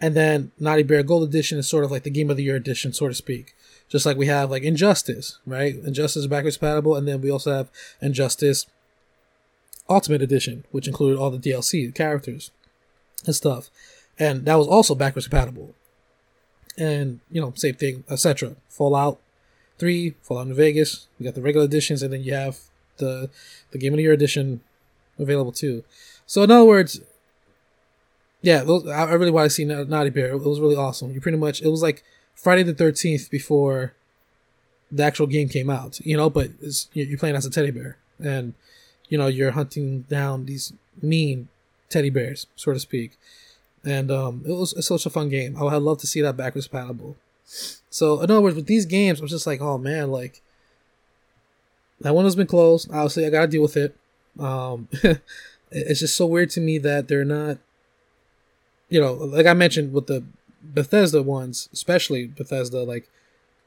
and 0.00 0.14
then 0.14 0.52
Naughty 0.58 0.82
Bear 0.82 1.02
Gold 1.02 1.28
Edition 1.28 1.58
is 1.58 1.68
sort 1.68 1.84
of 1.84 1.90
like 1.90 2.02
the 2.02 2.10
Game 2.10 2.30
of 2.30 2.36
the 2.36 2.44
Year 2.44 2.56
edition, 2.56 2.92
so 2.92 3.08
to 3.08 3.14
speak. 3.14 3.54
Just 3.88 4.06
like 4.06 4.16
we 4.16 4.26
have 4.26 4.50
like 4.50 4.62
Injustice, 4.62 5.38
right? 5.44 5.74
Injustice 5.74 6.22
is 6.22 6.26
backwards 6.26 6.56
compatible, 6.56 6.94
and 6.94 7.08
then 7.08 7.20
we 7.20 7.30
also 7.30 7.52
have 7.52 7.70
Injustice 8.00 8.66
Ultimate 9.88 10.22
Edition, 10.22 10.64
which 10.70 10.86
included 10.86 11.18
all 11.18 11.30
the 11.30 11.38
DLC, 11.38 11.92
characters, 11.94 12.52
and 13.26 13.34
stuff. 13.34 13.68
And 14.18 14.44
that 14.44 14.54
was 14.54 14.68
also 14.68 14.94
backwards 14.94 15.26
compatible. 15.26 15.74
And, 16.78 17.20
you 17.30 17.40
know, 17.40 17.52
same 17.56 17.74
thing, 17.74 18.04
etc. 18.08 18.54
Fallout 18.68 19.18
3, 19.78 20.14
Fallout 20.22 20.46
New 20.46 20.54
Vegas, 20.54 21.08
we 21.18 21.24
got 21.24 21.34
the 21.34 21.42
regular 21.42 21.66
editions, 21.66 22.02
and 22.02 22.12
then 22.12 22.22
you 22.22 22.32
have 22.32 22.58
the 23.00 23.28
the 23.72 23.78
Game 23.78 23.92
of 23.92 23.96
the 23.96 24.04
Year 24.04 24.12
edition 24.12 24.60
available 25.18 25.52
too. 25.52 25.82
So 26.26 26.42
in 26.42 26.50
other 26.50 26.64
words, 26.64 27.00
yeah, 28.42 28.62
I 28.62 29.12
really 29.14 29.30
want 29.30 29.46
to 29.46 29.50
see 29.50 29.64
Naughty 29.64 30.10
Bear. 30.10 30.30
It 30.30 30.38
was 30.44 30.60
really 30.60 30.76
awesome. 30.76 31.12
You 31.12 31.20
pretty 31.20 31.38
much 31.38 31.60
it 31.60 31.68
was 31.68 31.82
like 31.82 32.02
Friday 32.34 32.62
the 32.62 32.74
Thirteenth 32.74 33.30
before 33.30 33.94
the 34.90 35.02
actual 35.02 35.26
game 35.26 35.48
came 35.48 35.68
out, 35.68 36.00
you 36.00 36.16
know. 36.16 36.30
But 36.30 36.50
you're 36.92 37.18
playing 37.18 37.36
as 37.36 37.46
a 37.46 37.50
teddy 37.50 37.70
bear, 37.70 37.98
and 38.22 38.54
you 39.08 39.18
know 39.18 39.26
you're 39.26 39.50
hunting 39.52 40.02
down 40.02 40.46
these 40.46 40.72
mean 41.02 41.48
teddy 41.88 42.10
bears, 42.10 42.46
so 42.56 42.72
to 42.72 42.80
speak. 42.80 43.18
And 43.84 44.10
um, 44.10 44.42
it 44.46 44.52
was 44.52 44.74
such 44.86 45.06
a 45.06 45.10
fun 45.10 45.30
game. 45.30 45.56
I 45.56 45.62
would 45.62 45.82
love 45.82 45.98
to 45.98 46.06
see 46.06 46.20
that 46.20 46.36
backwards 46.36 46.68
compatible. 46.68 47.16
So 47.88 48.20
in 48.20 48.30
other 48.30 48.40
words, 48.40 48.56
with 48.56 48.66
these 48.66 48.86
games, 48.86 49.20
I'm 49.20 49.26
just 49.26 49.46
like, 49.46 49.60
oh 49.60 49.78
man, 49.78 50.10
like 50.10 50.42
that 52.00 52.14
one 52.14 52.24
has 52.24 52.36
been 52.36 52.46
closed. 52.46 52.90
Obviously, 52.90 53.26
I 53.26 53.30
gotta 53.30 53.46
deal 53.46 53.62
with 53.62 53.76
it. 53.76 53.96
Um, 54.38 54.88
it's 55.70 56.00
just 56.00 56.16
so 56.16 56.26
weird 56.26 56.50
to 56.50 56.60
me 56.60 56.78
that 56.78 57.08
they're 57.08 57.24
not, 57.24 57.58
you 58.88 59.00
know, 59.00 59.12
like 59.12 59.46
I 59.46 59.54
mentioned 59.54 59.92
with 59.92 60.06
the 60.06 60.24
Bethesda 60.62 61.22
ones, 61.22 61.68
especially 61.72 62.26
Bethesda, 62.26 62.82
like, 62.82 63.08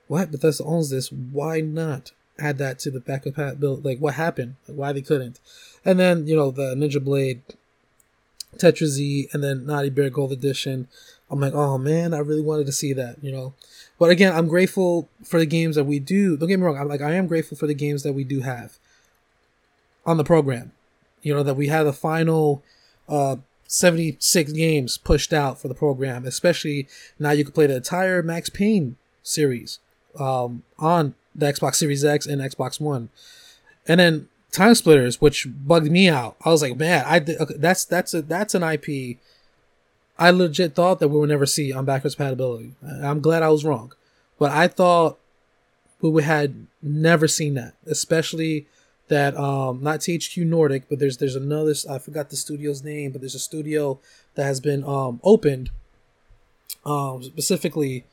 what 0.07 0.31
Bethesda 0.31 0.63
owns 0.63 0.89
this? 0.89 1.11
Why 1.11 1.61
not 1.61 2.11
add 2.39 2.57
that 2.57 2.79
to 2.79 2.91
the 2.91 2.99
back 2.99 3.25
of 3.25 3.59
build? 3.59 3.85
Like, 3.85 3.99
what 3.99 4.15
happened? 4.15 4.55
Like, 4.67 4.77
why 4.77 4.93
they 4.93 5.01
couldn't? 5.01 5.39
And 5.85 5.99
then 5.99 6.27
you 6.27 6.35
know 6.35 6.51
the 6.51 6.75
Ninja 6.75 7.03
Blade, 7.03 7.41
Tenchu 8.57 8.85
Z, 8.85 9.29
and 9.33 9.43
then 9.43 9.65
Naughty 9.65 9.89
Bear 9.89 10.09
Gold 10.09 10.31
Edition. 10.31 10.87
I'm 11.29 11.39
like, 11.39 11.53
oh 11.53 11.77
man, 11.77 12.13
I 12.13 12.19
really 12.19 12.41
wanted 12.41 12.65
to 12.67 12.71
see 12.71 12.93
that, 12.93 13.23
you 13.23 13.31
know. 13.31 13.53
But 13.99 14.09
again, 14.09 14.33
I'm 14.33 14.47
grateful 14.47 15.07
for 15.23 15.39
the 15.39 15.45
games 15.45 15.75
that 15.75 15.85
we 15.85 15.99
do. 15.99 16.35
Don't 16.35 16.49
get 16.49 16.59
me 16.59 16.65
wrong. 16.65 16.77
I'm 16.77 16.87
like, 16.87 17.01
I 17.01 17.13
am 17.13 17.27
grateful 17.27 17.57
for 17.57 17.67
the 17.67 17.73
games 17.73 18.03
that 18.03 18.13
we 18.13 18.23
do 18.23 18.41
have 18.41 18.77
on 20.05 20.17
the 20.17 20.23
program. 20.23 20.71
You 21.21 21.33
know 21.33 21.43
that 21.43 21.55
we 21.55 21.67
have 21.67 21.85
the 21.85 21.93
final 21.93 22.63
uh, 23.07 23.37
76 23.67 24.51
games 24.51 24.97
pushed 24.97 25.33
out 25.33 25.59
for 25.59 25.67
the 25.67 25.73
program, 25.73 26.25
especially 26.25 26.87
now 27.17 27.31
you 27.31 27.43
can 27.43 27.53
play 27.53 27.67
the 27.67 27.77
entire 27.77 28.21
Max 28.21 28.49
Payne 28.49 28.97
series 29.23 29.79
um, 30.19 30.63
on 30.77 31.15
the 31.33 31.45
Xbox 31.45 31.75
Series 31.75 32.03
X 32.03 32.25
and 32.25 32.41
Xbox 32.41 32.79
One. 32.79 33.09
And 33.87 33.99
then 33.99 34.29
Time 34.51 34.75
Splitters, 34.75 35.19
which 35.19 35.47
bugged 35.49 35.89
me 35.89 36.07
out. 36.07 36.35
I 36.45 36.49
was 36.49 36.61
like, 36.61 36.77
man, 36.77 37.03
I 37.07 37.19
that's 37.19 37.85
that's 37.85 38.13
a 38.13 38.21
that's 38.21 38.53
an 38.53 38.63
IP. 38.63 39.17
I 40.17 40.29
legit 40.29 40.75
thought 40.75 40.99
that 40.99 41.07
we 41.07 41.19
would 41.19 41.29
never 41.29 41.45
see 41.45 41.73
on 41.73 41.85
backwards 41.85 42.15
compatibility. 42.15 42.73
I'm 43.01 43.19
glad 43.19 43.43
I 43.43 43.49
was 43.49 43.65
wrong, 43.65 43.93
but 44.37 44.51
I 44.51 44.67
thought 44.67 45.17
we 46.01 46.23
had 46.23 46.67
never 46.81 47.27
seen 47.27 47.55
that, 47.55 47.73
especially 47.85 48.67
that 49.07 49.35
um 49.37 49.81
not 49.81 49.99
THQ 49.99 50.45
Nordic, 50.45 50.83
but 50.89 50.99
there's 50.99 51.17
there's 51.17 51.35
another 51.35 51.73
I 51.89 51.97
forgot 51.97 52.29
the 52.29 52.35
studio's 52.35 52.83
name, 52.83 53.11
but 53.11 53.21
there's 53.21 53.35
a 53.35 53.39
studio 53.39 53.99
that 54.35 54.43
has 54.43 54.59
been 54.59 54.83
um 54.83 55.19
opened 55.23 55.71
um 56.85 57.23
specifically 57.23 58.05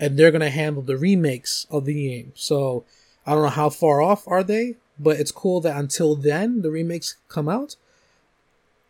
and 0.00 0.18
they're 0.18 0.30
gonna 0.30 0.50
handle 0.50 0.82
the 0.82 0.96
remakes 0.96 1.66
of 1.70 1.84
the 1.84 1.94
game. 1.94 2.32
So 2.34 2.84
I 3.26 3.34
don't 3.34 3.42
know 3.42 3.48
how 3.48 3.70
far 3.70 4.00
off 4.00 4.26
are 4.26 4.42
they, 4.42 4.76
but 4.98 5.18
it's 5.20 5.32
cool 5.32 5.60
that 5.62 5.76
until 5.76 6.14
then 6.14 6.62
the 6.62 6.70
remakes 6.70 7.16
come 7.28 7.48
out. 7.48 7.76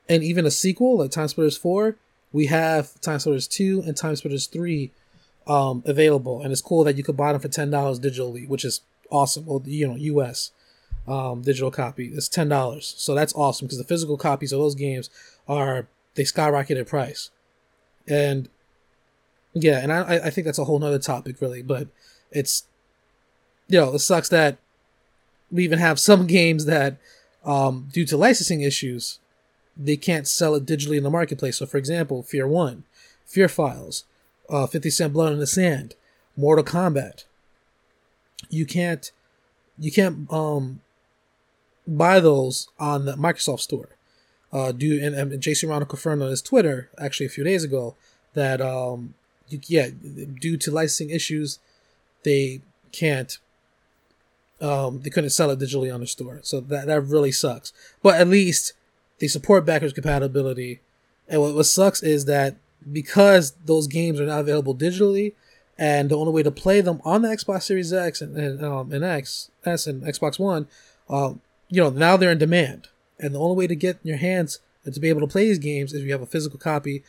And 0.09 0.23
even 0.23 0.47
a 0.47 0.51
sequel 0.51 0.99
like 0.99 1.11
Time 1.11 1.29
Splitters 1.29 1.59
4, 1.59 1.97
we 2.33 2.47
have 2.47 3.01
Time 3.01 3.19
Splitters 3.19 3.49
2 3.49 3.85
and 3.87 3.97
Time 3.97 4.17
Splitters 4.17 4.47
3 4.47 4.91
um, 5.47 5.83
available. 5.87 6.43
And 6.43 6.53
it's 6.53 6.61
cool 6.61 6.85
that 6.85 6.97
you 6.97 7.03
could 7.03 7.17
buy 7.17 7.33
them 7.33 7.41
for 7.41 7.49
$10 7.49 7.71
digitally, 8.01 8.47
which 8.47 8.65
is 8.65 8.83
awesome. 9.11 9.47
Well, 9.47 9.63
you 9.65 9.89
know, 9.89 9.97
US 9.97 10.53
um, 11.09 11.43
digital 11.43 11.71
copy. 11.71 12.13
Ten 12.31 12.49
dollars, 12.49 12.95
so 12.99 13.15
that's 13.15 13.35
awesome 13.35 13.67
because 13.67 13.79
the 13.79 13.85
physical 13.85 14.17
copies 14.17 14.53
of 14.53 14.59
those 14.59 14.75
games 14.75 15.11
are 15.49 15.89
they 16.15 16.25
skyrocketed 16.25 16.87
price, 16.87 17.31
and 18.07 18.49
yeah, 19.55 19.79
and 19.79 19.93
I 19.93 20.27
I 20.27 20.31
think 20.31 20.45
that's 20.45 20.59
a 20.59 20.65
whole 20.65 20.79
nother 20.79 20.99
topic 20.99 21.41
really, 21.41 21.63
but 21.63 21.89
it's 22.31 22.65
you 23.69 23.81
know 23.81 23.95
it 23.95 24.01
sucks 24.01 24.29
that 24.29 24.59
we 25.51 25.65
even 25.65 25.79
have 25.79 25.99
some 25.99 26.27
games 26.39 26.67
that 26.67 26.99
um, 27.45 27.89
due 27.93 28.05
to 28.05 28.17
licensing 28.17 28.61
issues 28.61 29.19
they 29.79 29.97
can't 29.97 30.27
sell 30.27 30.55
it 30.55 30.67
digitally 30.67 30.97
in 30.97 31.05
the 31.05 31.11
marketplace. 31.11 31.59
So 31.59 31.67
for 31.67 31.77
example, 31.77 32.23
Fear 32.23 32.49
One, 32.49 32.85
Fear 33.25 33.49
Files, 33.49 34.05
uh, 34.51 34.67
Fifty 34.67 34.91
Cent 34.91 35.13
Blood 35.13 35.33
in 35.33 35.39
the 35.39 35.47
Sand, 35.47 35.95
Mortal 36.37 36.65
Kombat. 36.65 37.25
You 38.51 38.67
can't 38.67 39.11
you 39.79 39.93
can't 39.93 40.31
um 40.33 40.81
buy 41.87 42.21
those 42.21 42.69
on 42.79 43.05
the 43.05 43.15
Microsoft 43.15 43.61
Store. 43.61 43.89
Uh, 44.53 44.73
do 44.73 44.99
and, 45.03 45.15
and 45.15 45.41
Jason 45.43 45.69
Ronald 45.69 45.91
confirmed 45.91 46.23
on 46.23 46.31
his 46.31 46.43
Twitter 46.43 46.91
actually 46.99 47.27
a 47.27 47.31
few 47.31 47.45
days 47.45 47.65
ago 47.65 47.95
that 48.35 48.61
um, 48.61 49.15
you, 49.49 49.61
yeah, 49.67 49.89
due 50.41 50.57
to 50.57 50.71
licensing 50.71 51.11
issues, 51.15 51.59
they 52.25 52.63
can't. 52.93 53.39
Um, 54.61 55.03
they 55.03 55.11
couldn't 55.11 55.31
sell 55.31 55.51
it 55.51 55.61
digitally 55.61 55.93
on 55.95 56.01
the 56.01 56.07
store, 56.07 56.41
so 56.43 56.61
that 56.61 56.87
that 56.87 57.03
really 57.03 57.31
sucks. 57.31 57.73
But 58.03 58.17
at 58.17 58.27
least 58.27 58.73
they 59.19 59.29
support 59.29 59.65
backwards 59.65 59.93
compatibility. 59.93 60.81
And 61.29 61.41
what, 61.41 61.55
what 61.55 61.67
sucks 61.67 62.03
is 62.03 62.25
that 62.27 62.57
because 62.91 63.53
those 63.65 63.87
games 63.87 64.21
are 64.21 64.27
not 64.27 64.41
available 64.41 64.75
digitally, 64.75 65.35
and 65.79 66.11
the 66.11 66.17
only 66.17 66.33
way 66.33 66.43
to 66.43 66.51
play 66.51 66.81
them 66.81 67.01
on 67.05 67.23
the 67.23 67.29
Xbox 67.29 67.63
Series 67.63 67.93
X 67.93 68.21
and, 68.21 68.37
and, 68.37 68.65
um, 68.65 68.93
and 68.93 69.05
X, 69.05 69.51
S 69.65 69.87
and 69.87 70.03
Xbox 70.03 70.39
One, 70.39 70.67
um, 71.09 71.41
you 71.69 71.81
know, 71.81 71.91
now 71.91 72.17
they're 72.17 72.33
in 72.33 72.39
demand. 72.39 72.89
And 73.21 73.35
the 73.35 73.39
only 73.39 73.57
way 73.57 73.67
to 73.67 73.77
get 73.77 73.99
in 74.03 74.09
your 74.09 74.19
hands 74.19 74.61
and 74.85 74.95
to 74.95 75.01
be 75.01 75.09
able 75.09 75.21
to 75.21 75.27
play 75.27 75.47
these 75.47 75.59
games 75.59 75.93
is 75.93 76.01
if 76.01 76.07
you 76.07 76.13
have 76.13 76.23
a 76.23 76.27
physical 76.27 76.59
copy. 76.59 77.03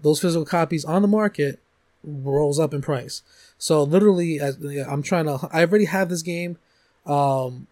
Those 0.00 0.20
physical 0.20 0.44
copies 0.44 0.84
on 0.84 1.02
the 1.02 1.08
market 1.08 1.60
rolls 2.04 2.58
up 2.58 2.74
in 2.74 2.82
price. 2.82 3.22
So 3.58 3.82
literally, 3.82 4.40
as 4.40 4.56
I'm 4.88 5.02
trying 5.02 5.26
to, 5.26 5.48
I 5.52 5.60
already 5.60 5.84
have 5.86 6.08
this 6.08 6.22
game, 6.22 6.58
um, 7.06 7.66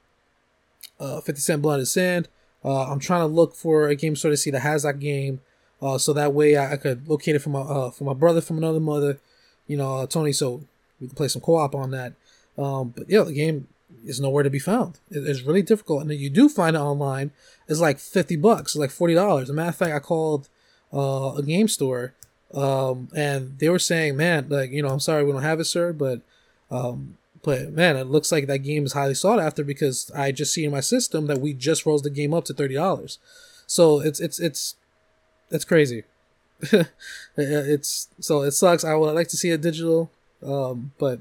uh, 0.98 1.20
50 1.20 1.40
Cent 1.40 1.62
Blood 1.62 1.80
and 1.80 1.88
Sand. 1.88 2.28
Uh, 2.64 2.90
I'm 2.90 2.98
trying 2.98 3.22
to 3.22 3.26
look 3.26 3.54
for 3.54 3.88
a 3.88 3.94
game 3.94 4.16
store 4.16 4.30
to 4.30 4.36
see 4.36 4.50
that 4.50 4.60
has 4.60 4.82
that 4.82 4.98
game, 4.98 5.40
uh, 5.80 5.98
so 5.98 6.12
that 6.12 6.34
way 6.34 6.56
I, 6.56 6.74
I 6.74 6.76
could 6.76 7.08
locate 7.08 7.36
it 7.36 7.40
for 7.40 7.50
my 7.50 7.60
uh, 7.60 7.90
for 7.90 8.04
my 8.04 8.14
brother 8.14 8.40
from 8.40 8.58
another 8.58 8.80
mother, 8.80 9.18
you 9.66 9.76
know, 9.76 9.98
uh, 9.98 10.06
Tony, 10.06 10.32
so 10.32 10.62
we 11.00 11.06
can 11.06 11.16
play 11.16 11.28
some 11.28 11.42
co-op 11.42 11.74
on 11.74 11.90
that. 11.92 12.12
Um, 12.58 12.92
but 12.96 13.08
yeah, 13.08 13.22
the 13.22 13.32
game 13.32 13.68
is 14.04 14.20
nowhere 14.20 14.42
to 14.42 14.50
be 14.50 14.58
found. 14.58 14.98
It's 15.10 15.42
really 15.42 15.62
difficult. 15.62 16.02
And 16.02 16.12
if 16.12 16.20
you 16.20 16.30
do 16.30 16.48
find 16.48 16.76
it 16.76 16.80
online, 16.80 17.32
it's 17.68 17.80
like 17.80 17.98
50 17.98 18.36
bucks, 18.36 18.76
like 18.76 18.90
$40. 18.90 19.42
As 19.42 19.50
a 19.50 19.52
matter 19.52 19.70
of 19.70 19.76
fact, 19.76 19.94
I 19.94 19.98
called 19.98 20.48
uh, 20.92 21.34
a 21.36 21.42
game 21.42 21.68
store 21.68 22.14
um, 22.52 23.08
and 23.14 23.58
they 23.58 23.68
were 23.68 23.78
saying, 23.78 24.16
man, 24.16 24.48
like, 24.48 24.70
you 24.70 24.82
know, 24.82 24.88
I'm 24.88 25.00
sorry 25.00 25.24
we 25.24 25.32
don't 25.32 25.42
have 25.42 25.60
it, 25.60 25.66
sir, 25.66 25.92
but, 25.92 26.20
um, 26.70 27.16
but 27.42 27.72
man, 27.72 27.96
it 27.96 28.06
looks 28.06 28.30
like 28.30 28.46
that 28.46 28.58
game 28.58 28.84
is 28.84 28.92
highly 28.92 29.14
sought 29.14 29.40
after 29.40 29.64
because 29.64 30.10
I 30.14 30.32
just 30.32 30.52
see 30.52 30.64
in 30.64 30.70
my 30.70 30.80
system 30.80 31.26
that 31.26 31.40
we 31.40 31.54
just 31.54 31.86
rose 31.86 32.02
the 32.02 32.10
game 32.10 32.34
up 32.34 32.44
to 32.46 32.54
$30. 32.54 33.18
So 33.66 34.00
it's, 34.00 34.20
it's, 34.20 34.38
it's, 34.38 34.76
it's 35.50 35.64
crazy. 35.64 36.04
it's, 37.36 38.08
so 38.20 38.42
it 38.42 38.52
sucks. 38.52 38.84
I 38.84 38.94
would 38.94 39.14
like 39.14 39.28
to 39.28 39.36
see 39.36 39.50
it 39.50 39.62
digital. 39.62 40.10
Um, 40.42 40.92
but 40.98 41.20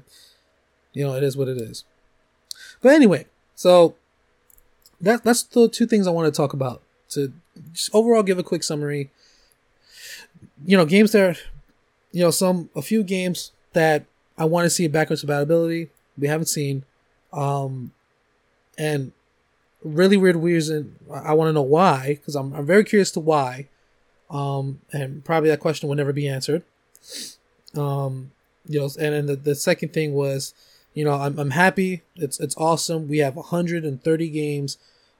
you 0.92 1.04
know, 1.04 1.14
it 1.14 1.22
is 1.22 1.36
what 1.36 1.48
it 1.48 1.58
is. 1.58 1.84
But 2.82 2.92
anyway, 2.92 3.26
so 3.54 3.94
that 5.00 5.22
that's 5.24 5.42
the 5.42 5.68
two 5.68 5.86
things 5.86 6.06
I 6.06 6.10
want 6.10 6.32
to 6.32 6.36
talk 6.36 6.52
about 6.52 6.82
to 7.10 7.32
just 7.72 7.90
overall 7.94 8.22
give 8.22 8.38
a 8.38 8.42
quick 8.42 8.62
summary. 8.62 9.10
You 10.64 10.76
know, 10.76 10.84
games 10.84 11.12
that, 11.12 11.38
you 12.12 12.22
know, 12.22 12.30
some 12.30 12.70
a 12.74 12.82
few 12.82 13.02
games 13.02 13.52
that 13.72 14.04
I 14.36 14.44
want 14.44 14.64
to 14.66 14.70
see 14.70 14.88
backwards 14.88 15.20
compatibility 15.20 15.90
we 16.20 16.28
haven't 16.28 16.46
seen, 16.46 16.84
um, 17.32 17.92
and 18.78 19.12
really 19.82 20.16
weird 20.16 20.36
reason. 20.36 20.96
I 21.12 21.32
want 21.34 21.48
to 21.48 21.52
know 21.52 21.62
why 21.62 22.14
because 22.14 22.34
I'm 22.34 22.52
I'm 22.54 22.66
very 22.66 22.84
curious 22.84 23.10
to 23.12 23.20
why, 23.20 23.66
um, 24.30 24.80
and 24.92 25.24
probably 25.24 25.50
that 25.50 25.60
question 25.60 25.88
will 25.88 25.96
never 25.96 26.12
be 26.12 26.28
answered. 26.28 26.62
Um, 27.76 28.32
you 28.66 28.80
know, 28.80 28.88
and 28.98 29.14
then 29.14 29.26
the, 29.26 29.36
the 29.36 29.54
second 29.54 29.92
thing 29.92 30.12
was, 30.12 30.54
you 30.94 31.04
know, 31.04 31.14
I'm 31.14 31.38
I'm 31.38 31.50
happy. 31.50 32.02
It's 32.16 32.38
it's 32.40 32.56
awesome. 32.56 33.08
We 33.08 33.18
have 33.18 33.36
130 33.36 34.28
games, 34.28 34.78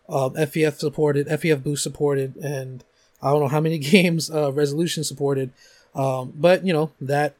um, 0.09 0.35
FPS 0.35 0.79
supported, 0.79 1.27
FPS 1.29 1.63
boost 1.63 1.83
supported, 1.83 2.37
and 2.37 2.85
I 3.23 3.31
don't 3.31 3.41
know 3.41 3.49
how 3.49 3.61
many 3.61 3.79
games 3.97 4.31
uh, 4.31 4.53
resolution 4.53 5.05
supported. 5.05 5.53
Um, 5.95 6.33
but 6.37 6.65
you 6.65 6.73
know 6.73 6.93
that 7.01 7.35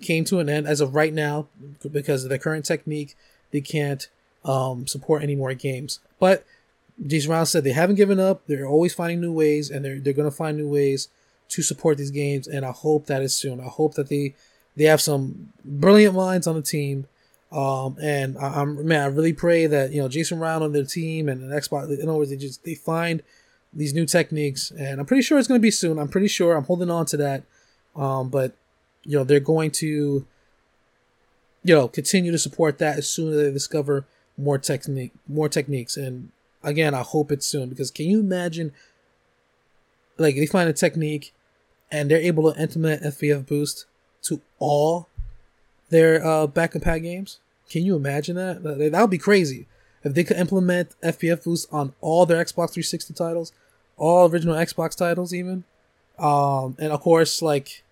came 0.00 0.24
to 0.26 0.38
an 0.38 0.48
end 0.48 0.66
as 0.66 0.80
of 0.80 0.94
right 0.94 1.12
now 1.12 1.48
because 1.90 2.24
of 2.24 2.30
the 2.30 2.38
current 2.38 2.64
technique. 2.64 3.16
They 3.50 3.60
can't 3.60 4.08
um, 4.44 4.86
support 4.86 5.22
any 5.22 5.34
more 5.34 5.54
games. 5.54 6.00
But 6.18 6.44
Jason 7.04 7.30
Ronald 7.30 7.48
said 7.48 7.64
they 7.64 7.72
haven't 7.72 7.96
given 7.96 8.20
up. 8.20 8.42
They're 8.46 8.66
always 8.66 8.94
finding 8.94 9.20
new 9.20 9.32
ways, 9.32 9.70
and 9.70 9.84
they're 9.84 9.98
they're 9.98 10.12
gonna 10.12 10.30
find 10.30 10.56
new 10.56 10.68
ways 10.68 11.08
to 11.48 11.62
support 11.62 11.98
these 11.98 12.10
games. 12.10 12.46
And 12.46 12.64
I 12.64 12.70
hope 12.70 13.06
that 13.06 13.22
is 13.22 13.34
soon. 13.34 13.60
I 13.60 13.64
hope 13.64 13.94
that 13.94 14.08
they 14.08 14.34
they 14.76 14.84
have 14.84 15.00
some 15.00 15.52
brilliant 15.64 16.14
minds 16.14 16.46
on 16.46 16.54
the 16.54 16.62
team. 16.62 17.06
Um, 17.52 17.96
and 18.00 18.38
I, 18.38 18.62
am 18.62 18.86
man, 18.86 19.02
I 19.02 19.06
really 19.06 19.32
pray 19.32 19.66
that 19.66 19.92
you 19.92 20.00
know 20.00 20.08
Jason 20.08 20.38
Ronald 20.38 20.62
on 20.62 20.72
their 20.72 20.84
team 20.84 21.28
and 21.28 21.42
an 21.42 21.58
Xbox. 21.58 21.90
In 21.98 22.08
other 22.08 22.18
words, 22.18 22.30
they 22.30 22.36
just 22.36 22.64
they 22.64 22.74
find 22.74 23.22
these 23.72 23.94
new 23.94 24.06
techniques, 24.06 24.70
and 24.70 25.00
I'm 25.00 25.06
pretty 25.06 25.22
sure 25.22 25.38
it's 25.38 25.48
going 25.48 25.60
to 25.60 25.62
be 25.62 25.70
soon. 25.70 25.98
I'm 25.98 26.08
pretty 26.08 26.28
sure. 26.28 26.56
I'm 26.56 26.64
holding 26.64 26.90
on 26.90 27.06
to 27.06 27.16
that. 27.18 27.42
Um, 27.96 28.28
but 28.28 28.54
you 29.04 29.16
know 29.16 29.24
they're 29.24 29.40
going 29.40 29.70
to 29.70 30.26
you 31.62 31.74
know 31.74 31.88
continue 31.88 32.32
to 32.32 32.38
support 32.38 32.78
that 32.78 32.98
as 32.98 33.08
soon 33.08 33.32
as 33.32 33.36
they 33.36 33.52
discover 33.52 34.06
more 34.36 34.58
technique, 34.58 35.12
more 35.28 35.48
techniques, 35.48 35.96
and 35.96 36.30
again, 36.62 36.94
I 36.94 37.02
hope 37.02 37.30
it's 37.30 37.46
soon 37.46 37.68
because 37.68 37.90
can 37.90 38.06
you 38.06 38.20
imagine? 38.20 38.72
Like 40.18 40.34
they 40.34 40.46
find 40.46 40.68
a 40.68 40.74
technique, 40.74 41.32
and 41.90 42.10
they're 42.10 42.18
able 42.18 42.52
to 42.52 42.60
implement 42.60 43.02
FPS 43.02 43.46
boost 43.46 43.86
to 44.22 44.40
all 44.58 45.08
their 45.88 46.24
uh, 46.24 46.46
back 46.46 46.74
and 46.74 46.82
pack 46.82 47.02
games. 47.02 47.38
Can 47.68 47.84
you 47.84 47.96
imagine 47.96 48.36
that? 48.36 48.62
That 48.62 49.00
would 49.00 49.10
be 49.10 49.18
crazy 49.18 49.66
if 50.02 50.14
they 50.14 50.24
could 50.24 50.36
implement 50.36 50.94
FPS 51.02 51.44
boost 51.44 51.68
on 51.72 51.92
all 52.00 52.26
their 52.26 52.42
Xbox 52.42 52.72
360 52.72 53.14
titles, 53.14 53.52
all 53.96 54.30
original 54.30 54.56
Xbox 54.56 54.96
titles, 54.96 55.34
even. 55.34 55.64
Um, 56.18 56.76
and 56.78 56.92
of 56.92 57.00
course, 57.00 57.42
like, 57.42 57.82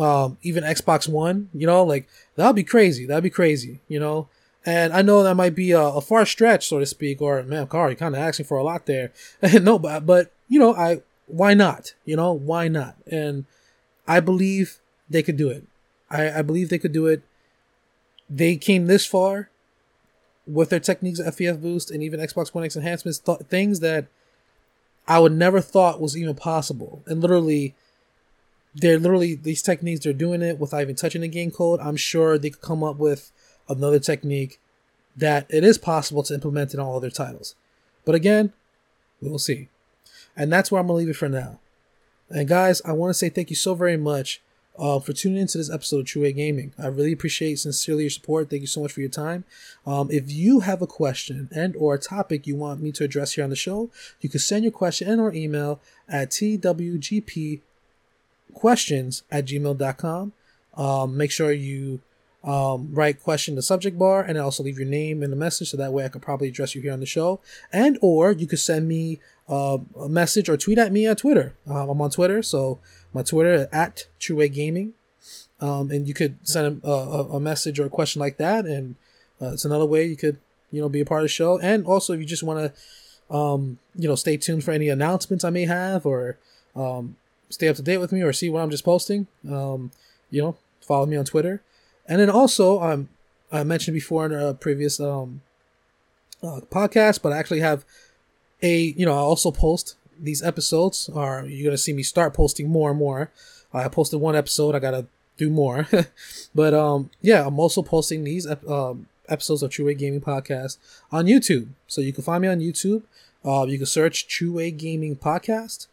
um, 0.00 0.38
even 0.42 0.64
Xbox 0.64 1.06
One, 1.06 1.50
you 1.52 1.66
know, 1.66 1.84
like 1.84 2.08
that'd 2.34 2.56
be 2.56 2.64
crazy. 2.64 3.06
That'd 3.06 3.22
be 3.22 3.30
crazy, 3.30 3.80
you 3.86 4.00
know. 4.00 4.28
And 4.64 4.92
I 4.92 5.02
know 5.02 5.22
that 5.22 5.36
might 5.36 5.54
be 5.54 5.70
a, 5.72 5.80
a 5.80 6.00
far 6.00 6.26
stretch, 6.26 6.68
so 6.68 6.78
to 6.78 6.86
speak, 6.86 7.22
or 7.22 7.42
man, 7.42 7.68
you're 7.72 7.94
kind 7.94 8.14
of 8.14 8.20
asking 8.20 8.46
for 8.46 8.58
a 8.58 8.62
lot 8.62 8.86
there. 8.86 9.12
no, 9.60 9.78
but 9.78 10.06
but 10.06 10.32
you 10.48 10.58
know, 10.58 10.74
I 10.74 11.02
why 11.26 11.54
not? 11.54 11.94
You 12.04 12.16
know, 12.16 12.32
why 12.32 12.68
not? 12.68 12.96
And 13.10 13.44
I 14.08 14.20
believe 14.20 14.78
they 15.08 15.22
could 15.22 15.36
do 15.36 15.50
it. 15.50 15.64
I, 16.10 16.38
I 16.38 16.42
believe 16.42 16.68
they 16.68 16.78
could 16.78 16.92
do 16.92 17.06
it. 17.06 17.22
They 18.28 18.56
came 18.56 18.86
this 18.86 19.06
far 19.06 19.50
with 20.46 20.70
their 20.70 20.80
techniques 20.80 21.20
FPS 21.20 21.60
boost 21.60 21.90
and 21.90 22.02
even 22.02 22.20
Xbox 22.20 22.54
One 22.54 22.64
X 22.64 22.76
enhancements, 22.76 23.18
th- 23.18 23.40
things 23.48 23.80
that 23.80 24.06
I 25.06 25.18
would 25.18 25.32
never 25.32 25.60
thought 25.60 26.00
was 26.00 26.16
even 26.16 26.34
possible. 26.34 27.02
And 27.06 27.20
literally, 27.20 27.74
they're 28.74 28.98
literally 28.98 29.34
these 29.34 29.62
techniques. 29.62 30.04
They're 30.04 30.12
doing 30.12 30.42
it 30.42 30.58
without 30.58 30.82
even 30.82 30.94
touching 30.94 31.22
the 31.22 31.28
game 31.28 31.50
code. 31.50 31.80
I'm 31.80 31.96
sure 31.96 32.38
they 32.38 32.50
could 32.50 32.62
come 32.62 32.84
up 32.84 32.96
with 32.96 33.32
another 33.68 33.98
technique 33.98 34.60
that 35.16 35.46
it 35.48 35.64
is 35.64 35.78
possible 35.78 36.22
to 36.24 36.34
implement 36.34 36.74
in 36.74 36.80
all 36.80 36.96
other 36.96 37.10
titles. 37.10 37.54
But 38.04 38.14
again, 38.14 38.52
we'll 39.20 39.38
see. 39.38 39.68
And 40.36 40.52
that's 40.52 40.70
where 40.70 40.80
I'm 40.80 40.86
gonna 40.86 40.98
leave 40.98 41.08
it 41.08 41.16
for 41.16 41.28
now. 41.28 41.58
And 42.30 42.48
guys, 42.48 42.80
I 42.84 42.92
want 42.92 43.10
to 43.10 43.14
say 43.14 43.28
thank 43.28 43.50
you 43.50 43.56
so 43.56 43.74
very 43.74 43.96
much 43.96 44.40
uh, 44.78 45.00
for 45.00 45.12
tuning 45.12 45.38
into 45.38 45.58
this 45.58 45.70
episode 45.70 46.00
of 46.00 46.06
True 46.06 46.22
Way 46.22 46.32
Gaming. 46.32 46.72
I 46.78 46.86
really 46.86 47.12
appreciate 47.12 47.58
sincerely 47.58 48.04
your 48.04 48.10
support. 48.10 48.48
Thank 48.48 48.62
you 48.62 48.68
so 48.68 48.80
much 48.80 48.92
for 48.92 49.00
your 49.00 49.10
time. 49.10 49.44
Um, 49.84 50.08
if 50.10 50.30
you 50.30 50.60
have 50.60 50.80
a 50.80 50.86
question 50.86 51.48
and 51.52 51.74
or 51.76 51.94
a 51.94 51.98
topic 51.98 52.46
you 52.46 52.54
want 52.56 52.80
me 52.80 52.92
to 52.92 53.04
address 53.04 53.32
here 53.32 53.44
on 53.44 53.50
the 53.50 53.56
show, 53.56 53.90
you 54.20 54.30
can 54.30 54.40
send 54.40 54.62
your 54.64 54.72
question 54.72 55.08
and 55.08 55.20
or 55.20 55.34
email 55.34 55.80
at 56.08 56.30
twgpquestions 58.50 59.22
at 59.30 59.46
gmail.com. 59.46 60.32
Um, 60.74 61.16
make 61.16 61.30
sure 61.30 61.52
you 61.52 62.00
um, 62.42 62.88
write 62.92 63.22
question 63.22 63.52
in 63.52 63.56
the 63.56 63.62
subject 63.62 63.98
bar 63.98 64.22
and 64.22 64.38
also 64.38 64.62
leave 64.62 64.78
your 64.78 64.88
name 64.88 65.22
in 65.22 65.30
the 65.30 65.36
message 65.36 65.70
so 65.70 65.76
that 65.76 65.92
way 65.92 66.04
I 66.04 66.08
could 66.08 66.22
probably 66.22 66.48
address 66.48 66.74
you 66.74 66.80
here 66.80 66.92
on 66.92 67.00
the 67.00 67.06
show. 67.06 67.40
And 67.72 67.98
or 68.00 68.32
you 68.32 68.46
could 68.46 68.58
send 68.58 68.88
me 68.88 69.20
uh, 69.48 69.78
a 69.98 70.08
message 70.08 70.48
or 70.48 70.56
tweet 70.56 70.78
at 70.78 70.92
me 70.92 71.06
on 71.06 71.16
Twitter. 71.16 71.54
Um, 71.66 71.90
I'm 71.90 72.00
on 72.00 72.10
Twitter, 72.10 72.42
so 72.42 72.78
my 73.12 73.22
Twitter 73.22 73.68
at 73.72 74.06
Trueway 74.20 74.52
Gaming, 74.52 74.94
um, 75.60 75.90
and 75.90 76.06
you 76.06 76.14
could 76.14 76.38
send 76.42 76.80
a, 76.84 76.88
a, 76.88 77.36
a, 77.36 77.40
message 77.40 77.80
or 77.80 77.86
a 77.86 77.90
question 77.90 78.20
like 78.20 78.36
that, 78.38 78.64
and 78.64 78.94
uh, 79.42 79.52
it's 79.52 79.64
another 79.64 79.84
way 79.84 80.06
you 80.06 80.16
could 80.16 80.38
you 80.70 80.80
know 80.80 80.88
be 80.88 81.00
a 81.00 81.04
part 81.04 81.22
of 81.22 81.24
the 81.24 81.28
show. 81.28 81.58
And 81.58 81.84
also, 81.84 82.12
if 82.12 82.20
you 82.20 82.26
just 82.26 82.44
want 82.44 82.72
to 82.72 83.36
um, 83.36 83.78
you 83.96 84.08
know 84.08 84.14
stay 84.14 84.36
tuned 84.36 84.64
for 84.64 84.70
any 84.70 84.88
announcements 84.88 85.44
I 85.44 85.50
may 85.50 85.64
have, 85.64 86.06
or 86.06 86.38
um, 86.76 87.16
stay 87.50 87.68
up 87.68 87.76
to 87.76 87.82
date 87.82 87.98
with 87.98 88.12
me, 88.12 88.22
or 88.22 88.32
see 88.32 88.48
what 88.48 88.62
I'm 88.62 88.70
just 88.70 88.84
posting, 88.84 89.26
um, 89.50 89.90
you 90.30 90.40
know, 90.40 90.56
follow 90.80 91.06
me 91.06 91.16
on 91.16 91.24
Twitter. 91.24 91.62
And 92.06 92.20
then 92.20 92.30
also, 92.30 92.82
um, 92.82 93.08
I 93.52 93.62
mentioned 93.64 93.94
before 93.94 94.26
in 94.26 94.32
a 94.32 94.54
previous 94.54 94.98
um, 95.00 95.42
uh, 96.42 96.60
podcast, 96.70 97.22
but 97.22 97.32
I 97.32 97.38
actually 97.38 97.60
have 97.60 97.84
a 98.62 98.76
you 98.96 99.06
know 99.06 99.12
I 99.14 99.18
also 99.18 99.50
post 99.50 99.96
these 100.18 100.42
episodes 100.42 101.08
are 101.14 101.46
you're 101.46 101.64
gonna 101.64 101.78
see 101.78 101.92
me 101.92 102.02
start 102.02 102.34
posting 102.34 102.68
more 102.68 102.90
and 102.90 102.98
more. 102.98 103.30
I 103.72 103.88
posted 103.88 104.20
one 104.20 104.36
episode. 104.36 104.74
I 104.74 104.78
gotta 104.78 105.06
do 105.36 105.50
more, 105.50 105.86
but 106.54 106.74
um 106.74 107.10
yeah, 107.20 107.46
I'm 107.46 107.58
also 107.58 107.82
posting 107.82 108.24
these 108.24 108.46
um, 108.68 109.06
episodes 109.28 109.62
of 109.62 109.70
True 109.70 109.86
Way 109.86 109.94
Gaming 109.94 110.20
Podcast 110.20 110.78
on 111.10 111.26
YouTube. 111.26 111.68
So 111.86 112.00
you 112.00 112.12
can 112.12 112.24
find 112.24 112.42
me 112.42 112.48
on 112.48 112.60
YouTube. 112.60 113.02
Uh, 113.44 113.64
you 113.66 113.78
can 113.78 113.86
search 113.86 114.28
True 114.28 114.52
Way 114.52 114.70
Gaming 114.70 115.16
Podcast 115.16 115.86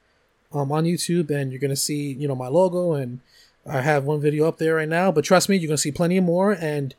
um, 0.53 0.71
on 0.71 0.85
YouTube, 0.85 1.29
and 1.29 1.51
you're 1.51 1.61
gonna 1.61 1.75
see 1.75 2.13
you 2.13 2.27
know 2.27 2.35
my 2.35 2.47
logo, 2.47 2.93
and 2.93 3.19
I 3.65 3.81
have 3.81 4.05
one 4.05 4.21
video 4.21 4.47
up 4.47 4.57
there 4.57 4.75
right 4.75 4.89
now. 4.89 5.11
But 5.11 5.25
trust 5.25 5.49
me, 5.49 5.57
you're 5.57 5.67
gonna 5.67 5.77
see 5.77 5.91
plenty 5.91 6.19
more, 6.19 6.51
and 6.53 6.95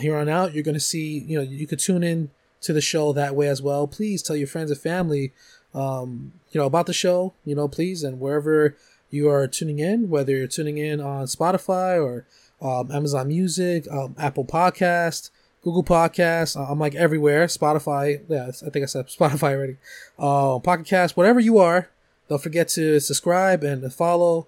here 0.00 0.16
on 0.16 0.28
out, 0.28 0.54
you're 0.54 0.64
gonna 0.64 0.80
see 0.80 1.18
you 1.18 1.36
know 1.38 1.42
you 1.42 1.66
could 1.66 1.78
tune 1.78 2.02
in 2.02 2.30
to 2.62 2.72
the 2.72 2.80
show 2.80 3.12
that 3.12 3.34
way 3.34 3.48
as 3.48 3.62
well. 3.62 3.86
Please 3.86 4.22
tell 4.22 4.36
your 4.36 4.46
friends 4.46 4.70
and 4.70 4.80
family 4.80 5.32
um, 5.74 6.32
you 6.50 6.60
know, 6.60 6.66
about 6.66 6.86
the 6.86 6.92
show, 6.92 7.32
you 7.44 7.54
know, 7.54 7.68
please, 7.68 8.02
and 8.02 8.20
wherever 8.20 8.76
you 9.10 9.28
are 9.28 9.46
tuning 9.46 9.78
in, 9.78 10.10
whether 10.10 10.36
you're 10.36 10.46
tuning 10.46 10.78
in 10.78 11.00
on 11.00 11.26
Spotify 11.26 12.02
or 12.02 12.26
um, 12.60 12.90
Amazon 12.90 13.28
Music, 13.28 13.86
um, 13.90 14.14
Apple 14.18 14.44
Podcast, 14.44 15.30
Google 15.62 15.84
Podcast, 15.84 16.56
uh, 16.56 16.70
I'm 16.70 16.78
like 16.78 16.94
everywhere. 16.94 17.46
Spotify, 17.46 18.20
yeah, 18.28 18.48
I 18.48 18.70
think 18.70 18.82
I 18.82 18.86
said 18.86 19.06
Spotify 19.06 19.54
already. 19.54 19.76
Uh, 20.18 20.58
Pocket 20.58 20.86
Cast, 20.86 21.16
whatever 21.16 21.40
you 21.40 21.58
are, 21.58 21.88
don't 22.30 22.42
forget 22.42 22.68
to 22.68 23.00
subscribe 23.00 23.62
and 23.64 23.92
follow. 23.92 24.46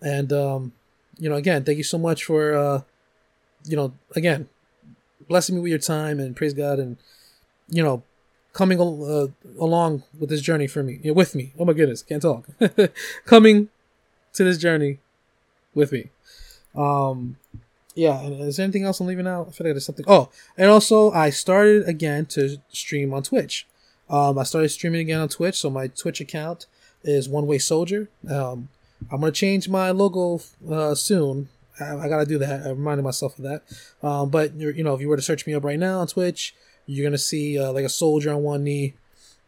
And 0.00 0.32
um, 0.32 0.72
you 1.18 1.28
know, 1.28 1.36
again, 1.36 1.64
thank 1.64 1.78
you 1.78 1.84
so 1.84 1.98
much 1.98 2.24
for 2.24 2.54
uh, 2.54 2.82
you 3.64 3.74
know, 3.74 3.94
again, 4.14 4.48
blessing 5.26 5.56
me 5.56 5.62
with 5.62 5.70
your 5.70 5.78
time 5.78 6.20
and 6.20 6.36
praise 6.36 6.54
God 6.54 6.78
and 6.78 6.98
you 7.68 7.82
know 7.82 8.02
coming 8.52 8.78
uh, 8.80 9.26
along 9.58 10.04
with 10.20 10.28
this 10.28 10.42
journey 10.42 10.66
for 10.66 10.82
me, 10.82 11.00
with 11.10 11.34
me. 11.34 11.52
Oh 11.58 11.64
my 11.64 11.72
goodness, 11.72 12.02
can't 12.02 12.22
talk. 12.22 12.46
coming 13.24 13.70
to 14.34 14.44
this 14.44 14.58
journey 14.58 14.98
with 15.74 15.90
me. 15.92 16.10
Um, 16.74 17.36
yeah. 17.94 18.20
And 18.20 18.40
is 18.42 18.58
there 18.58 18.64
anything 18.64 18.84
else 18.84 19.00
I'm 19.00 19.06
leaving 19.06 19.26
out? 19.26 19.48
I 19.48 19.50
feel 19.50 19.66
like 19.66 19.74
there's 19.74 19.86
something. 19.86 20.04
Oh, 20.06 20.28
and 20.56 20.70
also 20.70 21.10
I 21.10 21.30
started 21.30 21.88
again 21.88 22.26
to 22.26 22.58
stream 22.68 23.14
on 23.14 23.22
Twitch. 23.22 23.66
Um, 24.10 24.38
I 24.38 24.42
started 24.42 24.68
streaming 24.68 25.00
again 25.00 25.20
on 25.20 25.28
Twitch, 25.28 25.58
so 25.58 25.70
my 25.70 25.88
Twitch 25.88 26.20
account 26.20 26.66
is 27.04 27.28
One 27.28 27.46
Way 27.46 27.58
Soldier. 27.58 28.08
Um, 28.28 28.68
I'm 29.10 29.20
gonna 29.20 29.32
change 29.32 29.68
my 29.68 29.90
logo 29.90 30.40
uh, 30.70 30.94
soon. 30.94 31.48
I, 31.80 31.96
I, 31.96 32.08
gotta 32.08 32.26
do 32.26 32.38
that. 32.38 32.66
I 32.66 32.70
reminded 32.70 33.02
myself 33.02 33.38
of 33.38 33.44
that. 33.44 33.62
Um, 34.02 34.30
but 34.30 34.54
you 34.54 34.82
know, 34.82 34.94
if 34.94 35.00
you 35.00 35.08
were 35.08 35.16
to 35.16 35.22
search 35.22 35.46
me 35.46 35.54
up 35.54 35.64
right 35.64 35.78
now 35.78 36.00
on 36.00 36.06
Twitch, 36.06 36.54
you're 36.86 37.06
gonna 37.06 37.18
see 37.18 37.58
uh, 37.58 37.72
like 37.72 37.84
a 37.84 37.88
soldier 37.88 38.32
on 38.32 38.42
one 38.42 38.64
knee, 38.64 38.94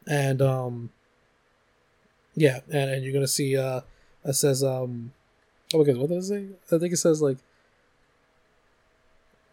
and 0.07 0.43
um, 0.43 0.91
yeah, 2.35 2.61
and, 2.69 2.91
and 2.91 3.05
you're 3.05 3.13
gonna 3.13 3.27
see 3.27 3.57
uh, 3.57 3.81
it 4.25 4.35
says 4.35 4.63
um, 4.63 5.13
oh 5.75 5.85
my 5.85 5.93
what 5.95 6.09
does 6.09 6.31
it 6.31 6.49
say? 6.69 6.77
I 6.77 6.79
think 6.79 6.93
it 6.93 6.99
says 6.99 7.23
like 7.23 7.39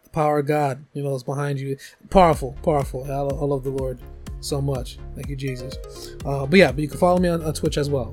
the 0.04 0.10
power 0.10 0.38
of 0.40 0.46
God, 0.46 0.84
you 0.92 1.02
know, 1.02 1.14
is 1.14 1.22
behind 1.22 1.60
you. 1.60 1.76
Powerful, 2.10 2.56
powerful. 2.62 3.04
I, 3.04 3.14
I 3.14 3.44
love 3.44 3.64
the 3.64 3.70
Lord. 3.70 3.98
So 4.44 4.60
much. 4.60 4.98
Thank 5.14 5.28
you, 5.28 5.36
Jesus. 5.36 5.76
Uh, 6.24 6.46
but 6.46 6.58
yeah, 6.58 6.72
but 6.72 6.80
you 6.80 6.88
can 6.88 6.98
follow 6.98 7.18
me 7.18 7.28
on, 7.28 7.42
on 7.42 7.52
Twitch 7.54 7.78
as 7.78 7.90
well. 7.90 8.12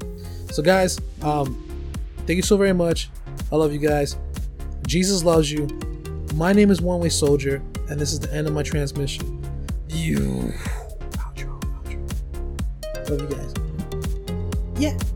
So, 0.52 0.64
guys, 0.64 1.00
um, 1.22 1.68
thank 2.26 2.38
you 2.38 2.42
so 2.42 2.58
very 2.58 2.74
much. 2.74 3.10
I 3.52 3.56
love 3.56 3.74
you 3.74 3.80
guys. 3.80 4.18
Jesus 4.88 5.24
loves 5.24 5.52
you. 5.52 5.68
My 6.36 6.54
name 6.54 6.72
is 6.72 6.82
One 6.82 7.00
Way 7.00 7.10
Soldier, 7.10 7.62
and 7.90 8.00
this 8.00 8.14
is 8.14 8.20
the 8.20 8.34
end 8.34 8.48
of 8.48 8.54
my 8.54 8.64
transmission. 8.64 9.44
You. 9.90 10.54
Outro, 11.18 11.62
outro. 11.62 13.10
Love 13.10 13.22
you 13.22 13.36
guys. 13.36 13.54
Yeah. 14.78 15.11